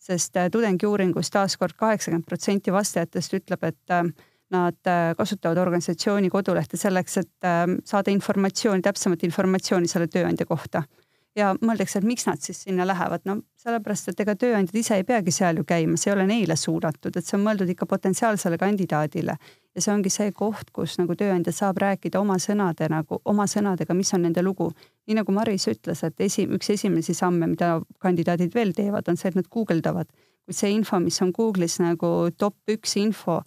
sest 0.00 0.36
äh, 0.40 0.48
tudengiuuringus 0.48 1.28
taaskord 1.30 1.76
kaheksakümmend 1.76 2.24
protsenti 2.24 2.72
vastajatest 2.72 3.34
ütleb, 3.36 3.64
et 3.68 4.14
nad 4.50 4.88
kasutavad 5.16 5.58
organisatsiooni 5.60 6.30
kodulehte 6.32 6.76
selleks, 6.80 7.16
et 7.20 7.48
saada 7.84 8.10
informatsiooni, 8.10 8.82
täpsemat 8.82 9.22
informatsiooni 9.28 9.86
selle 9.92 10.08
tööandja 10.10 10.46
kohta 10.48 10.82
ja 11.36 11.52
mõeldakse, 11.60 12.00
et 12.00 12.06
miks 12.06 12.26
nad 12.26 12.40
siis 12.42 12.64
sinna 12.64 12.86
lähevad, 12.88 13.24
no 13.28 13.40
sellepärast, 13.60 14.10
et 14.10 14.22
ega 14.24 14.34
tööandjad 14.38 14.78
ise 14.80 14.98
ei 14.98 15.06
peagi 15.06 15.34
seal 15.34 15.60
ju 15.60 15.66
käima, 15.68 15.98
see 16.00 16.10
ei 16.10 16.16
ole 16.16 16.26
neile 16.30 16.56
suunatud, 16.58 17.16
et 17.16 17.26
see 17.26 17.36
on 17.38 17.44
mõeldud 17.46 17.70
ikka 17.74 17.86
potentsiaalsele 17.90 18.58
kandidaadile. 18.60 19.36
Ja 19.74 19.82
see 19.84 19.92
ongi 19.94 20.10
see 20.10 20.32
koht, 20.36 20.72
kus 20.74 20.96
nagu 20.98 21.14
tööandja 21.18 21.52
saab 21.54 21.78
rääkida 21.82 22.20
oma 22.20 22.38
sõnade 22.42 22.88
nagu 22.90 23.20
oma 23.24 23.46
sõnadega, 23.50 23.94
mis 23.94 24.12
on 24.14 24.26
nende 24.26 24.42
lugu. 24.42 24.70
nii 25.06 25.20
nagu 25.20 25.32
Maris 25.32 25.68
ütles, 25.70 26.02
et 26.06 26.20
esi, 26.20 26.46
üks 26.46 26.70
esimesi 26.74 27.14
samme, 27.14 27.46
mida 27.46 27.80
kandidaadid 27.98 28.54
veel 28.54 28.74
teevad, 28.74 29.08
on 29.08 29.16
see, 29.16 29.28
et 29.28 29.38
nad 29.38 29.48
guugeldavad. 29.48 30.10
kuid 30.44 30.56
see 30.56 30.74
info, 30.74 30.98
mis 31.00 31.20
on 31.22 31.32
Google'is 31.32 31.78
nagu 31.82 32.30
top 32.36 32.56
üks 32.68 32.96
info 32.96 33.42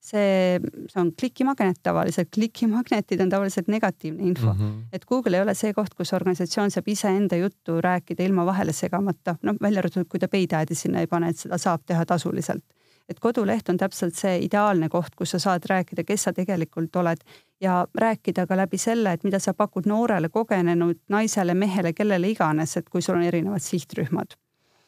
see, 0.00 0.60
see 0.88 1.00
on 1.00 1.10
klikimagnet 1.18 1.80
tavaliselt, 1.82 2.30
klikimagnetid 2.34 3.20
on 3.20 3.30
tavaliselt 3.32 3.68
negatiivne 3.68 4.26
info 4.26 4.52
mm. 4.52 4.58
-hmm. 4.58 4.88
et 4.92 5.04
Google 5.04 5.36
ei 5.36 5.42
ole 5.42 5.54
see 5.54 5.72
koht, 5.74 5.94
kus 5.94 6.12
organisatsioon 6.12 6.70
saab 6.70 6.88
iseenda 6.88 7.36
juttu 7.36 7.80
rääkida 7.80 8.24
ilma 8.24 8.46
vahele 8.46 8.72
segamata, 8.72 9.36
noh 9.42 9.56
välja 9.62 9.78
arvatud, 9.84 10.08
kui 10.08 10.20
ta 10.20 10.28
peidäädi 10.28 10.74
sinna 10.74 11.00
ei 11.00 11.06
pane, 11.06 11.28
et 11.28 11.36
seda 11.36 11.58
saab 11.58 11.82
teha 11.86 12.06
tasuliselt. 12.06 12.64
Et 13.08 13.20
koduleht 13.20 13.68
on 13.68 13.78
täpselt 13.80 14.16
see 14.18 14.36
ideaalne 14.44 14.88
koht, 14.92 15.14
kus 15.16 15.32
sa 15.34 15.40
saad 15.42 15.66
rääkida, 15.68 16.04
kes 16.04 16.28
sa 16.28 16.32
tegelikult 16.36 16.96
oled 16.96 17.22
ja 17.60 17.80
rääkida 17.94 18.46
ka 18.46 18.56
läbi 18.56 18.78
selle, 18.78 19.12
et 19.12 19.24
mida 19.24 19.40
sa 19.40 19.54
pakud 19.54 19.88
noorele, 19.88 20.28
kogenenud 20.28 21.00
naisele, 21.08 21.54
mehele, 21.54 21.92
kellele 21.92 22.34
iganes, 22.34 22.76
et 22.76 22.88
kui 22.88 23.02
sul 23.02 23.16
on 23.16 23.24
erinevad 23.24 23.64
sihtrühmad. 23.64 24.36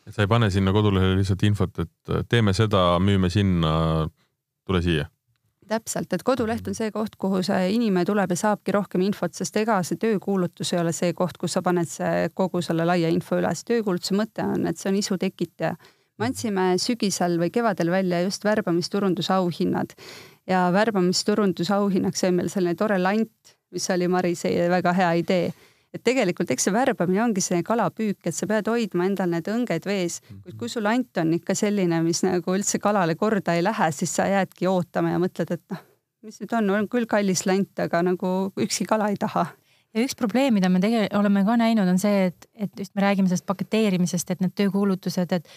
et 0.07 0.15
sa 0.15 0.23
ei 0.23 0.29
pane 0.29 0.51
sinna 0.51 0.73
kodulehele 0.73 1.17
lihtsalt 1.17 1.43
infot, 1.43 1.79
et 1.79 2.29
teeme 2.29 2.53
seda, 2.53 2.99
müüme 2.99 3.31
sinna 3.31 4.09
tule 4.67 4.83
siia. 4.83 5.07
täpselt, 5.71 6.13
et 6.13 6.23
koduleht 6.27 6.67
on 6.69 6.75
see 6.75 6.91
koht, 6.91 7.15
kuhu 7.17 7.43
see 7.47 7.71
inimene 7.73 8.05
tuleb 8.05 8.33
ja 8.35 8.37
saabki 8.37 8.73
rohkem 8.75 9.05
infot, 9.07 9.35
sest 9.35 9.57
ega 9.57 9.79
see 9.87 10.01
töökuulutus 10.03 10.73
ei 10.75 10.81
ole 10.81 10.93
see 10.93 11.13
koht, 11.15 11.39
kus 11.39 11.55
sa 11.55 11.63
paned 11.63 11.89
see 11.89 12.29
kogu 12.35 12.63
selle 12.63 12.85
laia 12.85 13.09
info 13.09 13.39
üles. 13.39 13.65
töökuulutuse 13.65 14.19
mõte 14.19 14.45
on, 14.45 14.67
et 14.67 14.79
see 14.79 14.91
on 14.91 14.99
isu 14.99 15.19
tekitaja. 15.19 15.77
Me 16.21 16.29
andsime 16.29 16.67
sügisel 16.81 17.39
või 17.41 17.51
kevadel 17.55 17.91
välja 17.93 18.21
just 18.27 18.45
värbamisturunduse 18.45 19.33
auhinnad 19.39 19.95
ja 20.51 20.67
värbamisturunduse 20.75 21.75
auhinnaks 21.75 22.25
sai 22.25 22.35
meil 22.37 22.51
selline 22.53 22.77
tore 22.79 22.99
lant, 23.01 23.57
mis 23.73 23.89
oli 23.95 24.09
Marise 24.11 24.53
väga 24.71 24.95
hea 24.97 25.11
idee. 25.23 25.51
Et 25.91 26.03
tegelikult 26.07 26.51
eks 26.55 26.69
see 26.69 26.75
värbamine 26.75 27.23
ongi 27.25 27.43
see 27.43 27.65
kalapüük, 27.67 28.21
et 28.29 28.35
sa 28.37 28.47
pead 28.47 28.69
hoidma 28.71 29.09
endal 29.09 29.33
need 29.33 29.49
õnged 29.51 29.87
vees, 29.89 30.21
kuid 30.45 30.55
kui 30.59 30.71
sul 30.71 30.87
ant 30.87 31.19
on 31.19 31.33
ikka 31.35 31.57
selline, 31.59 31.99
mis 32.05 32.23
nagu 32.23 32.55
üldse 32.55 32.79
kalale 32.83 33.17
korda 33.19 33.57
ei 33.59 33.65
lähe, 33.65 33.89
siis 33.95 34.13
sa 34.15 34.29
jäädki 34.31 34.69
ootama 34.71 35.17
ja 35.17 35.23
mõtled, 35.23 35.51
et 35.57 35.65
noh, 35.75 35.81
mis 36.23 36.39
nüüd 36.43 36.55
on, 36.61 36.71
on 36.77 36.87
küll 36.93 37.11
kallis 37.11 37.43
lant, 37.49 37.73
aga 37.83 38.05
nagu 38.07 38.53
ükski 38.55 38.87
kala 38.87 39.11
ei 39.11 39.19
taha. 39.19 39.49
Ja 39.91 40.05
üks 40.07 40.15
probleem, 40.15 40.55
mida 40.55 40.71
me 40.71 40.79
tegelikult 40.79 41.19
oleme 41.19 41.43
ka 41.49 41.59
näinud, 41.59 41.91
on 41.91 41.99
see, 41.99 42.29
et, 42.31 42.47
et 42.55 42.71
just 42.79 42.95
me 42.95 43.03
räägime 43.03 43.27
sellest 43.27 43.49
paketeerimisest, 43.51 44.31
et 44.31 44.45
need 44.45 44.55
töökuulutused, 44.55 45.35
et 45.35 45.51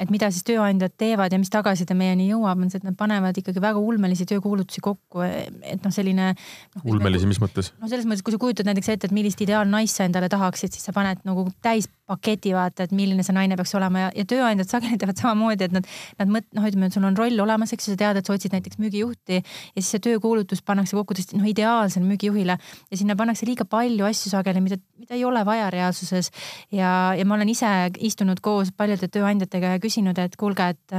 et 0.00 0.12
mida 0.12 0.30
siis 0.32 0.46
tööandjad 0.48 0.94
teevad 1.00 1.32
ja 1.32 1.38
mis 1.40 1.52
tagasiside 1.52 1.96
meieni 1.98 2.30
jõuab, 2.30 2.62
on 2.64 2.72
see, 2.72 2.80
et 2.80 2.88
nad 2.88 2.96
panevad 2.98 3.36
ikkagi 3.40 3.62
väga 3.62 3.82
ulmelisi 3.82 4.26
töökuulutusi 4.30 4.82
kokku, 4.84 5.24
et 5.24 5.84
noh, 5.84 5.94
selline 5.94 6.32
no,. 6.32 6.82
ulmelisi, 6.84 7.28
mis 7.30 7.40
mõttes? 7.42 7.72
no 7.80 7.90
selles 7.90 8.08
mõttes, 8.08 8.24
kui 8.24 8.34
sa 8.34 8.40
kujutad 8.42 8.68
näiteks 8.70 8.92
ette, 8.94 9.10
et 9.10 9.16
millist 9.16 9.40
ideaalnaist 9.44 10.00
sa 10.00 10.08
endale 10.08 10.30
tahaksid, 10.32 10.72
siis 10.74 10.86
sa 10.88 10.96
paned 10.96 11.20
nagu 11.28 11.46
täis 11.64 11.88
paketi 12.10 12.54
vaata, 12.56 12.86
et 12.86 12.94
milline 12.96 13.22
see 13.26 13.34
naine 13.36 13.56
peaks 13.58 13.74
olema 13.78 14.06
ja, 14.06 14.10
ja 14.16 14.26
tööandjad 14.28 14.70
sageli 14.74 14.98
teevad 15.00 15.20
samamoodi, 15.20 15.68
et 15.68 15.76
nad, 15.76 15.86
nad 16.18 16.32
mõt-, 16.32 16.48
noh, 16.56 16.66
ütleme, 16.66 16.90
et 16.90 16.96
sul 16.96 17.06
on 17.06 17.18
roll 17.18 17.44
olemas, 17.44 17.74
eks 17.74 17.88
ju, 17.88 17.94
sa 17.94 18.00
tead, 18.04 18.20
et 18.20 18.26
sa 18.26 18.34
otsid 18.34 18.56
näiteks 18.56 18.80
müügijuhti 18.82 19.40
ja 19.40 19.76
siis 19.76 19.92
see 19.94 20.04
töökuulutus 20.08 20.64
pannakse 20.66 20.98
kokku 20.98 21.16
tõesti 21.18 21.38
noh, 21.38 21.46
ideaalsele 21.50 22.06
müügijuhile 22.08 22.56
ja 22.56 22.98
sinna 22.98 23.16
pannakse 23.18 23.46
liiga 23.48 23.66
palju 23.68 24.08
asju 24.08 24.32
sageli, 24.32 24.62
mida, 24.64 24.80
mida 24.98 25.16
ei 25.18 25.24
ole 25.28 25.44
vaja 25.46 25.70
reaalsuses. 25.72 26.32
ja, 26.74 27.14
ja 27.18 27.26
ma 27.28 27.36
olen 27.38 27.52
ise 27.52 27.70
istunud 28.10 28.42
koos 28.42 28.72
paljude 28.76 29.08
tööandjatega 29.12 29.76
ja 29.76 29.82
küsinud, 29.82 29.89
et 29.98 30.36
kuulge, 30.36 30.68
et 30.68 30.98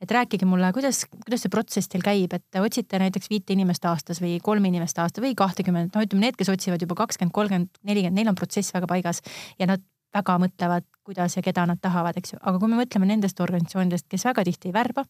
et 0.00 0.10
rääkige 0.12 0.44
mulle, 0.44 0.68
kuidas, 0.76 1.06
kuidas 1.08 1.40
see 1.44 1.52
protsess 1.52 1.88
teil 1.88 2.02
käib, 2.04 2.34
et 2.36 2.44
te 2.52 2.60
otsite 2.60 2.98
näiteks 3.00 3.30
viite 3.32 3.54
inimest 3.54 3.84
aastas 3.88 4.20
või 4.20 4.36
kolme 4.44 4.68
inimest 4.68 4.98
aastas 5.00 5.24
või 5.24 5.32
kahtekümmet, 5.38 5.94
no 5.94 6.04
ütleme 6.04 6.26
need, 6.26 6.36
kes 6.36 6.50
otsivad 6.52 6.82
juba 6.84 6.98
kakskümmend, 6.98 7.32
kolmkümmend, 7.32 7.80
nelikümmend, 7.88 8.18
neil 8.20 8.28
on 8.28 8.36
protsess 8.36 8.74
väga 8.76 8.90
paigas 8.90 9.22
ja 9.58 9.70
nad 9.70 9.84
väga 10.16 10.36
mõtlevad, 10.42 10.86
kuidas 11.06 11.36
ja 11.36 11.42
keda 11.44 11.64
nad 11.68 11.80
tahavad, 11.82 12.16
eks 12.20 12.34
ju, 12.34 12.40
aga 12.42 12.60
kui 12.60 12.72
me 12.72 12.80
mõtleme 12.80 13.08
nendest 13.08 13.40
organisatsioonidest, 13.40 14.08
kes 14.12 14.28
väga 14.28 14.44
tihti 14.48 14.70
ei 14.70 14.76
värba, 14.76 15.06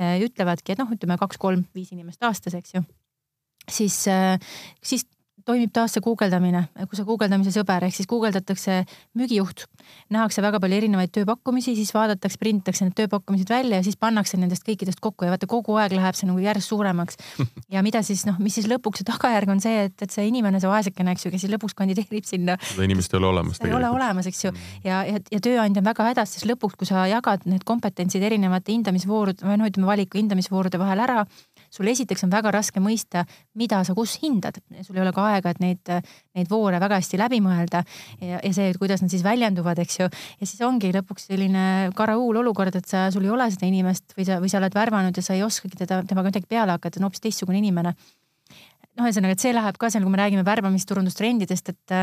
äh, 0.00 0.18
ütlevadki, 0.24 0.74
et 0.74 0.82
noh, 0.82 0.92
ütleme 0.94 1.18
kaks-kolm-viis 1.20 1.92
inimest 1.96 2.24
aastas, 2.28 2.56
eks 2.58 2.76
ju, 2.76 2.84
siis, 3.64 4.02
äh, 4.12 4.36
siis 4.84 5.08
toimib 5.48 5.72
taas 5.74 5.94
see 5.96 6.04
guugeldamine, 6.04 6.64
kui 6.84 6.98
sa 6.98 7.04
guugeldamise 7.08 7.52
sõber 7.54 7.86
ehk 7.86 7.96
siis 7.96 8.08
guugeldatakse 8.10 8.82
müügijuht, 9.18 9.64
nähakse 10.12 10.42
väga 10.44 10.60
palju 10.62 10.78
erinevaid 10.78 11.12
tööpakkumisi, 11.14 11.74
siis 11.78 11.92
vaadatakse, 11.96 12.40
prinditakse 12.40 12.86
need 12.86 12.96
tööpakkumised 12.98 13.50
välja 13.52 13.80
ja 13.80 13.86
siis 13.86 13.96
pannakse 14.00 14.40
nendest 14.40 14.66
kõikidest 14.66 15.00
kokku 15.04 15.26
ja 15.26 15.32
vaata 15.32 15.48
kogu 15.50 15.78
aeg 15.80 15.94
läheb 15.96 16.18
see 16.18 16.28
nagu 16.28 16.42
järjest 16.42 16.72
suuremaks. 16.72 17.18
ja 17.74 17.82
mida 17.86 18.02
siis 18.06 18.26
noh, 18.28 18.36
mis 18.42 18.58
siis 18.58 18.68
lõpuks 18.70 19.02
see 19.02 19.08
tagajärg 19.08 19.54
on 19.54 19.62
see, 19.64 19.86
et, 19.88 19.96
et 20.04 20.14
see 20.14 20.28
inimene, 20.28 20.60
see 20.60 20.70
vaesekene, 20.70 21.14
eks 21.16 21.26
ju, 21.26 21.32
kes 21.34 21.44
siis 21.46 21.54
lõpuks 21.54 21.76
kandideerib 21.78 22.28
sinna. 22.28 22.58
seda 22.72 22.86
inimest 22.88 23.14
ei 23.14 23.20
ole 23.20 23.30
olemas. 23.32 23.62
ei 23.64 23.74
ole 23.74 23.92
olemas, 23.92 24.28
eks 24.28 24.44
ju, 24.44 24.54
ja, 24.84 25.02
ja, 25.08 25.22
ja 25.32 25.42
tööandja 25.44 25.82
on 25.82 25.88
väga 25.88 26.10
hädas, 26.10 26.36
siis 26.36 26.48
lõpuks, 26.50 26.76
kui 26.78 26.88
sa 26.88 27.06
jagad 27.10 27.46
need 27.48 27.64
kompetentsid 27.68 28.24
erinevate 28.28 28.74
hindamisvoorude 28.74 29.46
või 29.48 29.60
noh, 29.60 29.70
ütleme 29.72 29.88
valiku 29.88 30.20
hindamisvoorude 30.20 30.80
vahel 30.80 31.04
ära 31.06 31.24
sul 31.70 31.88
esiteks 31.90 32.24
on 32.26 32.32
väga 32.32 32.52
raske 32.54 32.82
mõista, 32.82 33.24
mida 33.58 33.80
sa 33.86 33.94
kus 33.96 34.16
hindad, 34.22 34.60
sul 34.86 34.98
ei 34.98 35.02
ole 35.04 35.12
ka 35.16 35.24
aega, 35.32 35.52
et 35.54 35.62
neid, 35.62 35.92
neid 36.36 36.50
voore 36.50 36.80
väga 36.82 37.00
hästi 37.00 37.20
läbi 37.20 37.40
mõelda 37.44 37.82
ja, 38.20 38.40
ja 38.42 38.52
see, 38.54 38.70
et 38.72 38.80
kuidas 38.80 39.02
nad 39.04 39.12
siis 39.12 39.24
väljenduvad, 39.26 39.80
eks 39.84 40.00
ju. 40.00 40.10
ja 40.10 40.48
siis 40.48 40.62
ongi 40.66 40.92
lõpuks 40.94 41.28
selline 41.30 41.64
karahuul 41.98 42.40
olukord, 42.42 42.78
et 42.78 42.88
sa, 42.88 43.08
sul 43.14 43.26
ei 43.26 43.34
ole 43.34 43.50
seda 43.54 43.68
inimest 43.68 44.16
või 44.18 44.28
sa, 44.28 44.38
või 44.42 44.52
sa 44.52 44.62
oled 44.62 44.76
värvanud 44.76 45.16
ja 45.16 45.24
sa 45.24 45.36
ei 45.36 45.44
oskagi 45.46 45.84
teda, 45.84 46.02
temaga 46.08 46.32
midagi 46.32 46.48
peale 46.48 46.76
hakata, 46.76 46.96
ta 46.98 47.02
on 47.02 47.08
hoopis 47.08 47.24
teistsugune 47.24 47.60
inimene 47.60 47.94
noh, 48.98 49.06
ühesõnaga, 49.06 49.36
et 49.36 49.42
see 49.42 49.52
läheb 49.54 49.78
ka 49.80 49.90
seal, 49.92 50.04
kui 50.04 50.12
me 50.12 50.20
räägime 50.20 50.44
värbamisturundustrendidest, 50.46 51.70
et, 51.74 51.94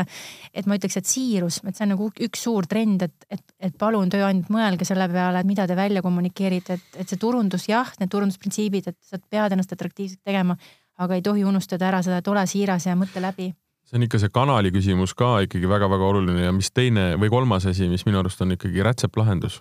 et 0.56 0.68
ma 0.68 0.78
ütleks, 0.78 0.96
et 1.00 1.10
siirus, 1.10 1.60
et 1.66 1.76
see 1.76 1.84
on 1.86 1.94
nagu 1.94 2.08
üks 2.26 2.46
suur 2.46 2.68
trend, 2.70 3.04
et, 3.06 3.28
et, 3.32 3.44
et 3.68 3.76
palun 3.78 4.10
tööandjad, 4.12 4.50
mõelge 4.52 4.88
selle 4.88 5.08
peale, 5.12 5.42
et 5.42 5.48
mida 5.48 5.68
te 5.68 5.76
välja 5.78 6.02
kommunikeerite, 6.04 6.78
et, 6.80 6.98
et 7.02 7.12
see 7.12 7.20
turundus, 7.20 7.68
jah, 7.70 7.92
need 8.00 8.12
turundusprintsiibid, 8.12 8.90
et 8.92 8.98
sa 9.04 9.20
pead 9.20 9.54
ennast 9.56 9.76
atraktiivseks 9.76 10.24
tegema, 10.26 10.58
aga 11.02 11.18
ei 11.18 11.24
tohi 11.24 11.44
unustada 11.44 11.90
ära 11.90 12.02
seda, 12.04 12.22
et 12.22 12.32
ole 12.32 12.46
siiras 12.48 12.88
ja 12.88 12.96
mõtle 12.98 13.22
läbi 13.24 13.52
see 13.86 14.00
on 14.00 14.02
ikka 14.02 14.18
see 14.18 14.32
kanali 14.34 14.72
küsimus 14.74 15.12
ka 15.14 15.44
ikkagi 15.44 15.68
väga-väga 15.70 16.06
oluline 16.08 16.48
ja 16.48 16.50
mis 16.50 16.72
teine 16.74 17.12
või 17.22 17.28
kolmas 17.30 17.68
asi, 17.70 17.86
mis 17.86 18.02
minu 18.02 18.18
arust 18.18 18.40
on 18.42 18.56
ikkagi 18.56 18.82
rätseplahendus 18.82 19.60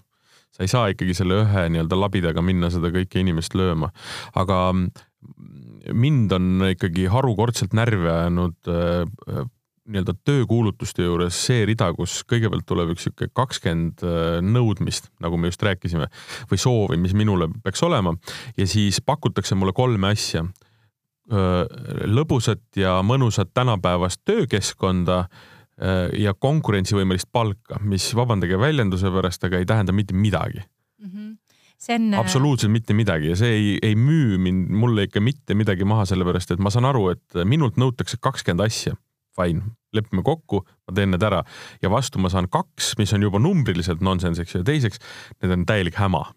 sa 0.56 0.63
ei 0.63 0.71
saa 0.71 0.88
ikkagi 0.93 1.13
selle 1.17 1.41
ühe 1.43 1.65
nii-öelda 1.74 1.98
labidaga 2.00 2.43
minna 2.45 2.71
seda 2.71 2.91
kõike 2.93 3.19
inimest 3.19 3.58
lööma. 3.60 3.91
aga 4.39 4.60
mind 5.93 6.32
on 6.36 6.65
ikkagi 6.71 7.06
harukordselt 7.12 7.76
närvi 7.78 8.10
ajanud 8.10 8.69
äh, 8.71 9.45
nii-öelda 9.86 10.15
töökuulutuste 10.26 11.06
juures 11.06 11.38
see 11.48 11.65
rida, 11.69 11.91
kus 11.93 12.24
kõigepealt 12.30 12.65
tuleb 12.65 12.95
üks 12.95 13.06
sihuke 13.06 13.30
kakskümmend 13.38 14.04
äh, 14.06 14.38
nõudmist, 14.45 15.12
nagu 15.24 15.38
me 15.38 15.52
just 15.52 15.65
rääkisime, 15.65 16.10
või 16.52 16.62
soovi, 16.62 17.00
mis 17.02 17.15
minule 17.17 17.50
peaks 17.63 17.84
olema 17.86 18.15
ja 18.58 18.67
siis 18.69 19.02
pakutakse 19.06 19.58
mulle 19.58 19.76
kolme 19.76 20.13
asja. 20.13 20.45
lõbusat 22.06 22.78
ja 22.78 23.00
mõnusat 23.02 23.50
tänapäevast 23.54 24.19
töökeskkonda 24.30 25.24
ja 26.13 26.34
konkurentsivõimelist 26.38 27.32
palka, 27.34 27.80
mis 27.82 28.12
vabandage 28.15 28.60
väljenduse 28.62 29.10
pärast, 29.10 29.43
aga 29.43 29.58
ei 29.58 29.65
tähenda 29.65 29.91
mitte 29.91 30.13
midagi 30.13 30.62
see 31.81 31.97
on. 31.97 32.13
Äh, 32.13 32.19
absoluutselt 32.19 32.73
mitte 32.73 32.95
midagi 32.97 33.31
ja 33.33 33.39
see 33.39 33.55
ei, 33.55 33.73
ei 33.83 33.97
müü 33.99 34.39
mind, 34.41 34.69
mulle 34.69 35.07
ikka 35.09 35.23
mitte 35.23 35.57
midagi 35.57 35.88
maha, 35.88 36.05
sellepärast 36.09 36.55
et 36.55 36.63
ma 36.63 36.73
saan 36.73 36.88
aru, 36.89 37.09
et 37.15 37.41
minult 37.47 37.79
nõutakse 37.81 38.21
kakskümmend 38.21 38.65
asja. 38.67 38.95
Fine, 39.35 39.73
lepime 39.91 40.23
kokku, 40.23 40.61
ma 40.88 40.95
teen 40.95 41.11
need 41.11 41.23
ära 41.27 41.41
ja 41.83 41.89
vastu 41.91 42.21
ma 42.23 42.29
saan 42.31 42.47
kaks, 42.47 42.93
mis 42.99 43.11
on 43.17 43.25
juba 43.25 43.41
numbriliselt 43.43 43.99
nonsense, 44.05 44.39
eks 44.41 44.55
ju, 44.55 44.61
ja 44.63 44.67
teiseks, 44.69 45.01
need 45.43 45.51
on 45.51 45.65
täielik 45.67 45.99
häma 45.99 46.29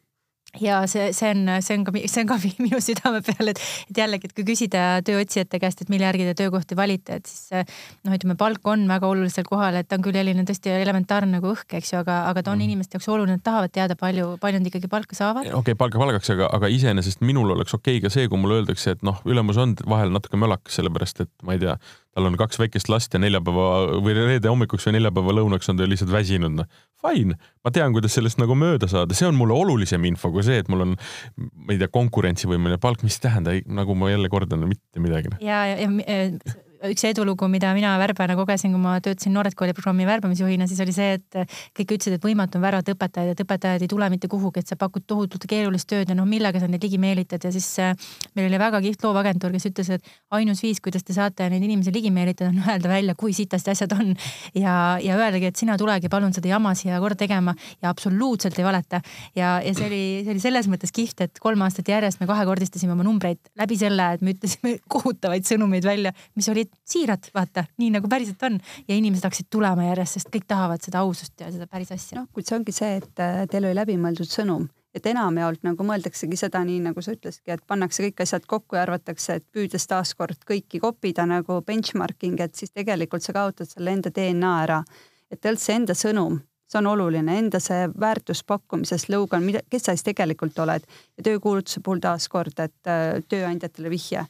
ja 0.56 0.80
see, 0.88 1.10
see 1.12 1.30
on, 1.34 1.44
see 1.64 1.76
on 1.76 1.84
ka, 1.86 1.92
see 2.08 2.22
on 2.24 2.30
ka 2.30 2.38
minu 2.64 2.80
südame 2.82 3.20
peal, 3.26 3.52
et, 3.52 3.60
et 3.90 4.00
jällegi, 4.02 4.30
et 4.30 4.34
kui 4.36 4.46
küsida 4.48 4.84
tööotsijate 5.06 5.60
käest, 5.62 5.82
et 5.84 5.92
mille 5.92 6.06
järgi 6.08 6.26
te 6.30 6.34
töökohti 6.42 6.78
valite, 6.78 7.20
et 7.20 7.28
siis 7.28 7.52
noh, 7.52 8.14
ütleme 8.16 8.38
palk 8.40 8.66
on 8.70 8.86
väga 8.90 9.10
olulisel 9.10 9.46
kohal, 9.48 9.78
et 9.78 9.88
ta 9.88 9.98
on 9.98 10.06
küll 10.06 10.16
selline 10.18 10.46
tõesti 10.48 10.72
elementaarne 10.72 11.38
nagu 11.38 11.52
õhk, 11.52 11.78
eks 11.78 11.92
ju, 11.92 12.00
aga, 12.02 12.22
aga 12.30 12.44
ta 12.44 12.54
on 12.54 12.60
mm. 12.60 12.68
inimeste 12.70 12.98
jaoks 12.98 13.10
oluline, 13.12 13.36
nad 13.38 13.44
tahavad 13.44 13.74
teada, 13.74 13.98
palju, 13.98 14.34
palju 14.42 14.62
nad 14.62 14.72
ikkagi 14.72 14.90
palka 14.90 15.18
saavad. 15.18 15.46
okei 15.46 15.60
okay,, 15.60 15.78
palka 15.78 16.00
palgaks, 16.00 16.32
aga, 16.34 16.50
aga 16.58 16.72
iseenesest 16.72 17.22
minul 17.26 17.54
oleks 17.54 17.76
okei 17.76 17.98
okay 17.98 18.08
ka 18.08 18.14
see, 18.14 18.28
kui 18.30 18.40
mulle 18.40 18.62
öeldakse, 18.62 18.96
et 18.96 19.06
noh, 19.06 19.20
ülemus 19.28 19.60
on 19.60 19.76
vahel 19.88 20.12
natuke 20.14 20.40
mölakas, 20.40 20.80
sellepärast 20.80 21.26
et 21.26 21.32
ma 21.46 21.56
ei 21.56 21.62
tea, 21.62 21.76
tal 22.18 22.28
on 22.28 22.36
kaks 22.38 22.58
väikest 22.58 22.90
last 22.90 23.14
ja 23.14 23.22
neljapäeva 23.22 23.98
või 24.02 24.16
reede 24.16 24.50
hommikuks 24.50 24.88
või 24.88 24.98
neljapäeva 24.98 25.36
lõunaks 25.38 25.70
on 25.70 25.78
ta 25.78 25.86
lihtsalt 25.88 26.12
väsinud, 26.12 26.56
noh. 26.58 26.68
Fine, 26.98 27.36
ma 27.62 27.70
tean, 27.74 27.94
kuidas 27.94 28.16
sellest 28.18 28.40
nagu 28.42 28.56
mööda 28.58 28.88
saada, 28.90 29.14
see 29.14 29.28
on 29.28 29.38
mulle 29.38 29.54
olulisem 29.54 30.02
info 30.10 30.32
kui 30.34 30.42
see, 30.46 30.58
et 30.64 30.70
mul 30.72 30.82
on, 30.82 30.96
ma 31.38 31.74
ei 31.74 31.78
tea, 31.78 31.90
konkurentsivõimeline 31.94 32.80
palk, 32.82 33.04
mis 33.06 33.20
ei 33.20 33.28
tähenda, 33.28 33.54
nagu 33.78 33.94
ma 33.98 34.10
jälle 34.10 34.30
kordan, 34.32 34.66
mitte 34.66 35.02
midagi. 35.04 35.36
ja, 35.44 35.62
ja, 35.70 35.78
ja 35.78 36.58
üks 36.86 37.04
edulugu, 37.08 37.48
mida 37.50 37.72
mina 37.74 37.94
värbajana 37.98 38.36
kogesin, 38.38 38.72
kui 38.74 38.80
ma 38.82 38.96
töötasin 39.02 39.32
Noored 39.34 39.56
Kooli 39.58 39.74
programmi 39.74 40.06
värbamisjuhina, 40.06 40.68
siis 40.70 40.80
oli 40.84 40.94
see, 40.94 41.16
et 41.18 41.54
kõik 41.76 41.96
ütlesid, 41.96 42.18
et 42.18 42.24
võimatu 42.24 42.58
on 42.58 42.64
värvata 42.64 42.94
õpetajaid, 42.94 43.34
et 43.34 43.42
õpetajad 43.42 43.84
ei 43.84 43.90
tule 43.90 44.08
mitte 44.12 44.30
kuhugi, 44.30 44.62
et 44.62 44.70
sa 44.70 44.78
pakud 44.78 45.04
tohutult 45.08 45.46
keerulist 45.50 45.88
tööd 45.90 46.10
ja 46.10 46.16
noh, 46.18 46.28
millega 46.28 46.60
sa 46.62 46.68
neid 46.70 46.84
ligi 46.84 47.00
meelitad 47.02 47.44
ja 47.44 47.52
siis 47.54 47.66
äh, 47.82 47.94
meil 48.38 48.48
oli 48.50 48.60
väga 48.60 48.80
kihvt 48.84 49.06
loovagentuur, 49.06 49.54
kes 49.56 49.68
ütles, 49.70 49.90
et 49.98 50.12
ainus 50.38 50.62
viis, 50.62 50.80
kuidas 50.84 51.06
te 51.06 51.16
saate 51.16 51.48
neid 51.50 51.64
inimesi 51.66 51.94
ligi 51.94 52.12
meelitada, 52.14 52.52
on 52.52 52.62
öelda 52.62 52.92
välja, 52.92 53.16
kui 53.18 53.34
sitasti 53.36 53.74
asjad 53.74 53.96
on 53.98 54.14
ja, 54.54 54.74
ja 55.02 55.18
öeldagi, 55.18 55.50
et 55.50 55.58
sina 55.58 55.78
tulegi 55.80 56.10
palun 56.12 56.36
seda 56.36 56.52
jama 56.52 56.74
siia 56.78 57.00
korda 57.02 57.18
tegema 57.24 57.54
ja 57.82 57.90
absoluutselt 57.90 58.58
ei 58.58 58.66
valeta. 58.66 59.02
ja, 59.36 59.58
ja 59.64 59.74
see 59.74 59.88
oli, 59.88 60.02
see 60.24 60.36
oli 60.36 60.44
selles 60.44 60.70
mõttes 60.70 60.94
kihvt, 60.94 61.26
et 61.26 61.42
kolm 61.42 61.62
aastat 61.66 61.88
järjest 61.90 62.22
me 62.22 62.30
kahekordistasime 62.30 62.94
oma 62.94 63.06
numbreid 63.06 63.40
läbi 63.58 63.78
selle, 63.80 64.12
et 64.14 64.24
me 64.24 64.36
ütlesime 64.36 64.78
kohutavaid 64.94 65.46
sõnumeid 65.48 65.86
välja, 65.86 66.14
mis 66.38 66.48
olid 66.52 66.67
olid 66.68 66.88
siirad, 66.88 67.28
vaata, 67.34 67.64
nii 67.78 67.90
nagu 67.94 68.08
päriselt 68.08 68.42
on 68.42 68.58
ja 68.88 68.96
inimesed 68.96 69.24
hakkasid 69.26 69.48
tulema 69.50 69.88
järjest, 69.90 70.18
sest 70.18 70.32
kõik 70.34 70.46
tahavad 70.48 70.82
seda 70.84 71.02
ausust 71.04 71.40
ja 71.40 71.50
seda 71.52 71.66
päris 71.66 71.92
asja. 71.92 72.20
noh, 72.20 72.28
kuid 72.32 72.48
see 72.48 72.56
ongi 72.56 72.72
see, 72.72 72.96
et 73.02 73.22
äh, 73.22 73.44
teil 73.50 73.68
oli 73.68 73.76
läbimõeldud 73.78 74.30
sõnum, 74.30 74.68
et 74.94 75.06
enamjaolt 75.06 75.64
nagu 75.66 75.86
mõeldaksegi 75.86 76.38
seda 76.38 76.62
nii, 76.64 76.80
nagu 76.88 77.02
sa 77.04 77.14
ütlesidki, 77.14 77.52
et 77.54 77.64
pannakse 77.66 78.04
kõik 78.06 78.22
asjad 78.24 78.46
kokku 78.48 78.78
ja 78.78 78.84
arvatakse, 78.86 79.38
et 79.38 79.46
püüdes 79.52 79.86
taaskord 79.90 80.44
kõiki 80.48 80.80
kopida 80.82 81.26
nagu 81.28 81.60
benchmarking, 81.66 82.40
et 82.40 82.54
siis 82.58 82.72
tegelikult 82.74 83.24
sa 83.24 83.34
kaotad 83.36 83.70
selle 83.70 83.94
enda 83.96 84.12
DNA 84.14 84.54
ära. 84.64 84.82
et 85.30 85.40
tegelikult 85.40 85.64
see 85.64 85.76
enda 85.76 85.94
sõnum, 85.94 86.38
see 86.68 86.78
on 86.80 86.86
oluline, 86.86 87.38
enda 87.38 87.60
see 87.60 87.88
väärtus 88.00 88.42
pakkumises, 88.44 89.04
slogan, 89.04 89.44
mida, 89.44 89.60
kes 89.70 89.88
sa 89.88 89.96
siis 89.96 90.06
tegelikult 90.08 90.58
oled 90.64 90.84
ja 90.88 91.22
töökuulutuse 91.24 91.80
puhul 91.84 92.00
taaskord, 92.00 92.56
et 92.58 92.88
äh, 92.88 93.20
tööandjatele 93.28 93.90
vihje. 93.90 94.26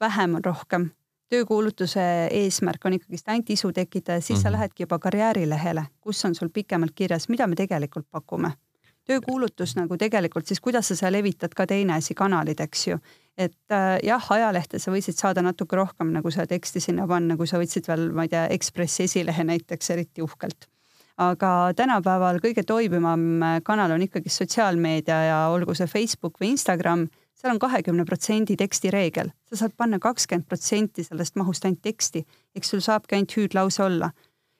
vähem 0.00 0.34
on 0.34 0.44
rohkem 0.44 0.90
töökuulutuse 1.32 2.04
eesmärk 2.30 2.84
on 2.84 2.98
ikkagist 2.98 3.28
ainult 3.28 3.50
isu 3.50 3.72
tekitada, 3.72 4.20
siis 4.20 4.28
mm 4.28 4.34
-hmm. 4.36 4.42
sa 4.42 4.48
mhm. 4.48 4.56
lähedki 4.56 4.82
juba 4.82 4.98
karjäärilehele, 4.98 5.86
kus 6.00 6.24
on 6.24 6.34
sul 6.34 6.48
pikemalt 6.48 6.92
kirjas, 6.94 7.28
mida 7.28 7.46
me 7.46 7.54
tegelikult 7.54 8.06
pakume. 8.10 8.52
töökuulutus 9.04 9.76
nagu 9.76 9.96
tegelikult 9.96 10.46
siis, 10.46 10.60
kuidas 10.60 10.88
sa 10.88 10.96
seal 10.96 11.12
levitad 11.12 11.54
ka 11.54 11.66
teine 11.66 11.94
asi, 11.94 12.14
kanalid, 12.14 12.60
eks 12.60 12.86
ju. 12.86 12.98
et 13.38 13.72
äh, 13.72 13.98
jah, 14.02 14.26
ajalehte 14.32 14.78
sa 14.78 14.90
võisid 14.90 15.16
saada 15.16 15.42
natuke 15.42 15.76
rohkem 15.76 16.12
nagu 16.12 16.30
seda 16.30 16.46
teksti 16.46 16.80
sinna 16.80 17.06
panna, 17.06 17.36
kui 17.36 17.46
sa 17.46 17.58
võtsid 17.58 17.88
veel, 17.88 18.12
ma 18.12 18.22
ei 18.22 18.28
tea, 18.28 18.46
Ekspressi 18.46 19.02
esilehe 19.02 19.44
näiteks 19.44 19.90
eriti 19.90 20.22
uhkelt 20.22 20.68
aga 21.16 21.72
tänapäeval 21.76 22.40
kõige 22.42 22.64
toimivam 22.66 23.42
kanal 23.62 23.90
on 23.90 24.02
ikkagi 24.02 24.28
sotsiaalmeedia 24.28 25.20
ja 25.24 25.38
olgu 25.48 25.74
see 25.74 25.86
Facebook 25.86 26.40
või 26.40 26.54
Instagram 26.54 27.06
seal 27.44 27.52
on 27.52 27.60
kahekümne 27.60 28.06
protsendi 28.08 28.56
tekstireegel, 28.56 29.28
sa 29.50 29.58
saad 29.60 29.74
panna 29.76 29.98
kakskümmend 30.00 30.48
protsenti 30.48 31.04
sellest 31.04 31.36
mahust 31.36 31.66
ainult 31.68 31.82
teksti, 31.84 32.24
eks 32.56 32.70
sul 32.72 32.80
saabki 32.84 33.18
ainult 33.18 33.36
hüüdlause 33.36 33.84
olla. 33.84 34.10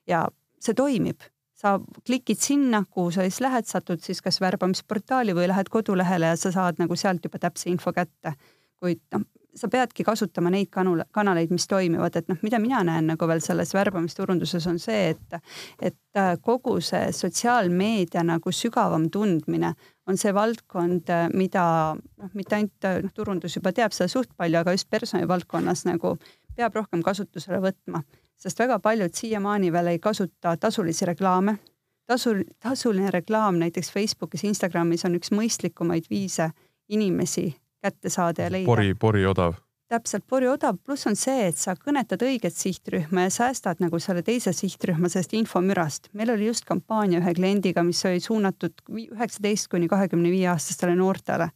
ja 0.06 0.26
see 0.60 0.76
toimib, 0.76 1.22
sa 1.56 1.78
klikid 2.04 2.40
sinna, 2.40 2.82
kuhu 2.90 3.10
sa 3.14 3.24
siis 3.24 3.40
lähed, 3.40 3.64
satud 3.64 4.02
siis 4.04 4.20
kas 4.20 4.36
värbamisportaali 4.40 5.32
või 5.36 5.48
lähed 5.48 5.70
kodulehele 5.72 6.34
ja 6.34 6.36
sa 6.36 6.52
saad 6.52 6.80
nagu 6.82 6.96
sealt 6.96 7.24
juba 7.24 7.40
täpse 7.40 7.70
info 7.72 7.92
kätte. 7.92 8.34
kuid 8.76 9.00
noh, 9.14 9.24
sa 9.56 9.68
peadki 9.68 10.04
kasutama 10.04 10.50
neid 10.50 10.68
kanule, 10.72 11.04
kanaleid, 11.14 11.52
mis 11.54 11.66
toimivad, 11.70 12.16
et 12.18 12.28
noh, 12.30 12.38
mida 12.42 12.58
mina 12.62 12.82
näen 12.86 13.08
nagu 13.12 13.28
veel 13.28 13.42
selles 13.44 13.74
värbamisturunduses 13.74 14.66
on 14.70 14.78
see, 14.82 15.14
et, 15.14 15.36
et 15.80 16.18
äh, 16.18 16.34
kogu 16.42 16.76
see 16.84 17.12
sotsiaalmeedia 17.14 18.24
nagu 18.26 18.52
sügavam 18.52 19.08
tundmine 19.14 19.74
on 20.10 20.18
see 20.20 20.34
valdkond, 20.34 21.10
äh, 21.12 21.28
mida 21.34 21.66
noh, 21.94 22.32
mitte 22.34 22.58
ainult 22.58 22.88
äh, 22.88 23.00
noh, 23.04 23.14
turundus 23.14 23.56
juba 23.58 23.72
teab 23.76 23.94
seda 23.96 24.10
suht 24.10 24.32
palju, 24.36 24.60
aga 24.60 24.74
just 24.76 24.90
personali 24.90 25.28
valdkonnas 25.30 25.86
nagu 25.88 26.16
peab 26.54 26.74
rohkem 26.74 27.02
kasutusele 27.02 27.60
võtma, 27.62 28.02
sest 28.38 28.58
väga 28.58 28.78
paljud 28.82 29.14
siiamaani 29.14 29.72
veel 29.74 29.94
ei 29.94 30.02
kasuta 30.02 30.56
tasulisi 30.60 31.06
reklaame. 31.10 31.58
tasul, 32.06 32.44
tasuline 32.60 33.10
reklaam 33.10 33.58
näiteks 33.58 33.90
Facebookis, 33.90 34.44
Instagramis 34.44 35.04
on 35.04 35.14
üks 35.18 35.30
mõistlikumaid 35.32 36.10
viise 36.10 36.50
inimesi 36.88 37.54
kätte 37.84 38.10
saada 38.10 38.42
ja 38.46 38.52
leida. 38.52 38.66
pori, 38.66 38.94
pori 38.94 39.26
odav. 39.26 39.54
täpselt, 39.88 40.24
pori 40.28 40.48
odav, 40.48 40.78
pluss 40.84 41.06
on 41.06 41.16
see, 41.16 41.48
et 41.50 41.60
sa 41.60 41.74
kõnetad 41.76 42.22
õiget 42.24 42.56
sihtrühma 42.56 43.26
ja 43.26 43.32
säästad 43.34 43.82
nagu 43.84 44.00
selle 44.00 44.24
teise 44.26 44.54
sihtrühma 44.56 45.10
sellest 45.12 45.36
infomürast. 45.36 46.08
meil 46.12 46.32
oli 46.34 46.48
just 46.48 46.64
kampaania 46.64 47.20
ühe 47.20 47.34
kliendiga, 47.36 47.84
mis 47.84 48.00
oli 48.08 48.20
suunatud 48.24 48.80
üheksateist 48.88 49.68
kuni 49.68 49.88
kahekümne 49.88 50.32
viie 50.32 50.48
aastastele 50.54 50.96
noortele. 50.96 51.50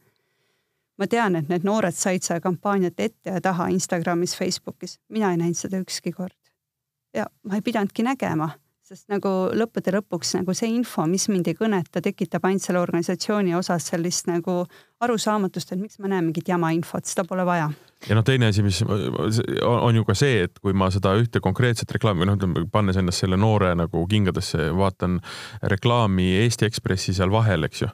ma 0.98 1.06
tean, 1.06 1.36
et 1.36 1.48
need 1.48 1.64
noored 1.64 1.94
said 1.94 2.22
seda 2.22 2.40
kampaaniat 2.40 3.00
ette 3.00 3.30
ja 3.30 3.40
taha 3.40 3.68
Instagramis, 3.68 4.36
Facebookis, 4.36 4.98
mina 5.08 5.30
ei 5.30 5.36
näinud 5.44 5.56
seda 5.56 5.80
ükski 5.80 6.12
kord. 6.12 6.38
ja 7.14 7.26
ma 7.42 7.54
ei 7.54 7.62
pidanudki 7.62 8.02
nägema 8.02 8.50
sest 8.88 9.10
nagu 9.12 9.30
lõppude 9.52 9.92
lõpuks 9.98 10.32
nagu 10.38 10.54
see 10.56 10.70
info, 10.72 11.04
mis 11.10 11.26
mind 11.28 11.50
ei 11.50 11.56
kõneta, 11.58 12.00
tekitab 12.04 12.46
ainult 12.48 12.64
selle 12.64 12.80
organisatsiooni 12.80 13.52
osas 13.58 13.90
sellist 13.90 14.30
nagu 14.30 14.62
arusaamatust, 15.04 15.74
et 15.74 15.82
miks 15.82 16.00
me 16.00 16.08
näeme 16.08 16.30
mingit 16.30 16.48
jama 16.48 16.72
infot, 16.74 17.04
seda 17.06 17.26
pole 17.28 17.44
vaja. 17.48 17.68
ja 18.08 18.16
noh, 18.16 18.24
teine 18.24 18.48
asi, 18.48 18.64
mis 18.64 18.80
on 18.86 20.00
ju 20.00 20.08
ka 20.08 20.16
see, 20.18 20.42
et 20.48 20.58
kui 20.62 20.72
ma 20.72 20.88
seda 20.94 21.12
ühte 21.20 21.42
konkreetset 21.44 21.92
reklaami 21.98 22.28
noh, 22.28 22.38
ütleme 22.40 22.64
pannes 22.72 22.96
ennast 22.96 23.24
selle 23.24 23.36
noore 23.40 23.74
nagu 23.78 24.06
kingadesse, 24.08 24.70
vaatan 24.78 25.20
reklaami 25.74 26.32
Eesti 26.42 26.68
Ekspressi 26.70 27.16
seal 27.16 27.34
vahel, 27.34 27.68
eks 27.68 27.84
ju 27.84 27.92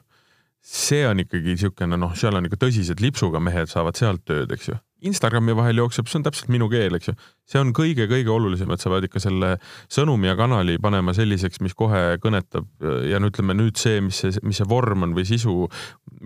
see 0.65 1.03
on 1.05 1.21
ikkagi 1.21 1.53
niisugune 1.53 1.97
noh, 1.99 2.15
seal 2.17 2.39
on 2.39 2.47
ikka 2.47 2.57
tõsised 2.65 3.01
lipsuga 3.03 3.41
mehed 3.43 3.69
saavad 3.69 3.99
sealt 3.99 4.23
tööd, 4.25 4.49
eks 4.55 4.71
ju. 4.71 4.77
Instagrami 5.05 5.55
vahel 5.57 5.81
jookseb, 5.83 6.09
see 6.09 6.19
on 6.19 6.25
täpselt 6.25 6.51
minu 6.53 6.69
keel, 6.71 6.97
eks 6.97 7.11
ju. 7.11 7.15
see 7.51 7.61
on 7.61 7.71
kõige-kõige 7.77 8.31
olulisem, 8.33 8.71
et 8.73 8.81
sa 8.81 8.91
pead 8.93 9.07
ikka 9.07 9.21
selle 9.23 9.51
sõnumi 9.91 10.31
ja 10.31 10.35
kanali 10.39 10.79
panema 10.81 11.13
selliseks, 11.15 11.61
mis 11.65 11.77
kohe 11.77 12.17
kõnetab 12.23 12.67
ja 13.09 13.21
no 13.21 13.29
ütleme 13.31 13.57
nüüd 13.57 13.79
see, 13.81 14.01
mis 14.05 14.23
see, 14.23 14.33
mis 14.43 14.61
see 14.61 14.69
vorm 14.69 15.07
on 15.07 15.15
või 15.17 15.27
sisu, 15.29 15.69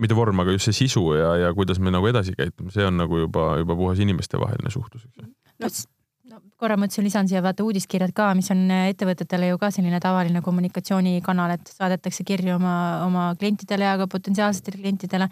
mitte 0.00 0.16
vorm, 0.18 0.42
aga 0.42 0.56
just 0.56 0.70
see 0.70 0.82
sisu 0.86 1.06
ja, 1.18 1.34
ja 1.44 1.54
kuidas 1.56 1.82
me 1.82 1.92
nagu 1.92 2.08
edasi 2.10 2.36
käitume, 2.38 2.72
see 2.74 2.86
on 2.88 3.00
nagu 3.00 3.24
juba, 3.26 3.52
juba 3.62 3.78
puhas 3.78 4.02
inimestevaheline 4.02 4.72
suhtlus, 4.72 5.06
eks 5.08 5.24
ju 5.24 5.30
no 5.60 5.72
korra 6.60 6.76
mõtlesin, 6.80 7.06
lisan 7.06 7.28
siia 7.28 7.40
vaata 7.44 7.64
uudiskirjad 7.64 8.12
ka, 8.16 8.30
mis 8.36 8.50
on 8.52 8.66
ettevõtetele 8.74 9.48
ju 9.50 9.58
ka 9.60 9.70
selline 9.74 10.00
tavaline 10.02 10.42
kommunikatsioonikanal, 10.44 11.54
et 11.56 11.72
saadetakse 11.72 12.24
kirju 12.28 12.56
oma, 12.58 12.74
oma 13.06 13.24
klientidele 13.40 13.86
ja 13.86 13.96
ka 14.00 14.08
potentsiaalsetele 14.10 14.80
klientidele. 14.80 15.28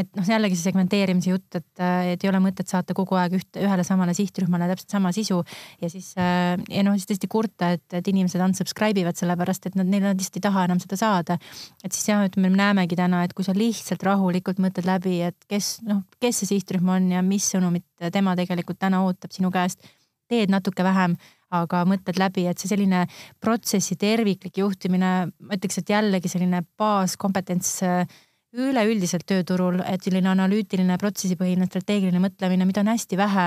et 0.00 0.08
noh, 0.16 0.26
jällegi 0.26 0.56
see 0.56 0.70
segmenteerimise 0.70 1.32
jutt, 1.32 1.58
et, 1.60 1.84
et 2.14 2.24
ei 2.24 2.30
ole 2.30 2.40
mõtet 2.42 2.70
saata 2.70 2.96
kogu 2.96 3.18
aeg 3.20 3.36
ühte, 3.40 3.60
ühele 3.60 3.84
samale 3.86 4.14
sihtrühmale 4.16 4.70
täpselt 4.72 4.96
sama 4.96 5.12
sisu 5.16 5.42
ja 5.82 5.92
siis 5.92 6.14
ja 6.16 6.86
noh, 6.86 6.96
siis 6.96 7.10
tõesti 7.12 7.30
kurta, 7.30 7.72
et, 7.76 7.86
et 8.00 8.10
inimesed 8.12 8.40
unsubscribe 8.44 9.04
ivad 9.04 9.20
sellepärast, 9.20 9.68
et 9.68 9.78
nad, 9.78 9.88
neil 9.88 10.04
nad 10.08 10.18
lihtsalt 10.18 10.40
ei 10.40 10.46
taha 10.48 10.66
enam 10.70 10.80
seda 10.82 10.98
saada. 11.00 11.38
et 11.84 11.92
siis 11.92 12.08
jah, 12.08 12.24
ütleme, 12.26 12.50
me 12.50 12.62
näemegi 12.62 12.98
täna, 12.98 13.24
et 13.24 13.36
kui 13.36 13.46
sa 13.46 13.54
lihtsalt 13.56 14.02
rahulikult 14.06 14.62
mõtled 14.62 14.88
läbi, 14.88 15.20
et 15.28 15.48
kes 15.50 15.78
noh, 15.86 16.04
kes 16.22 16.42
see 16.42 16.54
sihtrühm 16.54 16.88
on 16.96 17.12
ja 17.12 17.24
mis 17.26 17.52
sõnumit 17.52 17.86
tema 18.12 18.32
tegelikult 18.38 18.80
täna 18.80 19.04
ootab 19.04 19.34
sinu 19.36 19.52
käest 19.52 19.84
teed 20.30 20.52
natuke 20.52 20.86
vähem, 20.86 21.18
aga 21.50 21.84
mõtled 21.88 22.18
läbi, 22.20 22.46
et 22.46 22.62
see 22.62 22.70
selline 22.70 23.04
protsessi 23.42 23.98
terviklik 23.98 24.60
juhtimine, 24.62 25.12
ma 25.30 25.56
ütleks, 25.58 25.80
et 25.80 25.90
jällegi 25.90 26.30
selline 26.30 26.62
baaskompetents 26.78 27.72
äh, 27.86 28.20
üleüldiselt 28.50 29.22
tööturul, 29.30 29.78
et 29.86 30.02
selline 30.02 30.26
analüütiline, 30.32 30.96
protsessipõhine, 30.98 31.68
strateegiline 31.70 32.18
mõtlemine, 32.22 32.66
mida 32.66 32.82
on 32.82 32.90
hästi 32.90 33.18
vähe. 33.18 33.46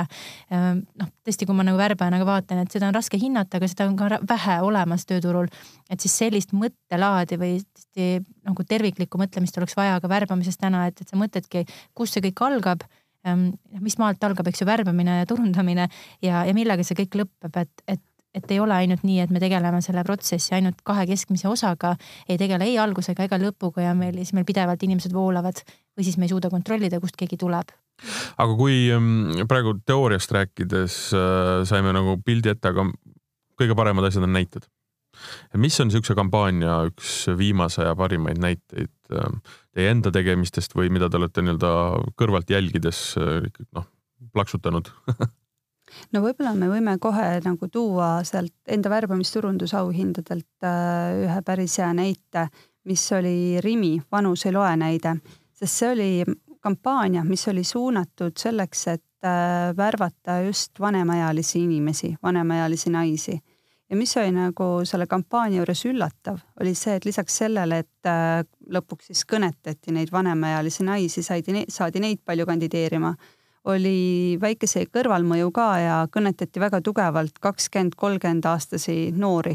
Äh, 0.53 0.67
noh, 0.79 1.11
tõesti, 1.27 1.47
kui 1.47 1.57
ma 1.57 1.65
nagu 1.67 1.79
värbajana 1.79 2.21
ka 2.21 2.27
vaatan, 2.29 2.63
et 2.63 2.75
seda 2.75 2.87
on 2.87 2.95
raske 2.95 3.19
hinnata, 3.19 3.59
aga 3.59 3.69
seda 3.71 3.87
on 3.89 3.97
ka 3.99 4.21
vähe 4.29 4.59
olemas 4.63 5.07
tööturul. 5.09 5.51
et 5.91 5.99
siis 6.01 6.15
sellist 6.17 6.53
mõttelaadi 6.57 7.37
või 7.37 7.59
tõesti 7.61 8.23
nagu 8.47 8.63
terviklikku 8.63 9.19
mõtlemist 9.19 9.57
oleks 9.59 9.75
vaja 9.77 9.99
ka 10.01 10.09
värbamises 10.09 10.57
täna, 10.57 10.87
et, 10.87 11.01
et 11.01 11.09
sa 11.09 11.19
mõtledki, 11.19 11.65
kust 11.93 12.15
see 12.15 12.23
kõik 12.23 12.41
algab 12.47 12.87
mis 13.79 13.99
maalt 14.01 14.23
algab, 14.23 14.49
eks 14.51 14.63
ju, 14.63 14.67
värbamine 14.67 15.21
ja 15.21 15.27
turundamine 15.29 15.87
ja, 16.21 16.43
ja 16.43 16.55
millega 16.55 16.83
see 16.83 16.97
kõik 17.03 17.21
lõpeb, 17.23 17.61
et, 17.61 17.85
et 17.87 18.03
et 18.33 18.51
ei 18.51 18.59
ole 18.59 18.73
ainult 18.73 19.03
nii, 19.05 19.19
et 19.23 19.31
me 19.33 19.37
tegeleme 19.41 19.79
selle 19.85 20.03
protsessi 20.05 20.55
ainult 20.57 20.81
kahe 20.85 21.05
keskmise 21.09 21.47
osaga, 21.51 21.93
ei 22.25 22.39
tegele 22.41 22.65
ei 22.65 22.79
algusega 22.81 23.27
ega 23.27 23.37
lõpuga 23.41 23.85
ja 23.85 23.93
meil 23.97 24.17
siis 24.19 24.33
meil 24.33 24.47
pidevalt 24.47 24.83
inimesed 24.85 25.13
voolavad 25.13 25.61
või 25.93 26.07
siis 26.07 26.17
me 26.17 26.25
ei 26.25 26.33
suuda 26.33 26.49
kontrollida, 26.53 26.97
kust 27.03 27.17
keegi 27.19 27.37
tuleb. 27.37 27.73
aga 28.41 28.55
kui 28.57 28.87
praegu 29.49 29.75
teooriast 29.85 30.33
rääkides 30.33 30.95
äh, 31.13 31.51
saime 31.69 31.93
nagu 31.93 32.17
pildi 32.25 32.55
ette, 32.55 32.73
aga 32.73 32.87
kõige 33.59 33.77
paremad 33.77 34.09
asjad 34.09 34.25
on 34.25 34.33
näited. 34.33 34.65
mis 35.53 35.79
on 35.79 35.91
niisuguse 35.91 36.15
kampaania 36.17 36.81
üks 36.89 37.27
viimase 37.37 37.83
aja 37.85 37.95
parimaid 37.95 38.41
näiteid? 38.41 38.93
Teie 39.73 39.89
enda 39.89 40.11
tegemistest 40.13 40.75
või 40.77 40.91
mida 40.93 41.09
te 41.09 41.17
olete 41.17 41.41
nii-öelda 41.41 41.69
kõrvalt 42.19 42.51
jälgides 42.53 43.05
äh, 43.21 43.47
noh, 43.73 43.87
plaksutanud? 44.33 44.91
No 46.09 46.23
võib-olla 46.23 46.55
me 46.57 46.65
võime 46.71 46.95
kohe 46.97 47.37
nagu 47.45 47.67
tuua 47.69 48.23
sealt 48.25 48.53
enda 48.65 48.89
värbamisturundusauhindadelt 48.89 50.65
äh, 50.65 51.25
ühe 51.27 51.41
päris 51.45 51.75
hea 51.77 51.91
näite, 51.93 52.47
mis 52.89 53.03
oli 53.13 53.61
Rimi 53.61 53.99
Vanus 54.11 54.47
ei 54.47 54.55
loe 54.55 54.71
näide, 54.79 55.11
sest 55.53 55.83
see 55.83 55.91
oli 55.91 56.09
kampaania, 56.63 57.21
mis 57.27 57.45
oli 57.51 57.61
suunatud 57.67 58.39
selleks, 58.39 58.87
et 58.95 59.27
äh, 59.27 59.69
värvata 59.77 60.39
just 60.47 60.79
vanemaealisi 60.79 61.61
inimesi, 61.67 62.15
vanemaealisi 62.23 62.89
naisi 62.89 63.37
ja 63.93 63.97
mis 63.97 64.17
oli 64.17 64.31
nagu 64.33 64.67
selle 64.89 65.05
kampaania 65.07 65.59
juures 65.61 65.83
üllatav, 65.85 66.39
oli 66.61 66.71
see, 66.77 66.95
et 66.97 67.05
lisaks 67.05 67.35
sellele, 67.43 67.83
et 67.83 68.09
äh, 68.09 68.41
lõpuks 68.73 69.11
siis 69.11 69.21
kõnetati 69.29 69.93
neid 69.93 70.09
vanemaealisi 70.11 70.85
naisi, 70.87 71.21
saidi, 71.21 71.61
saadi 71.69 72.01
neid 72.01 72.23
palju 72.25 72.47
kandideerima, 72.49 73.11
oli 73.69 74.39
väike 74.41 74.67
see 74.67 74.87
kõrvalmõju 74.89 75.51
ka 75.53 75.67
ja 75.79 75.99
kõnetati 76.11 76.63
väga 76.63 76.81
tugevalt 76.81 77.37
kakskümmend, 77.43 77.93
kolmkümmend 77.99 78.47
aastasi 78.49 78.97
noori, 79.13 79.53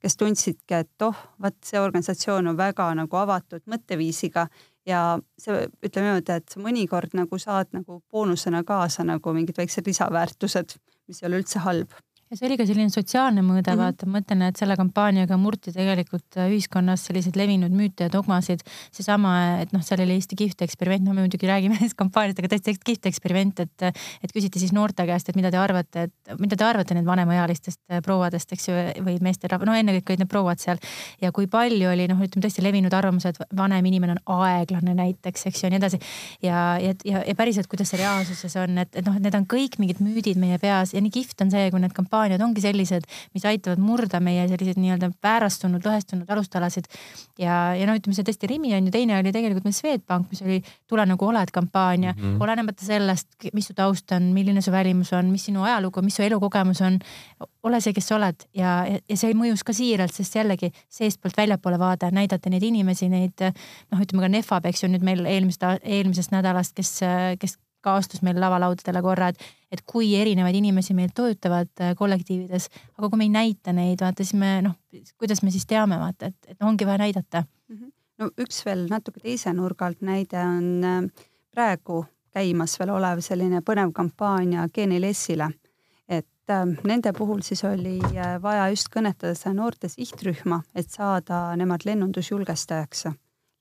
kes 0.00 0.16
tundsidki, 0.16 0.80
et 0.80 1.04
oh, 1.04 1.20
vot 1.42 1.60
see 1.68 1.80
organisatsioon 1.80 2.54
on 2.54 2.56
väga 2.56 2.88
nagu 3.02 3.20
avatud 3.20 3.66
mõtteviisiga 3.68 4.46
ja 4.88 5.04
see, 5.36 5.68
ütleme 5.84 6.08
niimoodi, 6.08 6.40
et 6.40 6.56
mõnikord 6.56 7.12
nagu 7.20 7.38
saad 7.38 7.76
nagu 7.76 8.00
boonusena 8.08 8.64
kaasa 8.64 9.04
nagu 9.04 9.36
mingid 9.36 9.60
väiksed 9.60 9.92
lisaväärtused, 9.92 10.78
mis 11.04 11.20
ei 11.20 11.28
ole 11.28 11.44
üldse 11.44 11.60
halb 11.68 11.92
ja 12.34 12.38
see 12.40 12.48
oli 12.48 12.56
ka 12.58 12.66
selline 12.66 12.90
sotsiaalne 12.90 13.42
mõõde 13.46 13.70
mm, 13.70 13.78
-hmm. 13.78 13.80
vaata, 13.80 14.06
ma 14.08 14.18
mõtlen, 14.18 14.42
et 14.48 14.58
selle 14.58 14.74
kampaaniaga 14.78 15.36
murti 15.38 15.72
tegelikult 15.74 16.38
äh, 16.40 16.50
ühiskonnas 16.50 17.06
selliseid 17.06 17.36
levinud 17.38 17.70
müüte 17.74 18.08
ja 18.08 18.10
dogmasid. 18.10 18.64
seesama, 18.92 19.60
et 19.62 19.72
noh, 19.72 19.82
seal 19.86 20.02
oli 20.02 20.16
Eesti 20.18 20.36
kihvt 20.38 20.64
eksperiment, 20.66 21.06
no 21.06 21.14
me 21.14 21.22
muidugi 21.22 21.46
räägime 21.46 21.76
sellest 21.78 21.98
kampaaniast, 21.98 22.40
aga 22.42 22.50
tõesti 22.54 22.74
kihvt 22.84 23.06
eksperiment, 23.10 23.60
et, 23.60 23.86
et 24.22 24.34
küsiti 24.34 24.58
siis 24.58 24.72
noorte 24.74 25.06
käest, 25.06 25.28
et 25.30 25.38
mida 25.38 25.52
te 25.54 25.60
arvate, 25.60 26.08
et 26.08 26.40
mida 26.40 26.58
te 26.58 26.66
arvate 26.66 26.96
nüüd 26.98 27.06
vanemaealistest 27.06 27.80
äh, 27.90 28.02
prouadest, 28.02 28.52
eks 28.52 28.68
ju, 28.68 28.80
või 29.06 29.16
meeste, 29.22 29.48
no 29.54 29.78
ennekõike 29.78 30.14
olid 30.14 30.24
need 30.24 30.32
prouad 30.32 30.58
seal. 30.58 30.82
ja 31.22 31.30
kui 31.32 31.46
palju 31.46 31.90
oli 31.92 32.08
noh, 32.10 32.18
ütleme 32.18 32.48
tõesti 32.48 32.66
levinud 32.66 32.92
arvamus, 32.94 33.28
et 33.30 33.38
vanem 33.54 33.86
inimene 33.86 34.18
on 34.18 34.42
aeglane 34.42 34.94
näiteks, 34.98 35.46
eks 35.46 35.62
ju, 35.62 35.68
ja 35.68 35.70
nii 35.70 35.82
edasi. 35.82 36.02
ja, 36.42 36.78
ja, 36.82 36.94
ja, 37.04 37.22
ja 37.28 37.34
päriselt, 37.38 37.70
kuidas 37.70 37.94
see 37.94 38.02
reaalsuses 38.02 38.56
on, 38.58 38.78
et, 38.82 38.90
et 38.96 39.06
noh, 39.06 39.22
need 39.22 39.38
on 39.38 39.46
kõik 39.46 39.78
mingid 39.78 40.02
müüdid 40.02 40.40
meie 40.40 40.58
peas 40.58 40.94
ja 40.94 41.02
nii 41.04 41.14
kihvt 41.14 41.46
on 41.46 41.54
see, 41.54 41.70
kui 41.70 41.80
need 41.80 41.94
kampaaniad 41.94 42.23
kampaaniad 42.24 42.44
ongi 42.44 42.62
sellised, 42.64 43.04
mis 43.34 43.44
aitavad 43.44 43.80
murda 43.82 44.20
meie 44.20 44.46
selliseid 44.48 44.78
nii-öelda 44.80 45.10
väärastunud, 45.22 45.84
lõhestunud 45.84 46.30
alustalasid. 46.30 46.88
ja, 47.38 47.74
ja 47.76 47.86
no 47.86 47.94
ütleme, 47.96 48.14
see 48.16 48.24
tõesti 48.24 48.48
Rimi 48.48 48.72
on 48.74 48.88
ju, 48.88 48.92
teine 48.94 49.18
oli 49.18 49.32
tegelikult 49.32 49.64
meil 49.64 49.76
Swedbank, 49.76 50.30
mis 50.30 50.42
oli 50.42 50.62
Tule 50.88 51.04
nagu 51.06 51.26
oled 51.26 51.50
kampaania 51.52 52.12
mm, 52.12 52.22
-hmm. 52.22 52.42
olenemata 52.42 52.84
sellest, 52.84 53.28
mis 53.52 53.66
su 53.66 53.74
taust 53.74 54.12
on, 54.12 54.32
milline 54.32 54.60
su 54.62 54.72
välimus 54.72 55.12
on, 55.12 55.30
mis 55.30 55.44
sinu 55.44 55.62
ajalugu, 55.62 56.02
mis 56.02 56.16
su 56.16 56.22
elukogemus 56.22 56.80
on. 56.80 56.98
ole 57.62 57.80
see, 57.80 57.92
kes 57.92 58.08
sa 58.08 58.16
oled 58.16 58.44
ja, 58.54 58.86
ja 59.08 59.16
see 59.16 59.32
mõjus 59.34 59.64
ka 59.64 59.72
siiralt, 59.72 60.12
sest 60.12 60.34
jällegi 60.36 60.70
seestpoolt 60.88 61.36
väljapoole 61.36 61.78
vaade, 61.78 62.10
näidata 62.12 62.50
neid 62.50 62.62
inimesi, 62.62 63.08
neid 63.08 63.40
noh, 63.40 64.00
ütleme 64.00 64.22
ka 64.22 64.28
Nefab, 64.28 64.66
eks 64.66 64.84
ju, 64.84 64.88
nüüd 64.92 65.04
meil 65.04 65.24
eelmist, 65.24 65.64
eelmisest 65.82 66.32
nädalast, 66.32 66.74
kes, 66.76 67.00
kes 67.40 67.56
ka 67.84 67.96
astus 68.00 68.22
meil 68.24 68.38
lavalaudadele 68.40 69.02
korra, 69.04 69.30
et, 69.32 69.42
et 69.72 69.82
kui 69.86 70.12
erinevaid 70.18 70.56
inimesi 70.58 70.96
meil 70.96 71.12
töötavad 71.16 71.70
äh, 71.82 71.92
kollektiivides, 71.98 72.68
aga 72.98 73.10
kui 73.10 73.20
me 73.20 73.28
ei 73.28 73.34
näita 73.34 73.74
neid, 73.76 74.00
vaata 74.04 74.24
siis 74.24 74.38
me 74.40 74.56
noh, 74.64 74.78
kuidas 75.20 75.44
me 75.44 75.52
siis 75.54 75.66
teame, 75.70 75.98
vaata, 76.00 76.32
et, 76.32 76.54
et 76.54 76.66
ongi 76.66 76.86
vaja 76.88 77.02
näidata 77.04 77.44
mm. 77.44 77.76
-hmm. 77.76 77.92
no 78.22 78.30
üks 78.40 78.64
veel 78.66 78.86
natuke 78.90 79.20
teise 79.20 79.52
nurga 79.52 79.86
alt 79.86 80.00
näide 80.02 80.40
on 80.40 80.84
äh, 80.84 81.26
praegu 81.50 82.04
käimas 82.34 82.78
veel 82.80 82.90
olev 82.90 83.20
selline 83.22 83.60
põnev 83.60 83.92
kampaania 83.92 84.66
G4S-ile. 84.66 85.50
et 86.08 86.50
äh, 86.50 86.64
nende 86.84 87.12
puhul 87.12 87.42
siis 87.42 87.64
oli 87.64 87.98
vaja 88.42 88.68
just 88.68 88.88
kõnetada 88.96 89.34
seda 89.34 89.54
noorte 89.54 89.88
sihtrühma, 89.88 90.62
et 90.74 90.90
saada 90.90 91.56
nemad 91.56 91.84
lennundusjulgestajaks 91.84 93.06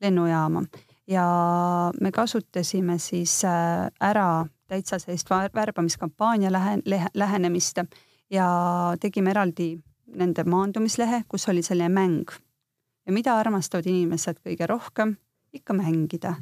lennujaama 0.02 0.64
ja 1.08 1.26
me 2.02 2.12
kasutasime 2.12 2.98
siis 3.00 3.44
äh, 3.46 3.90
ära 4.00 4.46
täitsa 4.68 5.00
sellist 5.00 5.30
värbamiskampaania 5.30 6.52
lähe, 6.52 6.78
lähe, 6.86 7.08
lähenemist 7.14 7.78
ja 8.30 8.48
tegime 9.00 9.30
eraldi 9.30 9.78
nende 10.16 10.44
maandumislehe, 10.44 11.24
kus 11.28 11.50
oli 11.50 11.64
selline 11.64 11.90
mäng. 11.90 12.32
ja 13.06 13.14
mida 13.14 13.36
armastavad 13.38 13.86
inimesed 13.86 14.40
kõige 14.46 14.68
rohkem? 14.68 15.16
ikka 15.54 15.74
mängida. 15.74 16.36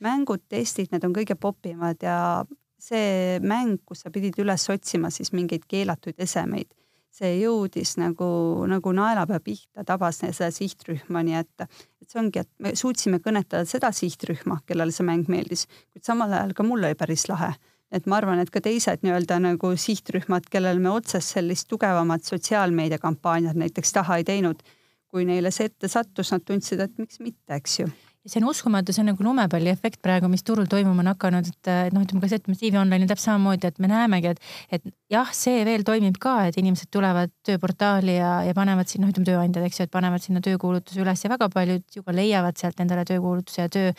mängud, 0.00 0.40
testid, 0.48 0.88
need 0.92 1.04
on 1.04 1.12
kõige 1.12 1.34
popimad 1.34 2.02
ja 2.02 2.44
see 2.78 3.40
mäng, 3.40 3.78
kus 3.86 4.00
sa 4.00 4.10
pidid 4.10 4.38
üles 4.38 4.68
otsima 4.70 5.10
siis 5.10 5.32
mingeid 5.32 5.64
keelatuid 5.68 6.14
esemeid 6.18 6.70
see 7.14 7.36
jõudis 7.38 7.94
nagu, 8.00 8.26
nagu 8.70 8.92
naelapea 8.96 9.40
pihta, 9.44 9.84
tabas 9.86 10.18
seda 10.24 10.50
sihtrühma, 10.54 11.22
nii 11.26 11.36
et, 11.38 11.66
et 12.02 12.08
see 12.10 12.20
ongi, 12.20 12.42
et 12.42 12.50
me 12.58 12.74
suutsime 12.78 13.20
kõnetada 13.22 13.68
seda 13.68 13.92
sihtrühma, 13.94 14.60
kellele 14.66 14.94
see 14.94 15.06
mäng 15.06 15.30
meeldis, 15.30 15.66
kuid 15.94 16.06
samal 16.06 16.32
ajal 16.34 16.54
ka 16.56 16.66
mulle 16.66 16.90
oli 16.90 16.98
päris 16.98 17.28
lahe. 17.30 17.54
et 17.94 18.08
ma 18.10 18.16
arvan, 18.18 18.40
et 18.42 18.50
ka 18.50 18.58
teised 18.58 19.04
nii-öelda 19.06 19.36
nagu 19.38 19.68
sihtrühmad, 19.78 20.48
kellel 20.50 20.80
me 20.82 20.90
otsest 20.90 21.36
sellist 21.36 21.68
tugevamat 21.70 22.24
sotsiaalmeediakampaaniat 22.26 23.54
näiteks 23.60 23.94
taha 23.94 24.16
ei 24.18 24.24
teinud, 24.26 24.64
kui 25.06 25.22
neile 25.28 25.52
see 25.54 25.70
ette 25.70 25.86
sattus, 25.88 26.32
nad 26.34 26.42
tundsid, 26.42 26.82
et 26.82 26.98
miks 26.98 27.22
mitte, 27.22 27.54
eks 27.54 27.78
ju 27.84 27.86
see 28.24 28.40
on 28.40 28.48
uskumatu, 28.48 28.92
see 28.94 29.02
on 29.02 29.10
nagu 29.12 29.24
lumepalliefekt 29.24 30.00
praegu, 30.04 30.28
mis 30.32 30.44
turul 30.46 30.68
toimuma 30.70 31.02
on 31.02 31.10
hakanud, 31.12 31.48
et 31.50 31.92
noh, 31.92 32.04
ütleme 32.06 32.22
ka 32.22 32.30
see, 32.30 32.40
ütleme 32.40 32.56
CV 32.60 32.78
Online'i 32.80 33.08
täpselt 33.10 33.34
samamoodi, 33.34 33.68
et 33.68 33.80
me 33.84 33.90
näemegi, 33.90 34.32
et, 34.32 34.40
et 34.78 34.86
jah, 35.12 35.28
see 35.36 35.64
veel 35.68 35.84
toimib 35.84 36.16
ka, 36.22 36.36
et 36.48 36.56
inimesed 36.60 36.88
tulevad 36.94 37.32
tööportaali 37.44 38.16
ja, 38.16 38.32
ja 38.48 38.56
panevad 38.56 38.88
sinna, 38.88 39.06
noh, 39.06 39.12
ütleme 39.12 39.28
tööandjad, 39.28 39.68
eks 39.68 39.82
ju, 39.82 39.88
et 39.88 39.92
panevad 39.92 40.24
sinna 40.24 40.40
töökuulutuse 40.44 41.04
üles 41.04 41.24
ja 41.26 41.32
väga 41.34 41.50
paljud 41.52 41.98
ju 41.98 42.04
ka 42.06 42.16
leiavad 42.16 42.60
sealt 42.60 42.80
endale 42.80 43.04
töökuulutuse 43.08 43.66
ja 43.66 43.72
töö. 43.76 43.92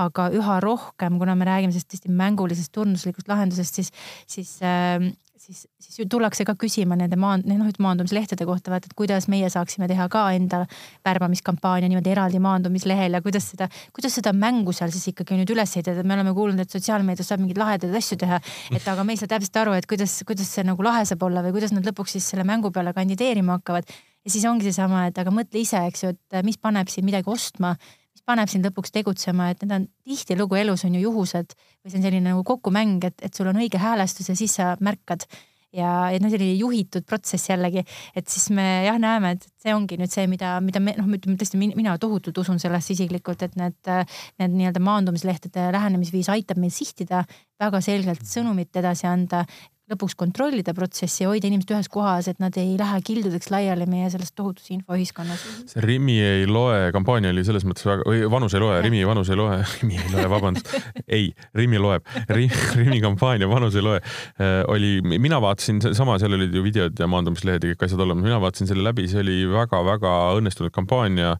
aga 0.00 0.28
üha 0.36 0.60
rohkem, 0.60 1.16
kuna 1.22 1.34
me 1.38 1.48
räägime 1.48 1.72
sellest 1.72 1.94
tõesti 1.94 2.12
mängulisest 2.20 2.72
turnuslikust 2.76 3.32
lahendusest, 3.32 3.80
siis, 3.80 3.92
siis 4.28 4.58
äh, 4.60 5.08
siis, 5.50 5.66
siis 5.82 5.98
ju 5.98 6.06
tullakse 6.10 6.44
ka 6.46 6.54
küsima 6.58 6.96
nende 6.98 7.16
maan-, 7.20 7.42
noh, 7.48 7.68
et 7.68 7.78
maandumislehtede 7.82 8.46
kohta, 8.48 8.72
vaata, 8.72 8.90
et 8.90 8.96
kuidas 8.98 9.26
meie 9.32 9.48
saaksime 9.52 9.88
teha 9.90 10.06
ka 10.12 10.24
enda 10.36 10.62
värbamiskampaania 11.06 11.90
niimoodi 11.90 12.12
eraldi 12.14 12.40
maandumislehel 12.42 13.18
ja 13.18 13.22
kuidas 13.24 13.50
seda, 13.52 13.70
kuidas 13.96 14.16
seda 14.18 14.32
mängu 14.36 14.74
seal 14.76 14.92
siis 14.94 15.10
ikkagi 15.12 15.38
nüüd 15.40 15.54
üles 15.54 15.74
ehitada, 15.76 16.04
me 16.06 16.16
oleme 16.16 16.34
kuulnud, 16.36 16.62
et 16.62 16.76
sotsiaalmeedias 16.76 17.32
saab 17.32 17.42
mingeid 17.42 17.60
lahedaid 17.60 17.96
asju 18.02 18.20
teha. 18.20 18.40
et 18.76 18.88
aga 18.94 19.06
me 19.06 19.16
ei 19.16 19.22
saa 19.22 19.30
täpselt 19.34 19.62
aru, 19.64 19.74
et 19.78 19.88
kuidas, 19.90 20.20
kuidas 20.28 20.52
see 20.54 20.66
nagu 20.66 20.86
lahe 20.86 21.04
saab 21.08 21.26
olla 21.26 21.44
või 21.46 21.56
kuidas 21.58 21.74
nad 21.74 21.86
lõpuks 21.86 22.18
siis 22.18 22.30
selle 22.32 22.46
mängu 22.48 22.72
peale 22.74 22.94
kandideerima 22.96 23.58
hakkavad. 23.58 23.90
ja 24.24 24.30
siis 24.30 24.44
ongi 24.46 24.68
seesama, 24.68 25.08
et 25.10 25.18
aga 25.18 25.32
mõtle 25.34 25.62
ise, 25.62 25.82
eks 25.90 26.04
ju, 26.04 26.14
et 26.14 26.44
mis 26.46 26.60
paneb 26.60 26.92
sind 26.92 27.08
midagi 27.08 27.30
ostma 27.30 27.74
mis 28.14 28.24
paneb 28.26 28.50
sind 28.50 28.66
lõpuks 28.66 28.92
tegutsema, 28.94 29.50
et 29.52 29.62
need 29.62 29.76
on 29.76 29.86
tihtilugu 30.06 30.58
elus 30.60 30.84
on 30.86 30.96
ju 30.96 31.04
juhused 31.06 31.54
või 31.54 31.92
see 31.92 32.00
on 32.00 32.06
selline 32.06 32.26
nagu 32.32 32.42
kokkumäng, 32.46 33.04
et, 33.06 33.16
et 33.22 33.36
sul 33.36 33.50
on 33.50 33.60
õige 33.60 33.80
häälestus 33.80 34.32
ja 34.32 34.36
siis 34.38 34.56
sa 34.58 34.74
märkad. 34.80 35.26
Ja, 35.70 36.10
ja 36.10 36.18
noh, 36.18 36.32
selline 36.32 36.56
juhitud 36.58 37.04
protsess 37.06 37.46
jällegi, 37.46 37.84
et 38.18 38.26
siis 38.26 38.48
me 38.50 38.64
jah 38.88 38.96
näeme, 38.98 39.36
et 39.36 39.46
see 39.60 39.74
ongi 39.76 39.98
nüüd 40.00 40.12
see, 40.12 40.26
mida, 40.30 40.54
mida 40.64 40.80
me 40.82 40.94
noh, 40.96 41.08
ütleme 41.16 41.36
tõesti 41.40 41.60
mina 41.60 41.96
tohutult 42.00 42.38
usun 42.42 42.60
sellesse 42.62 42.94
isiklikult, 42.96 43.44
et 43.44 43.58
need, 43.60 43.76
need 44.40 44.56
nii-öelda 44.56 44.82
maandumislehtede 44.84 45.68
lähenemisviis 45.76 46.30
aitab 46.32 46.60
meil 46.62 46.72
sihtida, 46.74 47.26
väga 47.60 47.82
selgelt 47.84 48.24
sõnumit 48.28 48.80
edasi 48.80 49.08
anda, 49.10 49.44
lõpuks 49.90 50.14
kontrollida 50.18 50.72
protsessi 50.76 51.24
ja 51.24 51.30
hoida 51.30 51.48
inimesed 51.48 51.72
ühes 51.74 51.88
kohas, 51.90 52.28
et 52.30 52.38
nad 52.42 52.54
ei 52.60 52.76
lähe 52.78 53.00
kildudeks 53.06 53.50
laiali 53.50 53.86
meie 53.90 54.10
selles 54.12 54.30
tohutus 54.36 54.70
infoühiskonnas. 54.74 55.42
see 55.72 55.82
Rimi 55.84 56.18
ei 56.22 56.46
loe 56.46 56.90
kampaania 56.94 57.32
oli 57.34 57.44
selles 57.46 57.66
mõttes 57.66 57.86
väga, 57.88 58.06
või 58.06 58.22
vanus 58.30 58.54
ei 58.54 58.62
loe, 58.62 58.78
Rimi 58.84 59.02
vanus 59.08 59.32
ei 59.32 59.38
loe, 59.40 59.58
Rimi 59.80 59.98
ei 59.98 60.12
loe, 60.14 60.26
vabandust. 60.30 60.76
ei, 61.18 61.32
Rimi 61.58 61.80
loeb 61.82 62.06
Rimi, 62.30 62.60
Rimi 62.78 63.00
kampaania 63.02 63.50
vanus 63.50 63.78
ei 63.78 63.86
loe 63.86 63.98
äh,. 63.98 64.62
oli, 64.70 65.00
mina 65.02 65.40
vaatasin 65.42 65.82
sama, 65.96 66.18
seal 66.22 66.38
olid 66.38 66.54
ju 66.54 66.62
videod 66.64 66.98
ja 66.98 67.10
maandumislehed 67.10 67.66
ja 67.66 67.74
kõik 67.74 67.88
asjad 67.88 68.04
olemas, 68.06 68.26
mina 68.28 68.38
vaatasin 68.42 68.70
selle 68.70 68.86
läbi, 68.86 69.08
see 69.10 69.24
oli 69.24 69.40
väga-väga 69.54 70.14
õnnestunud 70.38 70.74
kampaania 70.74 71.34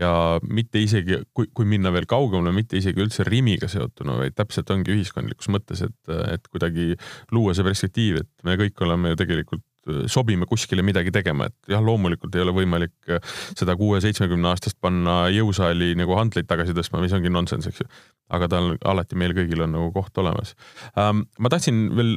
ja 0.00 0.12
mitte 0.48 0.80
isegi, 0.80 1.18
kui, 1.36 1.50
kui 1.52 1.68
minna 1.68 1.92
veel 1.92 2.06
kaugemale, 2.08 2.54
mitte 2.56 2.78
isegi 2.80 3.02
üldse 3.04 3.26
Rimiga 3.28 3.68
seotuna, 3.68 4.16
vaid 4.22 4.36
täpselt 4.38 4.70
ongi 4.72 4.94
ühiskondlikus 4.94 5.50
mõttes, 5.52 5.84
et, 5.84 6.14
et 6.32 6.48
kuidagi 6.48 6.94
luua 7.34 7.52
see 7.56 7.66
perspektiiv, 7.66 8.22
et 8.22 8.48
me 8.48 8.56
kõik 8.60 8.80
oleme 8.86 9.12
ju 9.12 9.20
tegelikult 9.20 9.66
sobime 10.06 10.46
kuskile 10.46 10.82
midagi 10.86 11.10
tegema, 11.10 11.48
et 11.50 11.72
jah, 11.72 11.82
loomulikult 11.82 12.34
ei 12.38 12.44
ole 12.44 12.54
võimalik 12.54 13.16
seda 13.58 13.74
kuue-seitsmekümne 13.78 14.52
aastast 14.52 14.78
panna 14.80 15.24
jõusaali 15.34 15.96
nagu 15.98 16.14
hantleid 16.14 16.46
tagasi 16.46 16.76
tõstma, 16.76 17.00
mis 17.02 17.14
ongi 17.16 17.32
nonsense, 17.32 17.72
eks 17.72 17.82
ju. 17.82 17.88
aga 18.32 18.48
tal 18.52 18.76
alati 18.78 19.18
meil 19.18 19.34
kõigil 19.34 19.64
on 19.66 19.74
nagu 19.74 19.90
koht 19.94 20.18
olemas 20.22 20.54
ähm,. 20.94 21.26
ma 21.38 21.50
tahtsin 21.50 21.88
veel 21.98 22.14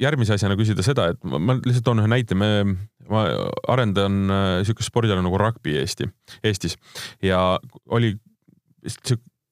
järgmise 0.00 0.34
asjana 0.34 0.56
küsida 0.58 0.84
seda, 0.84 1.10
et 1.12 1.22
ma, 1.28 1.38
ma 1.38 1.56
lihtsalt 1.60 1.84
toon 1.86 2.02
ühe 2.02 2.10
näite, 2.10 2.34
me, 2.38 2.50
ma 3.10 3.24
arendan 3.70 4.20
äh, 4.30 4.52
siukest 4.66 4.90
spordiala 4.90 5.22
nagu 5.24 5.38
rugby 5.40 5.76
Eesti, 5.80 6.08
Eestis. 6.44 6.76
Ja 7.22 7.58
oli 7.90 8.14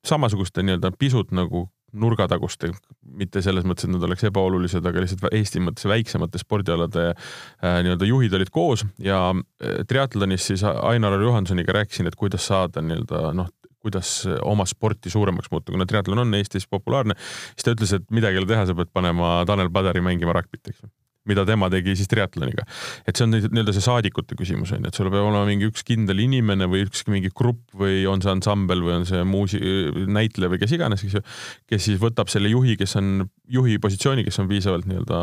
samasuguste 0.06 0.64
nii-öelda 0.64 0.92
pisut 0.98 1.34
nagu 1.36 1.66
nurgataguste, 1.98 2.68
mitte 3.16 3.40
selles 3.40 3.64
mõttes, 3.64 3.86
et 3.86 3.92
nad 3.94 4.02
oleks 4.04 4.26
ebaolulised, 4.28 4.84
aga 4.84 5.00
lihtsalt 5.00 5.32
Eesti 5.32 5.62
mõttes 5.64 5.86
väiksemate 5.88 6.40
spordialade 6.40 7.06
äh, 7.10 7.78
nii-öelda 7.84 8.08
juhid 8.08 8.36
olid 8.36 8.52
koos. 8.52 8.84
Ja 9.02 9.30
äh, 9.32 9.80
triatlonis 9.88 10.50
siis 10.50 10.64
Ainar 10.64 11.16
Johansoniga 11.22 11.76
rääkisin, 11.80 12.10
et 12.10 12.18
kuidas 12.18 12.46
saada 12.50 12.84
nii-öelda 12.84 13.32
noh, 13.36 13.48
kuidas 13.78 14.26
oma 14.42 14.66
sporti 14.68 15.10
suuremaks 15.10 15.48
muuta, 15.52 15.72
kuna 15.72 15.86
triatlon 15.88 16.26
on 16.26 16.34
Eestis 16.36 16.66
populaarne, 16.68 17.14
siis 17.54 17.64
ta 17.64 17.76
ütles, 17.76 17.94
et 17.96 18.08
midagi 18.12 18.36
ei 18.36 18.42
ole 18.42 18.50
teha, 18.50 18.66
sa 18.68 18.76
pead 18.76 18.90
panema 18.92 19.38
Tanel 19.48 19.70
Padari 19.72 20.02
mängima 20.04 20.34
rugby't, 20.36 20.66
eks 20.68 20.82
ju 20.82 20.90
mida 21.28 21.44
tema 21.48 21.70
tegi 21.72 21.94
siis 21.98 22.10
triatloniga. 22.10 22.64
et 23.06 23.16
see 23.16 23.26
on 23.26 23.34
nii-öelda 23.34 23.74
see 23.76 23.84
saadikute 23.84 24.38
küsimus 24.38 24.72
on 24.74 24.84
ju, 24.84 24.92
et 24.92 24.98
sul 24.98 25.10
peab 25.12 25.28
olema 25.28 25.44
mingi 25.48 25.68
üks 25.70 25.84
kindel 25.86 26.22
inimene 26.24 26.68
või 26.70 26.84
üks 26.86 27.04
mingi 27.10 27.32
grupp 27.34 27.74
või 27.78 28.02
on 28.10 28.22
see 28.24 28.32
ansambel 28.32 28.82
või 28.84 28.96
on 29.00 29.08
see 29.08 29.22
muusi-, 29.28 29.62
näitleja 30.08 30.52
või 30.52 30.62
kes 30.62 30.74
iganes, 30.76 31.04
eks 31.04 31.18
ju, 31.18 31.24
kes 31.70 31.88
siis 31.90 32.00
võtab 32.02 32.32
selle 32.32 32.50
juhi, 32.52 32.76
kes 32.80 32.96
on 33.00 33.28
juhi 33.48 33.78
positsiooni, 33.82 34.26
kes 34.26 34.40
on 34.42 34.50
piisavalt 34.50 34.88
nii-öelda 34.88 35.22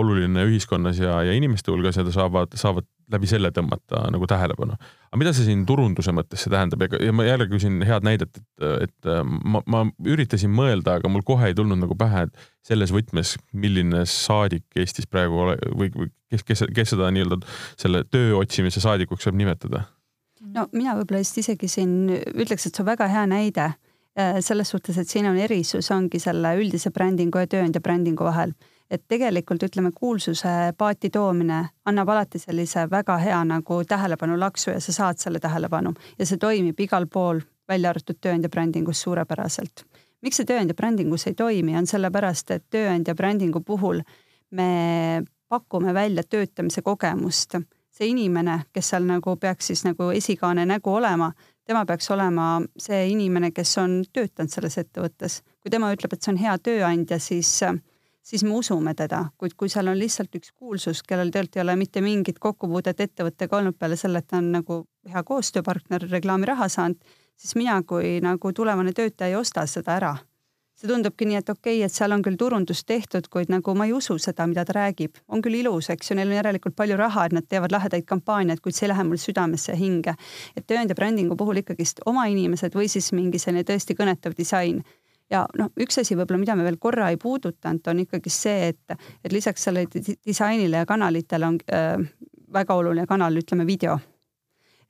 oluline 0.00 0.46
ühiskonnas 0.48 1.00
ja, 1.02 1.20
ja 1.26 1.36
inimeste 1.36 1.72
hulgas 1.74 2.00
ja 2.00 2.06
ta 2.06 2.14
saavad, 2.14 2.54
saavad 2.58 2.88
läbi 3.12 3.28
selle 3.28 3.50
tõmmata 3.54 4.04
nagu 4.12 4.26
tähelepanu. 4.30 4.76
aga 5.10 5.20
mida 5.20 5.32
see 5.36 5.46
siin 5.48 5.64
turunduse 5.68 6.12
mõttes 6.16 6.44
see 6.44 6.52
tähendab 6.52 6.84
ja 6.86 7.12
ma 7.12 7.26
jälle 7.26 7.46
küsin 7.50 7.82
head 7.86 8.06
näidet, 8.06 8.40
et, 8.40 8.66
et 8.86 9.10
ma, 9.24 9.62
ma 9.70 9.84
üritasin 10.04 10.52
mõelda, 10.54 10.98
aga 10.98 11.10
mul 11.12 11.24
kohe 11.26 11.50
ei 11.50 11.56
tulnud 11.56 11.80
nagu 11.80 11.96
pähe, 11.98 12.26
et 12.28 12.50
selles 12.66 12.92
võtmes, 12.94 13.36
milline 13.52 14.04
saadik 14.08 14.64
Eestis 14.76 15.08
praegu 15.10 15.42
ole 15.46 15.56
või, 15.76 15.90
või 15.94 16.10
kes, 16.32 16.46
kes, 16.46 16.64
kes 16.74 16.94
seda 16.94 17.10
nii-öelda 17.14 17.40
selle 17.80 18.04
töö 18.10 18.38
otsimise 18.40 18.82
saadikuks 18.84 19.28
saab 19.28 19.38
nimetada? 19.40 19.84
no 20.54 20.68
mina 20.72 20.96
võib-olla 20.98 21.22
just 21.24 21.40
isegi 21.44 21.70
siin 21.70 21.96
ütleks, 22.12 22.66
et 22.66 22.74
see 22.74 22.84
on 22.84 22.90
väga 22.92 23.08
hea 23.10 23.24
näide 23.30 23.66
äh, 23.70 24.38
selles 24.44 24.70
suhtes, 24.74 24.98
et 25.00 25.10
siin 25.10 25.28
on 25.30 25.40
erisus, 25.40 25.90
ongi 25.94 26.20
selle 26.22 26.56
üldise 26.60 26.92
brändingu 26.94 27.42
ja 27.42 27.50
tööandja 27.50 27.82
brändingu 27.84 28.26
vahel 28.26 28.54
et 28.94 29.02
tegelikult 29.08 29.62
ütleme, 29.66 29.90
kuulsuse 29.94 30.72
paati 30.78 31.10
toomine 31.10 31.60
annab 31.84 32.08
alati 32.14 32.38
sellise 32.38 32.86
väga 32.90 33.16
hea 33.18 33.40
nagu 33.44 33.80
tähelepanu 33.88 34.38
laksu 34.40 34.70
ja 34.70 34.80
sa 34.80 34.92
saad 34.92 35.20
selle 35.22 35.40
tähelepanu 35.40 35.94
ja 36.18 36.26
see 36.26 36.38
toimib 36.38 36.80
igal 36.80 37.06
pool, 37.06 37.40
välja 37.68 37.90
arvatud 37.90 38.20
tööandja 38.20 38.48
brändingus 38.48 39.02
suurepäraselt. 39.02 39.84
miks 40.22 40.40
see 40.40 40.48
tööandja 40.48 40.74
brändingus 40.74 41.26
ei 41.26 41.34
toimi, 41.34 41.76
on 41.76 41.86
sellepärast, 41.86 42.50
et 42.50 42.64
tööandja 42.70 43.14
brändingu 43.14 43.60
puhul 43.60 44.02
me 44.50 45.24
pakume 45.48 45.94
välja 45.94 46.22
töötamise 46.22 46.82
kogemust. 46.82 47.56
see 47.94 48.08
inimene, 48.10 48.64
kes 48.72 48.88
seal 48.90 49.04
nagu 49.06 49.36
peaks 49.36 49.68
siis 49.70 49.84
nagu 49.84 50.08
esikaane 50.10 50.64
nägu 50.66 50.90
olema, 50.90 51.32
tema 51.66 51.84
peaks 51.86 52.10
olema 52.10 52.62
see 52.78 53.08
inimene, 53.08 53.50
kes 53.50 53.78
on 53.78 54.02
töötanud 54.12 54.50
selles 54.50 54.78
ettevõttes. 54.78 55.42
kui 55.62 55.70
tema 55.70 55.92
ütleb, 55.94 56.12
et 56.12 56.22
see 56.22 56.32
on 56.32 56.40
hea 56.40 56.56
tööandja, 56.58 57.18
siis 57.18 57.62
äh, 57.62 57.74
siis 58.24 58.44
me 58.44 58.50
usume 58.56 58.94
teda, 58.94 59.24
kuid 59.38 59.54
kui 59.56 59.68
seal 59.68 59.88
on 59.92 59.98
lihtsalt 59.98 60.34
üks 60.38 60.52
kuulsus, 60.52 61.02
kellel 61.02 61.30
tegelikult 61.30 61.60
ei 61.60 61.62
ole 61.62 61.76
mitte 61.76 62.00
mingit 62.04 62.38
kokkupuudet 62.40 63.00
ettevõttega 63.00 63.60
olnud 63.60 63.78
peale 63.78 63.96
selle, 64.00 64.22
et 64.24 64.28
ta 64.30 64.40
on 64.40 64.52
nagu 64.56 64.84
hea 65.12 65.22
koostööpartner, 65.22 66.08
reklaamiraha 66.10 66.68
saanud, 66.72 67.18
siis 67.36 67.56
mina 67.60 67.80
kui 67.82 68.20
nagu 68.24 68.52
tulevane 68.52 68.92
töötaja 68.92 69.34
ei 69.34 69.40
osta 69.40 69.66
seda 69.66 69.98
ära. 69.98 70.16
see 70.74 70.88
tundubki 70.90 71.22
nii, 71.22 71.36
et 71.38 71.50
okei 71.52 71.76
okay,, 71.76 71.86
et 71.86 71.94
seal 71.94 72.10
on 72.12 72.22
küll 72.22 72.34
turundus 72.34 72.80
tehtud, 72.84 73.28
kuid 73.30 73.50
nagu 73.52 73.74
ma 73.78 73.84
ei 73.86 73.92
usu 73.94 74.16
seda, 74.18 74.46
mida 74.50 74.64
ta 74.64 74.72
räägib. 74.72 75.20
on 75.28 75.42
küll 75.42 75.60
ilus, 75.60 75.90
eks 75.90 76.10
ju, 76.10 76.16
neil 76.16 76.32
on 76.32 76.34
järelikult 76.40 76.74
palju 76.76 76.96
raha, 76.96 77.26
et 77.26 77.32
nad 77.32 77.46
teevad 77.48 77.72
lahedaid 77.72 78.04
kampaaniaid, 78.04 78.60
kuid 78.60 78.74
see 78.74 78.88
ei 78.88 78.94
lähe 78.94 79.04
mul 79.04 79.20
südamesse 79.20 79.72
ja 79.72 79.78
hinge. 79.78 80.16
et 80.56 80.66
tööandja 80.66 80.94
brändingu 80.94 81.36
puhul 81.36 81.62
ikkagist 81.62 82.00
oma 82.06 82.26
inimesed 82.26 82.74
või 82.74 82.88
siis 82.88 83.12
mingi 83.12 83.38
selline 83.38 83.64
tõesti 83.64 83.94
kõnetav 83.94 84.34
disain 84.36 84.82
ja 85.32 85.44
noh, 85.58 85.70
üks 85.80 85.98
asi 86.00 86.16
võib-olla, 86.16 86.40
mida 86.40 86.56
me 86.58 86.66
veel 86.66 86.78
korra 86.80 87.10
ei 87.12 87.18
puudutanud, 87.20 87.84
on 87.90 88.02
ikkagi 88.04 88.32
see, 88.32 88.72
et, 88.72 88.96
et 89.24 89.32
lisaks 89.32 89.68
sellele 89.68 90.16
disainile 90.26 90.82
ja 90.82 90.88
kanalitele 90.88 91.48
on 91.48 91.60
äh, 91.72 91.94
väga 92.54 92.76
oluline 92.80 93.06
kanal, 93.10 93.36
ütleme 93.40 93.66
video. 93.66 93.98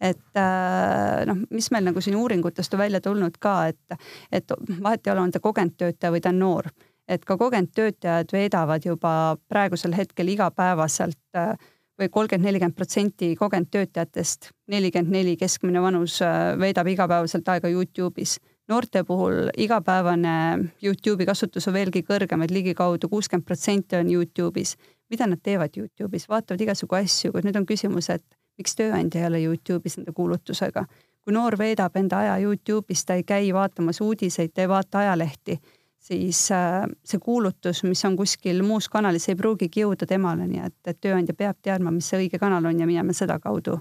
et 0.01 0.37
äh, 0.37 1.23
noh, 1.29 1.45
mis 1.55 1.71
meil 1.73 1.87
nagu 1.87 2.01
siin 2.03 2.17
uuringutest 2.19 2.75
on 2.75 2.83
välja 2.83 3.01
tulnud 3.01 3.39
ka, 3.41 3.55
et, 3.71 4.01
et 4.33 4.57
vahet 4.83 5.07
ei 5.07 5.13
ole, 5.13 5.23
on 5.23 5.31
ta 5.33 5.41
kogenud 5.41 5.77
töötaja 5.79 6.13
või 6.13 6.21
ta 6.21 6.33
on 6.35 6.43
noor, 6.43 6.69
et 7.09 7.25
ka 7.25 7.37
kogenud 7.41 7.71
töötajad 7.77 8.35
veedavad 8.35 8.85
juba 8.85 9.13
praegusel 9.49 9.95
hetkel 9.97 10.35
igapäevaselt 10.35 11.39
äh, 11.39 11.55
või 12.01 12.11
kolmkümmend, 12.11 12.49
nelikümmend 12.49 12.77
protsenti 12.77 13.31
kogenud 13.39 13.71
töötajatest, 13.71 14.51
nelikümmend 14.75 15.15
neli 15.15 15.37
keskmine 15.41 15.83
vanus 15.83 16.19
äh, 16.27 16.53
veedab 16.59 16.91
igapäevaselt 16.91 17.49
aega 17.55 17.71
Youtube'is 17.71 18.41
noorte 18.69 19.05
puhul 19.05 19.51
igapäevane 19.57 20.59
Youtube'i 20.83 21.27
kasutus 21.27 21.69
on 21.69 21.77
veelgi 21.77 22.05
kõrgem, 22.07 22.45
et 22.45 22.51
ligikaudu 22.51 23.09
kuuskümmend 23.09 23.47
protsenti 23.47 23.97
on 23.97 24.11
Youtube'is. 24.11 24.77
mida 25.11 25.27
nad 25.27 25.39
teevad 25.43 25.77
Youtube'is, 25.77 26.29
vaatavad 26.29 26.61
igasugu 26.61 26.97
asju, 26.97 27.33
kuid 27.33 27.45
nüüd 27.45 27.57
on 27.57 27.67
küsimus, 27.67 28.09
et 28.11 28.25
miks 28.59 28.75
tööandja 28.75 29.21
ei 29.21 29.27
ole 29.27 29.41
Youtube'is 29.45 29.99
nende 29.99 30.13
kuulutusega. 30.13 30.85
kui 31.25 31.33
noor 31.33 31.59
veedab 31.59 31.97
enda 31.97 32.19
aja 32.19 32.39
Youtube'is, 32.39 33.05
ta 33.05 33.15
ei 33.15 33.23
käi 33.23 33.53
vaatamas 33.53 34.01
uudiseid, 34.01 34.53
ta 34.55 34.61
ei 34.61 34.69
vaata 34.69 34.99
ajalehti, 34.99 35.59
siis 35.99 36.51
äh, 36.53 36.85
see 37.05 37.19
kuulutus, 37.19 37.83
mis 37.85 38.05
on 38.05 38.17
kuskil 38.17 38.63
muus 38.63 38.89
kanalis, 38.89 39.29
ei 39.29 39.37
pruugigi 39.37 39.81
jõuda 39.81 40.07
temale, 40.07 40.47
nii 40.47 40.61
et, 40.67 40.77
et 40.87 41.01
tööandja 41.01 41.35
peab 41.35 41.57
teadma, 41.63 41.91
mis 41.91 42.09
see 42.09 42.25
õige 42.25 42.39
kanal 42.39 42.65
on 42.65 42.81
ja 42.81 42.87
minema 42.87 43.13
sedakaudu 43.13 43.79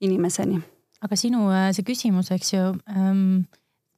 inimeseni. 0.00 0.60
aga 1.00 1.16
sinu 1.16 1.50
äh, 1.52 1.72
see 1.72 1.84
küsimus, 1.84 2.30
eks 2.32 2.52
ju 2.52 2.72
ähm 2.88 3.44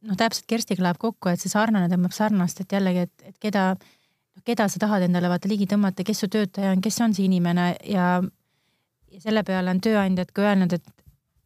noh, 0.07 0.17
täpselt 0.19 0.47
Kerstiga 0.51 0.85
läheb 0.87 0.99
kokku, 1.03 1.31
et 1.31 1.43
see 1.43 1.53
sarnane 1.53 1.91
tõmbab 1.93 2.15
sarnast, 2.17 2.63
et 2.63 2.73
jällegi, 2.73 3.07
et, 3.07 3.31
et 3.31 3.39
keda, 3.43 3.69
keda 4.47 4.69
sa 4.71 4.83
tahad 4.83 5.07
endale 5.07 5.31
vaata 5.33 5.51
ligi 5.51 5.69
tõmmata, 5.71 6.07
kes 6.07 6.25
su 6.25 6.31
töötaja 6.33 6.75
on, 6.75 6.83
kes 6.85 7.01
on 7.05 7.17
see 7.17 7.27
inimene 7.29 7.73
ja, 7.91 8.11
ja 9.13 9.25
selle 9.25 9.43
peale 9.47 9.75
on 9.75 9.83
tööandjad 9.85 10.33
ka 10.37 10.47
öelnud, 10.51 10.77
et 10.77 10.87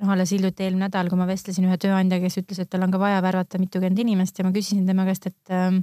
noh, 0.01 0.13
alles 0.15 0.33
hiljuti 0.35 0.67
eelmine 0.67 0.89
nädal, 0.89 1.11
kui 1.13 1.21
ma 1.21 1.29
vestlesin 1.29 1.69
ühe 1.69 1.79
tööandjaga, 1.81 2.27
kes 2.27 2.41
ütles, 2.43 2.63
et 2.63 2.71
tal 2.73 2.85
on 2.87 2.93
ka 2.95 3.01
vaja 3.03 3.21
värvata 3.25 3.61
mitukümmend 3.63 4.01
inimest 4.05 4.39
ja 4.41 4.47
ma 4.47 4.53
küsisin 4.55 4.87
tema 4.89 5.07
käest, 5.09 5.31
et 5.31 5.55
ähm, 5.55 5.83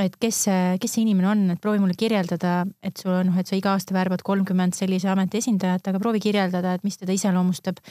et 0.00 0.14
kes 0.16 0.36
see, 0.46 0.60
kes 0.80 0.94
see 0.94 1.02
inimene 1.04 1.28
on, 1.28 1.40
et 1.52 1.60
proovi 1.60 1.80
mulle 1.82 1.96
kirjeldada, 1.98 2.62
et 2.84 2.96
sul 2.96 3.12
on 3.12 3.28
noh, 3.28 3.36
et 3.40 3.48
sa 3.48 3.56
iga 3.58 3.74
aasta 3.76 3.92
värbad 3.92 4.22
kolmkümmend 4.24 4.76
sellise 4.76 5.10
ameti 5.12 5.42
esindajat, 5.42 5.90
aga 5.90 6.00
proovi 6.00 6.22
kirjeldada, 6.24 6.78
et 6.78 6.86
mis 6.86 6.96
teda 7.00 7.12
iseloomustab. 7.12 7.82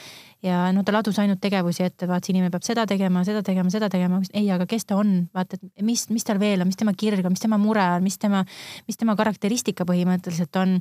ja 0.42 0.64
no 0.74 0.82
ta 0.82 0.94
ladus 0.96 1.20
ainult 1.22 1.38
tegevusi 1.42 1.84
ette, 1.86 2.08
vaata 2.10 2.26
see 2.26 2.34
inimene 2.34 2.50
peab 2.50 2.66
seda 2.66 2.86
tegema, 2.90 3.22
seda 3.24 3.44
tegema, 3.46 3.70
seda 3.70 3.88
tegema, 3.92 4.18
ei, 4.34 4.50
aga 4.50 4.66
kes 4.66 4.88
ta 4.90 4.98
on, 4.98 5.14
vaata, 5.34 5.60
et 5.60 5.86
mis, 5.86 6.08
mis 6.10 6.26
tal 6.26 6.42
veel 6.42 6.64
on, 6.64 6.70
mis 6.72 6.80
tema 6.80 6.96
kirg 6.98 7.22
on, 7.22 7.36
mis 7.36 7.44
tema 7.44 7.60
mure 7.62 7.84
on, 7.94 8.02
mis 8.02 8.18
tema, 8.18 8.42
mis 8.90 8.98
tema 8.98 9.14
karakteristika 9.18 9.86
põhimõtteliselt 9.86 10.58
on 10.58 10.80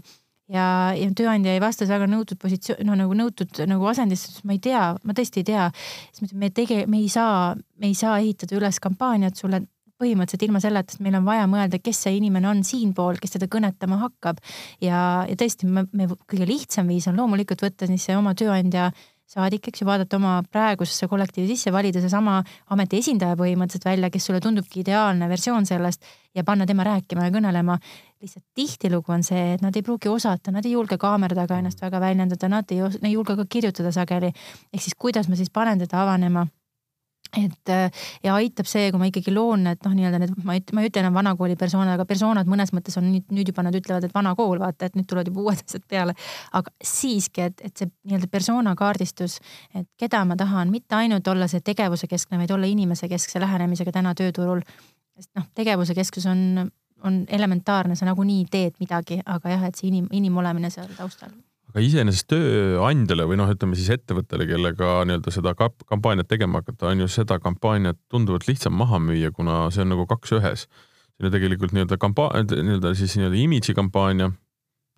ja, 0.52 0.66
ja 0.98 1.10
tööandja 1.18 1.54
ei 1.56 1.62
vastas 1.64 1.92
väga 1.92 2.08
nõutud 2.10 2.40
positsioon, 2.42 2.82
no 2.88 2.98
nagu 3.00 3.16
nõutud 3.18 3.62
nagu 3.70 3.88
asendisse, 3.92 4.32
siis 4.34 4.48
ma 4.48 4.56
ei 4.58 4.64
tea, 4.64 4.84
ma 5.06 5.16
tõesti 5.18 5.44
ei 5.44 5.50
tea. 5.52 5.70
siis 6.10 6.24
ma 6.24 6.26
ütlesin, 6.26 6.42
me 6.42 6.52
tege-, 6.56 6.88
me 6.90 7.04
ei 7.04 7.12
saa, 7.12 7.54
me 7.78 7.92
ei 7.92 7.98
saa 7.98 8.18
ehitada 8.20 8.58
üles 8.58 8.82
kampaaniat 8.84 9.40
sulle 9.40 9.64
põhimõtteliselt 10.02 10.47
ilma 10.47 10.62
selleta, 10.64 10.95
sest 10.95 11.06
meil 11.06 11.20
on 11.20 11.28
vaja 11.28 11.47
mõelda, 11.52 11.80
kes 11.84 12.04
see 12.08 12.18
inimene 12.18 12.49
on 12.52 12.66
siinpool, 12.68 13.22
kes 13.22 13.38
teda 13.38 13.49
kõnetama 13.52 14.02
hakkab. 14.02 14.41
ja, 14.82 15.24
ja 15.30 15.39
tõesti, 15.39 15.70
me, 15.70 15.86
me 15.93 16.10
kõige 16.26 16.49
lihtsam 16.49 16.89
viis 16.91 17.08
on 17.12 17.20
loomulikult 17.20 17.64
võtta 17.64 17.89
siis 17.89 18.10
oma 18.18 18.36
tööandja 18.38 18.91
saadik, 19.32 19.70
eks 19.70 19.82
ju, 19.82 19.88
vaadata 19.88 20.18
oma 20.20 20.34
praegusesse 20.52 21.08
kollektiivi 21.08 21.54
sisse, 21.54 21.72
valida 21.72 22.02
seesama 22.04 22.41
ameti 22.74 22.99
esindaja 22.99 23.38
põhimõtteliselt 23.39 23.88
välja, 23.88 24.10
kes 24.12 24.28
sulle 24.28 24.41
tundubki 24.43 24.82
ideaalne 24.84 25.30
versioon 25.32 25.68
sellest 25.70 26.04
ja 26.36 26.43
panna 26.47 26.68
tema 26.68 26.84
rääkima 26.88 27.28
ja 27.28 27.34
kõnelema. 27.34 27.78
lihtsalt 28.22 28.45
tihtilugu 28.54 29.12
on 29.16 29.24
see, 29.26 29.56
et 29.56 29.62
nad 29.64 29.76
ei 29.76 29.82
pruugi 29.82 30.12
osata, 30.12 30.52
nad 30.52 30.66
ei 30.66 30.76
julge 30.76 30.97
kaamera 31.02 31.36
taga 31.36 31.58
ennast 31.58 31.82
väga 31.82 31.99
väljendada, 32.04 32.49
nad 32.49 32.72
ei, 32.72 32.84
ei 33.02 33.14
julge 33.14 33.36
ka 33.39 33.45
kirjutada 33.49 33.91
sageli. 33.91 34.34
ehk 34.74 34.84
siis 34.84 34.97
kuidas 34.97 35.30
ma 35.30 35.39
siis 35.39 35.49
panen 35.49 35.80
teda 35.80 36.04
avanema 36.04 36.45
et 37.38 37.70
äh, 37.70 37.90
ja 38.24 38.36
aitab 38.36 38.68
see, 38.68 38.90
kui 38.92 39.00
ma 39.00 39.08
ikkagi 39.08 39.32
loon 39.34 39.64
need 39.64 39.86
noh, 39.86 39.94
nii-öelda 39.96 40.20
need, 40.20 40.34
ma 40.44 40.56
ei, 40.58 40.64
ma 40.76 40.84
ei 40.84 40.90
ütle 40.92 41.04
enam 41.04 41.16
vanakooli 41.16 41.56
persoonad, 41.60 41.94
aga 41.96 42.06
persoonad 42.10 42.50
mõnes 42.52 42.74
mõttes 42.76 42.98
on 43.00 43.08
nüüd, 43.08 43.28
nüüd 43.32 43.52
juba 43.54 43.64
nad 43.64 43.76
ütlevad, 43.78 44.08
et 44.08 44.16
vana 44.16 44.34
kool, 44.36 44.60
vaata, 44.60 44.90
et 44.90 44.98
nüüd 45.00 45.08
tulevad 45.10 45.32
juba 45.32 45.46
uued 45.46 45.62
asjad 45.66 45.86
peale. 45.92 46.16
aga 46.60 46.74
siiski, 46.84 47.48
et, 47.48 47.64
et 47.64 47.76
see 47.78 47.92
nii-öelda 48.10 48.28
persona 48.32 48.76
kaardistus, 48.80 49.40
et 49.76 49.88
keda 50.00 50.24
ma 50.28 50.36
tahan, 50.40 50.74
mitte 50.74 50.98
ainult 51.00 51.28
olla 51.32 51.48
see 51.52 51.64
tegevuse 51.64 52.10
keskne, 52.12 52.42
vaid 52.42 52.52
olla 52.52 52.68
inimese 52.68 53.10
keskse 53.12 53.40
lähenemisega 53.44 53.96
täna 53.96 54.16
tööturul. 54.18 54.66
sest 55.16 55.32
noh, 55.38 55.48
tegevuse 55.56 55.96
keskus 55.96 56.28
on, 56.28 56.68
on 57.08 57.24
elementaarne, 57.30 57.96
sa 57.96 58.10
nagunii 58.10 58.44
teed 58.52 58.76
midagi, 58.84 59.22
aga 59.26 59.56
jah, 59.56 59.70
et 59.70 59.80
see 59.80 59.88
inim, 59.92 60.12
inimolemine 60.12 60.74
seal 60.74 60.92
taustal 60.98 61.32
aga 61.72 61.84
iseenesest 61.86 62.28
tööandjale 62.32 63.26
või 63.30 63.38
noh, 63.40 63.50
ütleme 63.52 63.78
siis 63.80 63.92
ettevõttele, 63.96 64.48
kellega 64.50 65.02
nii-öelda 65.08 65.32
seda 65.34 65.54
kampaaniat 65.56 66.28
tegema 66.28 66.60
hakata, 66.60 66.92
on 66.92 67.06
ju 67.06 67.08
seda 67.12 67.40
kampaaniat 67.40 68.00
tunduvalt 68.12 68.48
lihtsam 68.50 68.76
maha 68.76 69.00
müüa, 69.00 69.32
kuna 69.36 69.64
see 69.72 69.86
on 69.86 69.94
nagu 69.94 70.06
kaks 70.10 70.36
ühes. 70.40 70.68
see 71.16 71.30
on 71.30 71.34
tegelikult 71.34 71.72
nii-öelda 71.76 71.98
kampa-, 72.02 72.34
nii-öelda 72.44 72.94
siis 73.00 73.16
nii-öelda 73.16 73.40
imidži 73.40 73.76
kampaania 73.78 74.32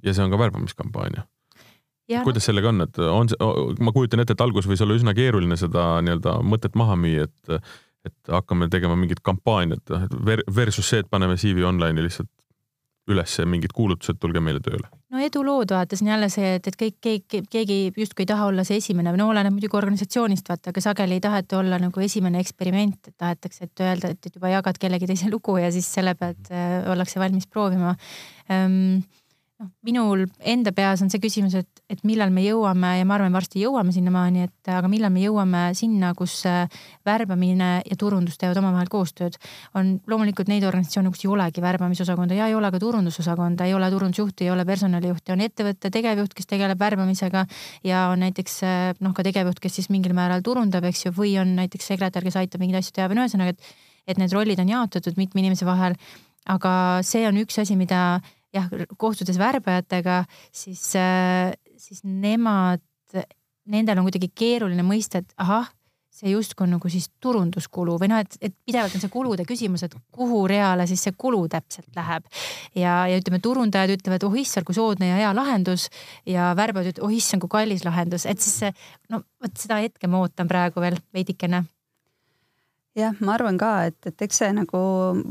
ja 0.04 0.14
see 0.14 0.26
on 0.26 0.34
ka 0.34 0.42
värbamiskampaania. 0.42 1.28
kuidas 2.26 2.50
sellega 2.50 2.74
on, 2.74 2.82
et 2.82 3.00
on 3.00 3.30
see, 3.30 3.54
ma 3.80 3.94
kujutan 3.96 4.24
ette, 4.24 4.34
et 4.34 4.42
alguses 4.44 4.70
võis 4.70 4.82
olla 4.84 4.98
üsna 4.98 5.14
keeruline 5.18 5.58
seda 5.60 6.02
nii-öelda 6.02 6.40
mõtet 6.42 6.80
maha 6.80 6.98
müüa, 7.00 7.30
et 7.30 7.60
et 8.04 8.28
hakkame 8.28 8.68
tegema 8.68 8.98
mingit 9.00 9.22
kampaaniat 9.24 9.88
versus 10.52 10.90
see, 10.90 11.00
et 11.00 11.08
paneme 11.08 11.38
CV 11.40 11.64
online'i 11.64 12.04
lihtsalt 12.04 12.28
üles 13.12 13.38
mingid 13.50 13.74
kuulutused, 13.76 14.20
tulge 14.22 14.40
meile 14.44 14.62
tööle? 14.64 14.88
no 15.14 15.22
edulood 15.22 15.74
vaata, 15.76 15.98
see 15.98 16.08
on 16.08 16.12
jälle 16.14 16.30
see, 16.34 16.54
et, 16.58 16.68
et 16.70 16.78
kõik, 16.80 16.96
keegi, 17.04 17.42
keegi 17.52 17.78
justkui 18.00 18.24
ei 18.26 18.30
taha 18.32 18.48
olla 18.50 18.66
see 18.68 18.80
esimene, 18.82 19.12
no 19.20 19.28
oleneb 19.30 19.54
muidugi 19.54 19.78
organisatsioonist 19.78 20.50
vaata, 20.50 20.72
aga 20.74 20.84
sageli 20.84 21.20
ei 21.20 21.24
taheta 21.24 21.60
olla 21.60 21.78
nagu 21.82 22.04
esimene 22.04 22.42
eksperiment, 22.42 23.12
et 23.12 23.18
tahetakse, 23.20 23.68
et 23.70 23.84
öelda, 23.86 24.14
et 24.16 24.32
juba 24.32 24.54
jagad 24.56 24.80
kellegi 24.82 25.10
teise 25.12 25.30
lugu 25.32 25.60
ja 25.62 25.70
siis 25.76 25.90
selle 26.00 26.16
pealt 26.20 26.50
äh, 26.54 26.80
ollakse 26.94 27.22
valmis 27.22 27.46
proovima 27.52 27.94
ähm, 28.50 29.04
noh, 29.64 29.72
minul 29.86 30.26
enda 30.40 30.74
peas 30.76 31.02
on 31.04 31.10
see 31.12 31.22
küsimus, 31.24 31.56
et, 31.58 31.82
et 31.92 32.02
millal 32.08 32.32
me 32.34 32.44
jõuame 32.44 32.94
ja 33.00 33.06
ma 33.08 33.16
arvan, 33.18 33.34
varsti 33.36 33.62
jõuame 33.64 33.94
sinnamaani, 33.96 34.48
et 34.48 34.72
aga 34.72 34.90
millal 34.92 35.14
me 35.14 35.24
jõuame 35.24 35.64
sinna, 35.78 36.12
kus 36.18 36.36
äh, 36.50 36.66
värbamine 37.08 37.70
ja 37.88 37.98
turundus 38.00 38.38
teevad 38.42 38.60
omavahel 38.62 38.90
koostööd. 38.92 39.38
on 39.80 39.96
loomulikult 40.10 40.52
neid 40.52 40.66
organisatsioone, 40.68 41.12
kus 41.14 41.24
ei 41.26 41.32
olegi 41.32 41.64
värbamisosakonda 41.64 42.38
ja 42.38 42.50
ei 42.52 42.58
ole 42.58 42.72
ka 42.74 42.82
turundusosakonda, 42.84 43.68
ei 43.70 43.74
ole 43.78 43.90
turundusjuhti, 43.94 44.48
ei 44.48 44.52
ole 44.52 44.66
personalijuhti, 44.66 45.36
on 45.36 45.46
ettevõtte 45.48 45.94
tegevjuht, 45.94 46.34
kes 46.34 46.50
tegeleb 46.50 46.80
värbamisega 46.80 47.46
ja 47.88 48.08
on 48.12 48.24
näiteks 48.26 48.60
äh, 48.68 48.84
noh, 49.00 49.16
ka 49.16 49.26
tegevjuht, 49.26 49.64
kes 49.64 49.80
siis 49.80 49.90
mingil 49.94 50.16
määral 50.18 50.44
turundab, 50.46 50.86
eks 50.90 51.08
ju, 51.08 51.16
või 51.16 51.38
on 51.42 51.56
näiteks 51.60 51.94
sekretär, 51.94 52.26
kes 52.26 52.40
aitab 52.42 52.64
mingeid 52.64 52.84
asju 52.84 52.98
teha 53.00 53.10
või 53.12 53.20
no 53.20 53.28
ühesõnaga, 53.28 53.56
et, 53.56 53.74
et 54.08 54.20
need 54.22 54.34
rollid 54.36 54.60
on 54.60 54.72
jaotatud 54.76 55.20
mitme 55.20 55.44
inimese 55.44 55.68
vahel. 55.68 55.98
aga 56.44 57.00
see 57.08 57.24
on 57.24 57.38
üks 57.40 57.56
asi, 57.62 57.78
mida 57.80 58.20
jah, 58.54 58.70
kohtudes 58.98 59.40
värbajatega, 59.42 60.24
siis, 60.54 60.84
äh, 61.00 61.54
siis 61.78 62.04
nemad, 62.04 62.84
nendel 63.70 64.00
on 64.00 64.10
kuidagi 64.10 64.32
keeruline 64.36 64.86
mõista, 64.86 65.24
et 65.24 65.34
ahah, 65.42 65.72
see 66.14 66.30
justkui 66.30 66.68
on 66.68 66.76
nagu 66.76 66.90
siis 66.94 67.08
turunduskulu 67.24 67.96
või 68.02 68.12
noh, 68.12 68.22
et, 68.22 68.36
et 68.46 68.54
pidevalt 68.68 68.94
on 68.94 69.02
see 69.02 69.12
kulude 69.14 69.46
küsimus, 69.50 69.86
et 69.88 69.96
kuhu 70.14 70.44
reale 70.50 70.86
siis 70.90 71.02
see 71.08 71.16
kulu 71.18 71.42
täpselt 71.50 71.90
läheb. 71.98 72.28
ja, 72.78 73.00
ja 73.10 73.18
ütleme, 73.18 73.42
turundajad 73.42 73.96
ütlevad, 73.96 74.26
oh 74.28 74.38
issand, 74.38 74.68
kui 74.68 74.78
soodne 74.78 75.10
ja 75.10 75.18
hea 75.18 75.32
lahendus. 75.34 75.88
Ja 76.30 76.52
värbajad 76.58 76.94
ütlevad, 76.94 77.08
oh 77.08 77.18
issand, 77.18 77.42
kui 77.42 77.50
kallis 77.56 77.86
lahendus, 77.88 78.28
et 78.30 78.42
siis 78.46 78.60
see, 78.62 78.74
no 79.10 79.24
vot 79.42 79.58
seda 79.58 79.82
hetke 79.82 80.10
ma 80.10 80.22
ootan 80.22 80.50
praegu 80.50 80.86
veel 80.86 81.02
veidikene 81.18 81.64
jah, 82.98 83.16
ma 83.20 83.36
arvan 83.38 83.58
ka, 83.58 83.74
et, 83.90 84.00
et 84.10 84.26
eks 84.26 84.42
see 84.44 84.54
nagu 84.56 84.80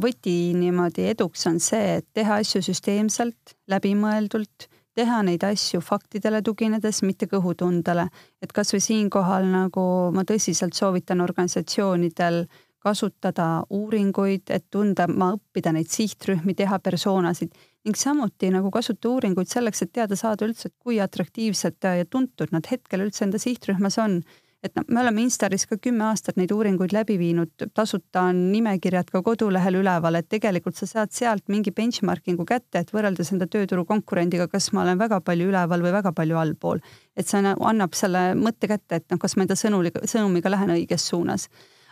võti 0.03 0.37
niimoodi 0.59 1.07
eduks 1.13 1.47
on 1.51 1.61
see, 1.63 1.99
et 2.01 2.09
teha 2.15 2.41
asju 2.43 2.63
süsteemselt, 2.67 3.57
läbimõeldult, 3.71 4.69
teha 4.97 5.23
neid 5.25 5.45
asju 5.47 5.81
faktidele 5.85 6.43
tuginedes, 6.45 7.01
mitte 7.07 7.29
kõhutundele. 7.31 8.09
et 8.43 8.53
kasvõi 8.53 8.81
siinkohal 8.81 9.49
nagu 9.49 9.87
ma 10.13 10.25
tõsiselt 10.29 10.77
soovitan 10.77 11.21
organisatsioonidel 11.21 12.47
kasutada 12.83 13.63
uuringuid, 13.71 14.51
et 14.51 14.65
tunda, 14.71 15.07
ma 15.07 15.33
õppida 15.37 15.73
neid 15.73 15.89
sihtrühmi, 15.89 16.55
teha 16.59 16.81
persoonasid 16.83 17.55
ning 17.87 17.99
samuti 17.99 18.51
nagu 18.55 18.71
kasuta 18.75 19.11
uuringuid 19.11 19.51
selleks, 19.51 19.83
et 19.83 19.93
teada 19.95 20.19
saada 20.19 20.47
üldse, 20.47 20.69
et 20.69 20.75
kui 20.79 21.01
atraktiivsed 21.03 21.79
ja 21.83 22.07
tuntud 22.11 22.53
nad 22.55 22.67
hetkel 22.71 23.07
üldse 23.07 23.25
enda 23.27 23.41
sihtrühmas 23.43 23.99
on 24.03 24.21
et 24.63 24.75
noh, 24.79 24.85
me 24.89 25.01
oleme 25.03 25.25
Instaris 25.25 25.65
ka 25.67 25.77
kümme 25.83 26.05
aastat 26.07 26.39
neid 26.39 26.53
uuringuid 26.55 26.95
läbi 26.95 27.17
viinud, 27.19 27.67
tasuta 27.75 28.29
on 28.31 28.45
nimekirjad 28.53 29.11
ka 29.11 29.23
kodulehel 29.27 29.81
üleval, 29.81 30.19
et 30.19 30.29
tegelikult 30.31 30.79
sa 30.79 30.87
saad 30.87 31.13
sealt 31.15 31.51
mingi 31.53 31.75
benchmarking'u 31.75 32.47
kätte, 32.49 32.83
et 32.83 32.95
võrreldes 32.95 33.33
enda 33.35 33.49
tööturu 33.51 33.85
konkurendiga, 33.89 34.47
kas 34.53 34.71
ma 34.73 34.85
olen 34.85 35.03
väga 35.03 35.21
palju 35.27 35.51
üleval 35.51 35.83
või 35.83 35.95
väga 35.99 36.15
palju 36.17 36.39
allpool. 36.39 36.83
et 37.17 37.29
see 37.29 37.43
annab 37.45 37.95
selle 37.95 38.33
mõtte 38.39 38.69
kätte, 38.71 39.03
et 39.03 39.07
noh, 39.11 39.19
kas 39.21 39.37
ma 39.37 39.45
enda 39.45 39.59
sõnuliga, 39.59 40.07
sõnumiga 40.09 40.51
lähen 40.51 40.71
õiges 40.79 41.11
suunas 41.11 41.49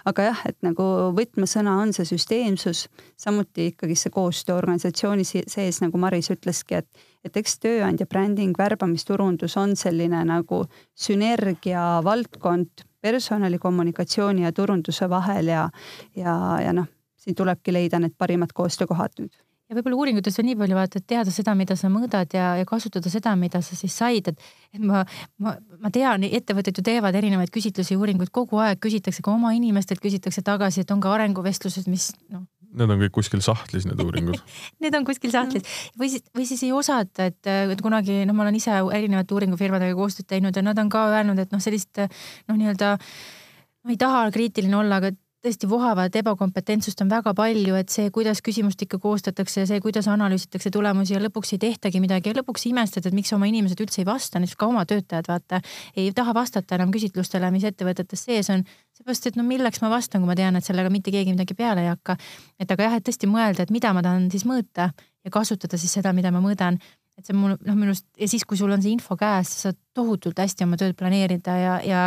aga 0.09 0.27
jah, 0.31 0.43
et 0.49 0.57
nagu 0.67 0.85
võtmesõna 1.17 1.77
on 1.83 1.95
see 1.97 2.07
süsteemsus, 2.09 2.87
samuti 3.21 3.71
ikkagi 3.73 3.97
see 3.99 4.13
koostöö 4.15 4.57
organisatsiooni 4.59 5.27
sees, 5.27 5.81
nagu 5.85 6.01
Maris 6.01 6.31
ütleski, 6.33 6.81
et, 6.81 7.05
et 7.25 7.37
eks 7.37 7.59
tööandja 7.63 8.07
bränding, 8.11 8.57
värbamisturundus 8.59 9.57
on 9.61 9.77
selline 9.77 10.23
nagu 10.29 10.65
sünergia 10.95 12.01
valdkond 12.05 12.87
personali, 13.01 13.59
kommunikatsiooni 13.59 14.45
ja 14.45 14.53
turunduse 14.53 15.09
vahel 15.11 15.53
ja, 15.53 15.69
ja, 16.17 16.35
ja 16.65 16.75
noh, 16.77 16.89
siin 17.21 17.37
tulebki 17.37 17.73
leida 17.73 18.01
need 18.01 18.17
parimad 18.19 18.53
koostöökohad 18.57 19.21
nüüd 19.21 19.37
ja 19.71 19.77
võib-olla 19.79 20.01
uuringutes 20.03 20.39
on 20.43 20.49
nii 20.49 20.59
palju 20.59 20.77
vaata, 20.77 21.01
et 21.01 21.07
teada 21.09 21.33
seda, 21.33 21.55
mida 21.59 21.77
sa 21.79 21.89
mõõdad 21.93 22.35
ja, 22.35 22.53
ja 22.59 22.66
kasutada 22.68 23.11
seda, 23.12 23.37
mida 23.39 23.62
sa 23.62 23.79
siis 23.79 23.95
said, 23.97 24.33
et, 24.33 24.49
et 24.75 24.83
ma, 24.83 25.05
ma, 25.43 25.55
ma 25.81 25.93
tean, 25.95 26.27
ettevõtted 26.27 26.81
ju 26.81 26.85
teevad 26.87 27.16
erinevaid 27.16 27.53
küsitlusi 27.55 27.99
uuringuid 27.99 28.33
kogu 28.35 28.59
aeg, 28.62 28.81
küsitakse 28.83 29.23
ka 29.23 29.33
oma 29.33 29.55
inimestelt 29.55 30.03
küsitakse 30.03 30.43
tagasi, 30.47 30.83
et 30.83 30.91
on 30.91 31.03
ka 31.03 31.14
arenguvestlused, 31.14 31.87
mis 31.91 32.11
noh. 32.33 32.49
Need 32.71 32.87
on 32.87 33.01
kõik 33.01 33.14
kuskil 33.16 33.41
sahtlis, 33.43 33.83
need 33.89 33.99
uuringud 33.99 34.37
Need 34.83 34.95
on 34.95 35.07
kuskil 35.07 35.33
sahtlis 35.35 35.66
või 35.99 36.11
siis, 36.12 36.23
või 36.37 36.45
siis 36.47 36.61
ei 36.66 36.71
osata, 36.75 37.27
et, 37.31 37.41
et 37.75 37.83
kunagi 37.83 38.21
noh, 38.27 38.37
ma 38.39 38.45
olen 38.45 38.59
ise 38.61 38.77
erinevate 38.95 39.35
uuringufirmadega 39.35 39.97
koostööd 39.99 40.29
teinud 40.31 40.55
ja 40.55 40.62
nad 40.62 40.79
on 40.79 40.91
ka 40.93 41.09
öelnud, 41.16 41.39
et 41.43 41.51
noh, 41.51 41.62
sellist 41.62 41.99
noh, 41.99 42.55
nii-öelda 42.55 42.93
ma 42.95 43.95
ei 43.95 43.99
taha 43.99 44.23
kriitiline 44.31 44.79
olla, 44.79 45.01
aga 45.03 45.11
tõesti 45.45 45.68
vohavat 45.68 46.16
ebakompetentsust 46.20 47.01
on 47.01 47.11
väga 47.11 47.32
palju, 47.36 47.76
et 47.80 47.93
see, 47.93 48.11
kuidas 48.12 48.43
küsimustikke 48.45 48.99
koostatakse, 49.01 49.64
see, 49.68 49.80
kuidas 49.80 50.09
analüüsitakse 50.12 50.72
tulemusi 50.74 51.14
ja 51.14 51.22
lõpuks 51.22 51.55
ei 51.57 51.62
tehtagi 51.62 52.03
midagi 52.03 52.30
ja 52.30 52.36
lõpuks 52.36 52.66
imestad, 52.68 53.09
et 53.09 53.16
miks 53.16 53.32
oma 53.36 53.49
inimesed 53.49 53.80
üldse 53.80 54.03
ei 54.03 54.09
vasta, 54.09 54.41
näiteks 54.41 54.59
ka 54.61 54.68
oma 54.68 54.84
töötajad, 54.88 55.30
vaata, 55.30 55.62
ei 55.97 56.12
taha 56.16 56.34
vastata 56.36 56.76
enam 56.76 56.93
küsitlustele, 56.93 57.51
mis 57.55 57.64
ettevõtetes 57.68 58.26
sees 58.28 58.53
on. 58.53 58.64
seepärast, 59.01 59.30
et 59.30 59.41
no 59.41 59.45
milleks 59.49 59.80
ma 59.80 59.88
vastan, 59.93 60.20
kui 60.20 60.28
ma 60.28 60.36
tean, 60.36 60.57
et 60.61 60.66
sellega 60.66 60.93
mitte 60.93 61.12
keegi 61.14 61.32
midagi 61.32 61.57
peale 61.57 61.86
ei 61.86 61.93
hakka. 61.93 62.16
et 62.61 62.70
aga 62.70 62.88
jah, 62.88 62.99
et 63.01 63.09
tõesti 63.09 63.30
mõelda, 63.30 63.64
et 63.64 63.70
mida 63.70 63.95
ma 63.97 64.03
tahan 64.03 64.30
siis 64.30 64.45
mõõta 64.45 64.91
ja 65.24 65.30
kasutada 65.30 65.78
siis 65.80 65.93
seda, 65.93 66.12
mida 66.12 66.30
ma 66.30 66.45
mõõdan 66.45 66.76
et 67.20 67.28
see 67.28 67.36
mul 67.36 67.57
noh, 67.57 67.76
minu 67.76 67.93
arust 67.93 68.07
ja 68.18 68.28
siis, 68.28 68.45
kui 68.49 68.57
sul 68.57 68.72
on 68.72 68.82
see 68.82 68.93
info 68.97 69.16
käes, 69.20 69.49
sa 69.53 69.68
saad 69.68 69.80
tohutult 69.97 70.38
hästi 70.41 70.64
oma 70.64 70.78
tööd 70.80 70.97
planeerida 70.97 71.57
ja, 71.61 71.74
ja 71.84 72.05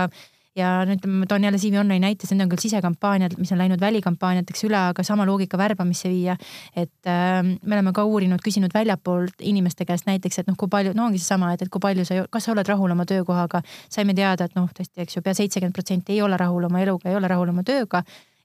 ja 0.56 0.72
nüüd 0.88 1.06
ma 1.10 1.28
toon 1.30 1.43
jälle 1.43 1.60
CV 1.60 1.82
Online'i 1.82 2.04
näite, 2.04 2.30
need 2.32 2.45
on 2.45 2.51
küll 2.54 2.64
sisekampaaniad, 2.64 3.36
mis 3.41 3.51
on 3.51 3.60
läinud 3.62 3.82
välikampaaniateks 3.82 4.68
üle, 4.70 4.80
aga 4.93 5.04
sama 5.04 5.26
loogika 5.28 5.58
värbamisse 5.58 6.10
viia. 6.10 6.38
et 6.76 7.10
äh, 7.10 7.41
me 7.43 7.76
oleme 7.76 7.93
ka 7.93 8.06
uurinud, 8.06 8.41
küsinud 8.45 8.74
väljapoolt 8.74 9.41
inimeste 9.41 9.86
käest 9.86 10.08
näiteks, 10.08 10.39
et 10.39 10.47
noh, 10.47 10.58
kui 10.58 10.72
palju, 10.72 10.93
no 10.95 11.10
ongi 11.10 11.20
seesama, 11.20 11.54
et, 11.54 11.66
et 11.66 11.74
kui 11.74 11.82
palju 11.84 12.06
sa, 12.06 12.24
kas 12.30 12.47
sa 12.47 12.56
oled 12.56 12.68
rahul 12.70 12.91
oma 12.91 13.06
töökohaga. 13.06 13.62
saime 13.89 14.14
teada, 14.14 14.45
et 14.45 14.56
noh, 14.56 14.70
tõesti, 14.70 15.01
eks 15.04 15.18
ju 15.18 15.22
pea, 15.22 15.34
pea 15.34 15.41
seitsekümmend 15.41 15.74
protsenti 15.74 16.14
ei 16.14 16.22
ole 16.22 16.38
rahul 16.38 16.70
oma 16.70 16.82
eluga, 16.84 17.10
ei 17.10 17.18
ole 17.18 17.28
rahul 17.32 17.49
oma 17.49 17.66
tööga 17.66 18.04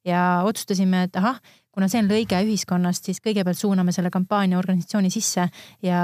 ja 0.09 0.43
otsustasime, 0.49 1.07
et 1.09 1.17
ahah, 1.21 1.41
kuna 1.79 1.87
see 1.87 2.01
on 2.03 2.09
lõige 2.11 2.39
ühiskonnast, 2.43 3.07
siis 3.07 3.21
kõigepealt 3.23 3.59
suuname 3.61 3.93
selle 3.95 4.11
kampaania 4.11 4.59
organisatsiooni 4.59 5.13
sisse 5.15 5.45
ja, 5.85 6.01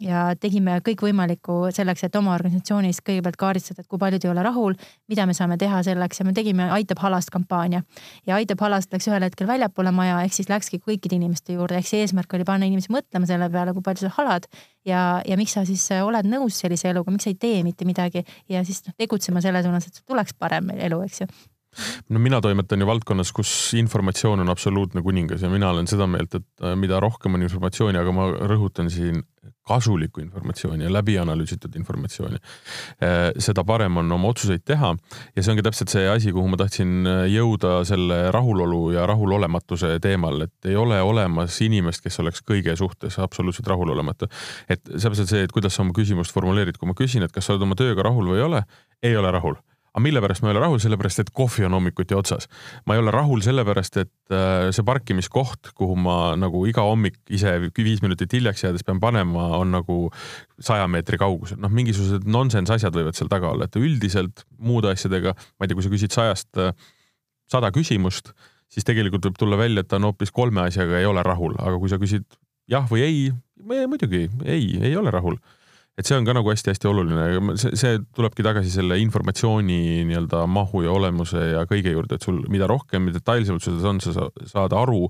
ja 0.00 0.22
tegime 0.40 0.78
kõikvõimalikku 0.86 1.58
selleks, 1.76 2.06
et 2.06 2.16
oma 2.16 2.32
organisatsioonis 2.32 3.02
kõigepealt 3.04 3.36
kaardistada, 3.40 3.84
et 3.84 3.90
kui 3.90 4.00
paljud 4.00 4.24
ei 4.24 4.30
ole 4.32 4.44
rahul, 4.46 4.78
mida 5.12 5.26
me 5.28 5.36
saame 5.36 5.58
teha 5.60 5.82
selleks. 5.84 6.22
Ja 6.22 6.28
me 6.28 6.32
tegime 6.36 6.70
Aitab 6.72 7.02
halast 7.04 7.32
kampaania. 7.34 7.82
ja 8.26 8.38
Aitab 8.38 8.64
halast 8.64 8.94
läks 8.94 9.10
ühel 9.10 9.26
hetkel 9.26 9.50
väljapoole 9.50 9.92
maja, 9.92 10.22
ehk 10.24 10.38
siis 10.38 10.48
läkski 10.48 10.80
kõikide 10.80 11.18
inimeste 11.18 11.58
juurde, 11.58 11.76
ehk 11.76 11.90
see 11.90 12.00
eesmärk 12.06 12.32
oli 12.38 12.48
panna 12.48 12.70
inimesi 12.70 12.94
mõtlema 12.94 13.28
selle 13.28 13.50
peale, 13.52 13.76
kui 13.76 13.84
palju 13.84 14.06
sa 14.06 14.14
halad 14.16 14.48
ja, 14.88 15.20
ja 15.28 15.36
miks 15.36 15.58
sa 15.58 15.66
siis 15.68 15.84
oled 15.98 16.30
nõus 16.30 16.62
sellise 16.64 16.88
eluga, 16.88 17.12
miks 17.12 17.28
sa 17.28 17.34
ei 17.34 17.36
tee 17.36 17.60
mitte 17.68 17.84
midagi. 17.84 18.24
Ja 18.48 18.64
siis 18.64 18.80
noh, 18.88 18.96
tegutsema 18.96 19.44
selle 19.44 19.60
suunas, 19.66 19.90
et 19.90 20.00
sul 20.00 20.08
tuleks 20.08 20.32
parem 20.40 20.72
elu, 20.78 21.04
eks 21.04 21.24
ju 21.26 21.32
no 22.08 22.18
mina 22.18 22.40
toimetan 22.40 22.80
ju 22.80 22.86
valdkonnas, 22.88 23.32
kus 23.36 23.50
informatsioon 23.78 24.40
on 24.40 24.52
absoluutne 24.52 25.02
kuningas 25.02 25.42
ja 25.42 25.50
mina 25.52 25.70
olen 25.70 25.86
seda 25.90 26.06
meelt, 26.10 26.34
et 26.34 26.64
äh, 26.64 26.76
mida 26.76 27.00
rohkem 27.00 27.36
on 27.36 27.44
informatsiooni, 27.46 27.98
aga 28.00 28.14
ma 28.14 28.28
rõhutan 28.50 28.90
siin 28.92 29.22
kasulikku 29.68 30.20
informatsiooni 30.20 30.86
ja 30.86 30.92
läbi 30.92 31.18
analüüsitud 31.20 31.76
informatsiooni, 31.76 32.40
äh, 33.04 33.18
seda 33.42 33.64
parem 33.68 34.00
on 34.00 34.12
oma 34.16 34.32
otsuseid 34.32 34.64
teha. 34.66 34.94
ja 35.36 35.42
see 35.42 35.52
ongi 35.52 35.64
täpselt 35.66 35.92
see 35.92 36.08
asi, 36.08 36.32
kuhu 36.32 36.48
ma 36.48 36.60
tahtsin 36.60 37.06
äh, 37.06 37.22
jõuda 37.32 37.82
selle 37.88 38.20
rahulolu 38.34 38.82
ja 38.96 39.06
rahulolematuse 39.08 39.98
teemal, 40.04 40.42
et 40.48 40.70
ei 40.72 40.76
ole 40.76 41.00
olemas 41.04 41.60
inimest, 41.64 42.02
kes 42.04 42.20
oleks 42.24 42.44
kõige 42.48 42.76
suhtes 42.76 43.18
absoluutselt 43.22 43.68
rahulolematu. 43.68 44.28
et 44.68 44.84
täpselt 44.88 45.28
see, 45.28 45.44
et 45.44 45.52
kuidas 45.52 45.76
sa 45.76 45.84
oma 45.84 45.96
küsimust 45.96 46.34
formuleerid, 46.34 46.80
kui 46.80 46.88
ma 46.88 46.96
küsin, 46.98 47.24
et 47.24 47.32
kas 47.32 47.46
sa 47.46 47.54
oled 47.54 47.68
oma 47.68 47.78
tööga 47.78 48.08
rahul 48.08 48.32
või 48.32 48.40
ei 48.40 48.48
ole, 48.48 48.62
ei 49.02 49.16
ole 49.16 49.32
rahul 49.34 49.60
aga 49.92 50.02
mille 50.04 50.20
pärast 50.22 50.44
ma 50.44 50.50
ei 50.50 50.56
ole 50.56 50.62
rahul, 50.62 50.80
sellepärast 50.82 51.22
et 51.22 51.30
kohvi 51.34 51.64
on 51.66 51.76
hommikuti 51.76 52.16
otsas. 52.16 52.48
ma 52.86 52.94
ei 52.94 53.02
ole 53.02 53.12
rahul 53.14 53.40
sellepärast, 53.44 53.96
et 54.02 54.34
äh, 54.34 54.68
see 54.74 54.84
parkimiskoht, 54.86 55.72
kuhu 55.78 55.96
ma 55.98 56.18
nagu 56.38 56.64
iga 56.68 56.84
hommik 56.86 57.18
ise 57.34 57.56
viis 57.76 58.02
minutit 58.04 58.32
hiljaks 58.36 58.64
jäädes 58.64 58.86
pean 58.86 59.00
panema, 59.00 59.48
on 59.58 59.72
nagu 59.74 59.98
saja 60.60 60.86
meetri 60.88 61.18
kaugusel. 61.20 61.60
noh, 61.62 61.72
mingisugused 61.72 62.28
nonsense 62.28 62.76
asjad 62.76 62.94
võivad 62.94 63.18
seal 63.18 63.32
taga 63.32 63.52
olla, 63.54 63.68
et 63.68 63.80
üldiselt 63.80 64.44
muude 64.58 64.92
asjadega, 64.92 65.34
ma 65.34 65.66
ei 65.66 65.70
tea, 65.70 65.78
kui 65.78 65.86
sa 65.86 65.94
küsid 65.94 66.14
sajast 66.14 66.62
äh, 66.62 66.72
sada 67.48 67.72
küsimust, 67.74 68.34
siis 68.68 68.84
tegelikult 68.84 69.24
võib 69.24 69.38
tulla 69.40 69.58
välja, 69.60 69.82
et 69.82 69.90
ta 69.90 69.96
on 69.96 70.10
hoopis 70.10 70.34
kolme 70.34 70.66
asjaga 70.66 71.00
ei 71.00 71.08
ole 71.08 71.24
rahul, 71.26 71.56
aga 71.58 71.78
kui 71.80 71.90
sa 71.90 72.00
küsid 72.00 72.28
jah 72.68 72.84
või 72.90 73.04
ei, 73.06 73.22
muidugi 73.64 74.28
ei, 74.44 74.74
ei 74.84 74.96
ole 74.96 75.10
rahul 75.14 75.38
et 75.98 76.06
see 76.06 76.16
on 76.18 76.26
ka 76.26 76.34
nagu 76.36 76.52
hästi-hästi 76.52 76.88
oluline, 76.90 77.54
see, 77.58 77.74
see 77.78 78.00
tulebki 78.14 78.44
tagasi 78.46 78.70
selle 78.72 78.98
informatsiooni 79.02 79.78
nii-öelda 80.08 80.44
mahu 80.50 80.84
ja 80.86 80.94
olemuse 80.94 81.42
ja 81.56 81.64
kõige 81.68 81.94
juurde, 81.94 82.18
et 82.18 82.26
sul 82.26 82.44
mida 82.52 82.68
rohkem, 82.70 83.10
detailsemalt 83.14 83.64
sul 83.64 83.80
on, 83.88 84.02
sa 84.02 84.28
saad 84.46 84.76
aru, 84.78 85.08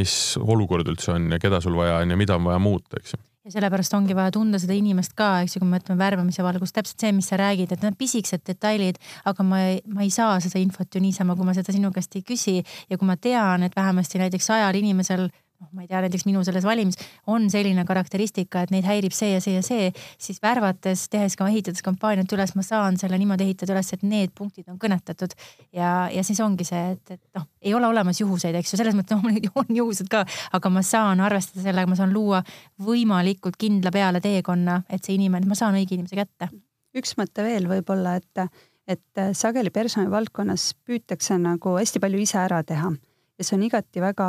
mis 0.00 0.14
olukord 0.40 0.88
üldse 0.88 1.12
on 1.16 1.28
ja 1.34 1.40
keda 1.42 1.60
sul 1.64 1.76
vaja 1.76 2.00
on 2.00 2.14
ja 2.14 2.20
mida 2.20 2.38
on 2.40 2.48
vaja 2.48 2.62
muuta, 2.62 3.00
eks 3.00 3.16
ju. 3.16 3.20
Ja 3.40 3.54
sellepärast 3.54 3.94
ongi 3.96 4.12
vaja 4.16 4.32
tunda 4.36 4.58
seda 4.60 4.74
inimest 4.76 5.14
ka, 5.16 5.38
eks 5.44 5.56
ju, 5.56 5.62
kui 5.62 5.68
me 5.68 5.78
mõtleme 5.78 5.96
värbamise 6.00 6.44
valgus, 6.44 6.74
täpselt 6.76 7.00
see, 7.00 7.12
mis 7.16 7.30
sa 7.30 7.38
räägid, 7.40 7.72
et 7.72 7.84
need 7.84 7.96
pisikesed 8.00 8.44
detailid, 8.44 9.00
aga 9.28 9.46
ma 9.48 9.60
ma 9.88 10.04
ei 10.04 10.12
saa 10.12 10.34
seda 10.44 10.60
infot 10.60 10.92
ju 10.92 11.00
niisama, 11.00 11.36
kui 11.38 11.48
ma 11.48 11.54
seda 11.56 11.72
sinu 11.72 11.88
käest 11.94 12.18
ei 12.20 12.24
küsi. 12.26 12.58
Ja 12.92 13.00
kui 13.00 13.08
ma 13.08 13.16
tean, 13.16 13.64
et 13.64 13.76
vähemasti 13.76 14.20
näiteks 14.20 14.50
sajal 14.52 14.76
inimesel 14.76 15.30
noh, 15.60 15.68
ma 15.76 15.84
ei 15.84 15.88
tea, 15.90 16.00
näiteks 16.04 16.24
minu 16.28 16.42
selles 16.46 16.64
valimis 16.64 16.96
on 17.30 17.46
selline 17.52 17.84
karakteristika, 17.88 18.64
et 18.64 18.72
neid 18.74 18.86
häirib 18.88 19.14
see 19.14 19.32
ja 19.34 19.40
see 19.44 19.56
ja 19.56 19.62
see, 19.64 19.90
siis 20.20 20.40
värvates, 20.42 21.06
tehes 21.12 21.36
ka, 21.38 21.48
ehitades 21.52 21.84
kampaaniat 21.84 22.32
üles, 22.36 22.54
ma 22.56 22.64
saan 22.66 22.96
selle 23.00 23.18
niimoodi 23.20 23.46
ehitada 23.48 23.74
üles, 23.76 23.92
et 23.94 24.04
need 24.06 24.32
punktid 24.36 24.70
on 24.72 24.78
kõnetatud. 24.80 25.36
ja, 25.76 26.08
ja 26.12 26.24
siis 26.26 26.40
ongi 26.44 26.66
see, 26.68 26.94
et, 26.94 27.16
et 27.16 27.20
noh, 27.36 27.46
ei 27.60 27.74
ole 27.76 27.90
olemas 27.90 28.20
juhuseid, 28.22 28.56
eks 28.60 28.74
ju, 28.74 28.80
selles 28.80 28.96
mõttes 28.96 29.14
loomulikult 29.18 29.54
no, 29.60 29.66
on 29.68 29.82
juhused 29.82 30.08
ka, 30.12 30.24
aga 30.56 30.72
ma 30.72 30.84
saan 30.86 31.20
arvestada 31.24 31.66
sellega, 31.66 31.90
ma 31.90 31.98
saan 31.98 32.14
luua 32.16 32.42
võimalikult 32.80 33.60
kindla 33.60 33.92
peale 33.94 34.24
teekonna, 34.24 34.80
et 34.88 35.04
see 35.04 35.18
inimene, 35.18 35.48
ma 35.50 35.58
saan 35.58 35.76
õige 35.78 35.96
inimese 35.98 36.18
kätte. 36.18 36.50
üks 36.96 37.14
mõte 37.20 37.44
veel 37.46 37.68
võib-olla, 37.70 38.16
et, 38.18 38.64
et 38.88 39.22
sageli 39.36 39.70
personalivaldkonnas 39.70 40.72
püütakse 40.86 41.36
nagu 41.38 41.76
hästi 41.76 42.02
palju 42.02 42.24
ise 42.24 42.40
ära 42.40 42.64
teha 42.66 42.90
ja 43.40 43.44
see 43.44 43.56
on 43.56 43.64
igati 43.64 44.02
väga 44.04 44.26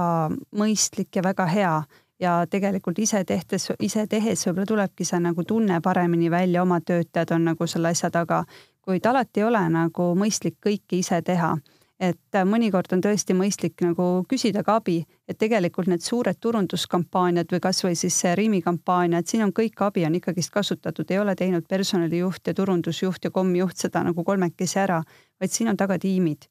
mõistlik 0.55 1.19
ja 1.19 1.23
väga 1.25 1.45
hea. 1.51 1.75
Ja 2.21 2.35
tegelikult 2.45 2.99
ise 3.01 3.23
tehtes, 3.25 3.71
ise 3.81 4.05
tehes 4.07 4.45
võib-olla 4.45 4.67
tulebki 4.69 5.05
see 5.09 5.19
nagu 5.19 5.43
tunne 5.43 5.79
paremini 5.81 6.29
välja, 6.31 6.61
oma 6.61 6.77
töötajad 6.85 7.33
on 7.33 7.47
nagu 7.49 7.67
selle 7.67 7.89
asja 7.95 8.11
taga, 8.13 8.43
kuid 8.85 9.05
alati 9.09 9.41
ei 9.41 9.47
ole 9.47 9.61
nagu 9.73 10.11
mõistlik 10.17 10.59
kõike 10.61 11.01
ise 11.01 11.21
teha. 11.21 11.55
et 12.01 12.33
mõnikord 12.49 12.93
on 12.95 13.01
tõesti 13.05 13.35
mõistlik 13.37 13.81
nagu 13.85 14.25
küsida 14.29 14.63
ka 14.65 14.79
abi, 14.79 15.03
et 15.29 15.37
tegelikult 15.37 15.85
need 15.87 16.01
suured 16.01 16.39
turunduskampaaniad 16.41 17.51
või 17.53 17.59
kasvõi 17.61 17.93
siis 17.95 18.15
see 18.23 18.31
Rimi 18.35 18.61
kampaania, 18.61 19.19
et 19.19 19.27
siin 19.27 19.43
on 19.43 19.53
kõik 19.53 19.83
abi 19.85 20.05
on 20.05 20.15
ikkagist 20.17 20.49
kasutatud, 20.49 21.11
ei 21.11 21.19
ole 21.19 21.35
teinud 21.35 21.67
personalijuht 21.69 22.47
ja 22.47 22.53
turundusjuht 22.57 23.29
ja 23.29 23.31
komjuht 23.31 23.77
seda 23.77 24.01
nagu 24.03 24.23
kolmekesi 24.23 24.79
ära, 24.79 25.03
vaid 25.39 25.53
siin 25.53 25.69
on 25.69 25.77
taga 25.77 25.99
tiimid 25.99 26.49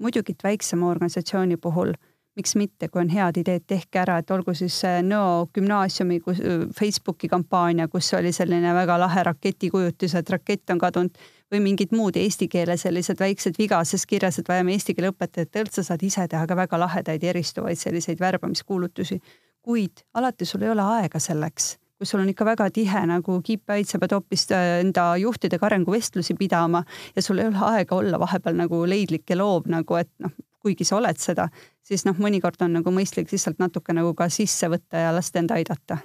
muidugi, 0.00 0.32
et 0.32 0.44
väiksema 0.44 0.88
organisatsiooni 0.90 1.56
puhul, 1.56 1.92
miks 2.36 2.56
mitte, 2.56 2.88
kui 2.88 3.00
on 3.00 3.08
head 3.08 3.38
ideed, 3.40 3.64
tehke 3.66 4.02
ära, 4.02 4.18
et 4.20 4.30
olgu 4.30 4.52
siis 4.54 4.82
Nõo 5.02 5.46
gümnaasiumi 5.54 6.18
kus, 6.20 6.42
Facebooki 6.78 7.30
kampaania, 7.32 7.88
kus 7.88 8.12
oli 8.18 8.32
selline 8.32 8.74
väga 8.76 8.98
lahe 9.00 9.24
raketikujutis, 9.30 10.14
et 10.14 10.30
rakett 10.30 10.74
on 10.74 10.82
kadunud 10.82 11.16
või 11.52 11.62
mingid 11.64 11.94
muud 11.96 12.18
eesti 12.20 12.48
keele 12.52 12.76
sellised 12.76 13.20
väiksed 13.20 13.56
vigases 13.58 14.06
kirjas, 14.06 14.38
et 14.38 14.48
vajame 14.48 14.76
eesti 14.76 14.94
keele 14.94 15.14
õpetajat, 15.14 15.62
üldse 15.62 15.86
saad 15.86 16.04
ise 16.04 16.28
teha 16.28 16.46
ka 16.46 16.58
väga 16.58 16.80
lahedaid 16.82 17.24
eristuvaid 17.24 17.80
selliseid 17.80 18.20
värbamiskuulutusi. 18.20 19.20
kuid 19.66 20.04
alati 20.14 20.44
sul 20.44 20.62
ei 20.62 20.70
ole 20.70 20.82
aega 20.82 21.18
selleks 21.18 21.76
kui 21.96 22.06
sul 22.08 22.20
on 22.20 22.28
ikka 22.28 22.44
väga 22.44 22.68
tihe 22.74 23.04
nagu 23.08 23.38
kiip-päid, 23.44 23.88
sa 23.88 24.00
pead 24.00 24.12
hoopis 24.16 24.46
äh, 24.52 24.80
enda 24.82 25.14
juhtidega 25.20 25.66
arenguvestlusi 25.70 26.36
pidama 26.36 26.82
ja 27.16 27.24
sul 27.24 27.40
ei 27.40 27.48
ole 27.48 27.62
aega 27.70 27.96
olla 27.96 28.20
vahepeal 28.20 28.58
nagu 28.58 28.82
leidlik 28.88 29.24
ja 29.30 29.38
loov 29.40 29.70
nagu, 29.72 29.96
et 29.96 30.12
noh, 30.20 30.34
kuigi 30.66 30.84
sa 30.84 30.98
oled 30.98 31.16
seda, 31.22 31.46
siis 31.86 32.04
noh, 32.08 32.16
mõnikord 32.20 32.60
on 32.66 32.74
nagu 32.80 32.92
mõistlik 32.92 33.30
lihtsalt 33.32 33.60
natuke 33.62 33.94
nagu 33.96 34.12
ka 34.18 34.28
sisse 34.32 34.68
võtta 34.68 35.06
ja 35.06 35.14
lasta 35.14 35.40
end 35.40 35.54
aidata. 35.54 35.98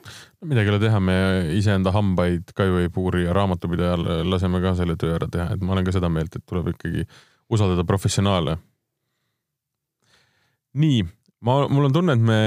midagi 0.45 0.69
ei 0.69 0.75
ole 0.75 0.81
teha, 0.83 0.99
me 1.03 1.15
iseenda 1.57 1.91
hambaid 1.95 2.53
ka 2.55 2.69
ju 2.69 2.79
ei 2.83 2.91
puuri 2.93 3.25
ja 3.25 3.35
raamatupidajal 3.35 4.05
laseme 4.29 4.61
ka 4.63 4.75
selle 4.79 4.95
töö 5.01 5.17
ära 5.17 5.27
teha, 5.31 5.49
et 5.55 5.65
ma 5.65 5.75
olen 5.75 5.87
ka 5.87 5.95
seda 5.97 6.09
meelt, 6.13 6.37
et 6.37 6.45
tuleb 6.47 6.71
ikkagi 6.75 7.07
usaldada 7.51 7.83
professionaale. 7.83 8.55
nii, 10.73 11.03
ma, 11.41 11.65
mul 11.67 11.89
on 11.89 11.99
tunne, 11.99 12.15
et 12.15 12.23
me 12.31 12.41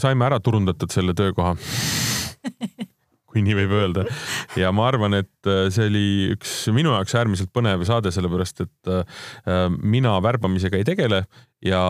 saime 0.00 0.26
ära 0.26 0.40
turundatud 0.42 0.90
selle 0.90 1.14
töökoha 1.14 1.54
kui 3.28 3.42
nii 3.44 3.56
võib 3.58 3.74
öelda. 3.76 4.04
ja 4.58 4.70
ma 4.74 4.88
arvan, 4.88 5.18
et 5.20 5.48
äh, 5.48 5.66
see 5.72 5.88
oli 5.90 6.04
üks 6.34 6.54
minu 6.74 6.94
jaoks 6.94 7.14
äärmiselt 7.18 7.52
põnev 7.54 7.84
saade, 7.88 8.12
sellepärast 8.14 8.64
et 8.64 8.92
äh, 8.92 9.66
mina 9.78 10.16
värbamisega 10.24 10.80
ei 10.80 10.86
tegele 10.88 11.22
ja 11.64 11.80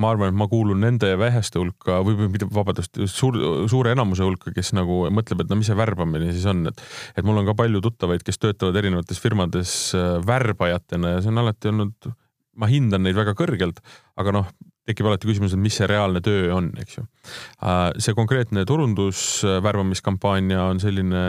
ma 0.00 0.12
arvan, 0.12 0.32
et 0.32 0.38
ma 0.40 0.48
kuulun 0.50 0.80
nende 0.82 1.12
väheste 1.20 1.60
hulka 1.60 2.00
või 2.06 2.30
mitte, 2.32 2.48
vabandust, 2.50 2.98
suur, 3.12 3.36
suure 3.70 3.94
enamuse 3.94 4.26
hulka, 4.26 4.54
kes 4.56 4.72
nagu 4.76 5.04
mõtleb, 5.14 5.44
et 5.44 5.52
no 5.52 5.60
mis 5.60 5.70
see 5.70 5.78
värbamine 5.78 6.32
siis 6.34 6.48
on, 6.50 6.64
et 6.72 6.82
et 7.20 7.26
mul 7.26 7.38
on 7.42 7.46
ka 7.48 7.56
palju 7.58 7.82
tuttavaid, 7.84 8.24
kes 8.26 8.42
töötavad 8.42 8.80
erinevates 8.82 9.22
firmades 9.22 9.76
äh, 9.98 10.16
värbajatena 10.26 11.16
ja 11.16 11.22
see 11.22 11.32
on 11.32 11.44
alati 11.44 11.70
olnud 11.70 12.10
ma 12.60 12.68
hindan 12.68 13.06
neid 13.06 13.16
väga 13.16 13.36
kõrgelt, 13.38 13.78
aga 14.20 14.34
noh, 14.34 14.50
tekib 14.88 15.08
alati 15.08 15.28
küsimus, 15.28 15.54
et 15.54 15.62
mis 15.62 15.76
see 15.76 15.88
reaalne 15.90 16.22
töö 16.24 16.50
on, 16.56 16.70
eks 16.80 16.98
ju. 16.98 17.06
Äh, 17.62 17.88
see 18.02 18.16
konkreetne 18.16 18.64
turundusvärbamiskampaania 18.68 20.64
on 20.70 20.80
selline 20.82 21.24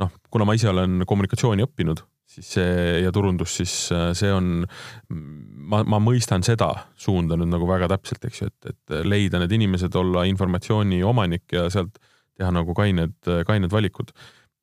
noh, 0.00 0.14
kuna 0.32 0.46
ma 0.48 0.56
ise 0.56 0.70
olen 0.72 1.04
kommunikatsiooni 1.08 1.64
õppinud, 1.66 2.02
siis 2.30 2.52
see 2.56 3.00
ja 3.04 3.12
turundus, 3.14 3.56
siis 3.60 3.74
äh, 3.94 4.10
see 4.16 4.32
on, 4.34 4.64
ma, 5.10 5.82
ma 5.84 6.00
mõistan 6.02 6.44
seda 6.46 6.72
suunda 7.00 7.38
nüüd 7.40 7.52
nagu 7.52 7.68
väga 7.68 7.90
täpselt, 7.94 8.24
eks 8.28 8.42
ju, 8.42 8.50
et, 8.50 8.72
et 8.74 8.96
leida 9.06 9.42
need 9.42 9.54
inimesed, 9.60 9.94
olla 9.98 10.26
informatsiooni 10.30 11.02
omanik 11.06 11.46
ja 11.56 11.68
sealt 11.72 12.00
teha 12.40 12.50
nagu 12.54 12.74
kained, 12.76 13.18
kained 13.46 13.72
valikud. 13.72 14.14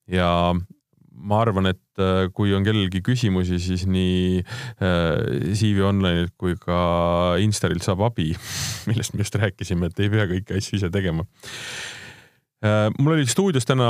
ja 0.09 0.30
ma 1.18 1.41
arvan, 1.41 1.72
et 1.72 2.01
äh, 2.01 2.28
kui 2.36 2.53
on 2.55 2.65
kellelgi 2.65 3.01
küsimusi, 3.05 3.59
siis 3.61 3.88
nii 3.89 4.41
äh, 4.41 5.53
CV 5.57 5.86
Online'ilt 5.88 6.36
kui 6.38 6.57
ka 6.61 7.38
Instarilt 7.41 7.86
saab 7.86 8.05
abi, 8.09 8.30
millest 8.89 9.15
me 9.15 9.26
just 9.26 9.38
rääkisime, 9.39 9.89
et 9.89 10.03
ei 10.03 10.11
pea 10.13 10.28
kõiki 10.30 10.59
asju 10.59 10.78
ise 10.80 10.91
tegema. 10.93 11.26
Äh, 12.65 12.88
mul 12.99 13.18
oli 13.18 13.28
stuudios 13.30 13.65
täna 13.68 13.89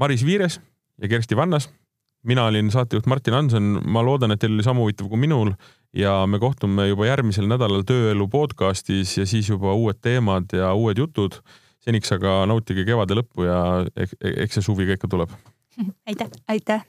Maris 0.00 0.24
Viires 0.26 0.60
ja 1.00 1.08
Kersti 1.08 1.36
Vannas 1.36 1.68
mina 2.22 2.44
olin 2.44 2.70
saatejuht 2.70 3.06
Martin 3.06 3.34
Hanson, 3.34 3.78
ma 3.86 4.02
loodan, 4.04 4.34
et 4.34 4.40
teil 4.42 4.54
oli 4.54 4.64
sama 4.64 4.84
huvitav 4.84 5.08
kui 5.08 5.20
minul 5.20 5.54
ja 5.96 6.26
me 6.26 6.38
kohtume 6.38 6.88
juba 6.90 7.08
järgmisel 7.08 7.48
nädalal 7.50 7.84
Tööelu 7.86 8.28
podcastis 8.30 9.16
ja 9.18 9.26
siis 9.26 9.48
juba 9.50 9.74
uued 9.74 10.00
teemad 10.02 10.52
ja 10.56 10.74
uued 10.74 10.98
jutud. 10.98 11.40
seniks 11.80 12.12
aga 12.12 12.44
nautige 12.44 12.84
kevade 12.84 13.16
lõppu 13.16 13.46
ja 13.46 13.60
eks 14.20 14.58
see 14.58 14.64
suvi 14.66 14.84
ka 14.84 14.98
ikka 14.98 15.08
tuleb. 15.08 15.30
aitäh. 16.08 16.28
aitäh 16.48 16.86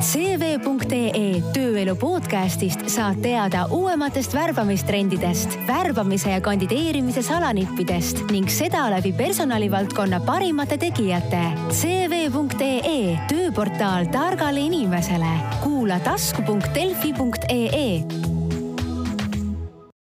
cv.ee 0.00 1.42
tööelu 1.54 1.94
podcastist 2.00 2.86
saad 2.90 3.20
teada 3.22 3.66
uuematest 3.74 4.34
värbamistrendidest, 4.34 5.58
värbamise 5.68 6.32
ja 6.32 6.40
kandideerimise 6.44 7.22
salanippidest 7.26 8.24
ning 8.32 8.48
seda 8.50 8.86
läbi 8.94 9.12
personalivaldkonna 9.16 10.22
parimate 10.26 10.78
tegijate. 10.80 11.42
cv.ee 11.68 13.18
tööportaal 13.28 14.10
targale 14.12 14.60
inimesele. 14.70 15.32
kuula 15.62 16.00
tasku.delfi.ee 16.00 18.39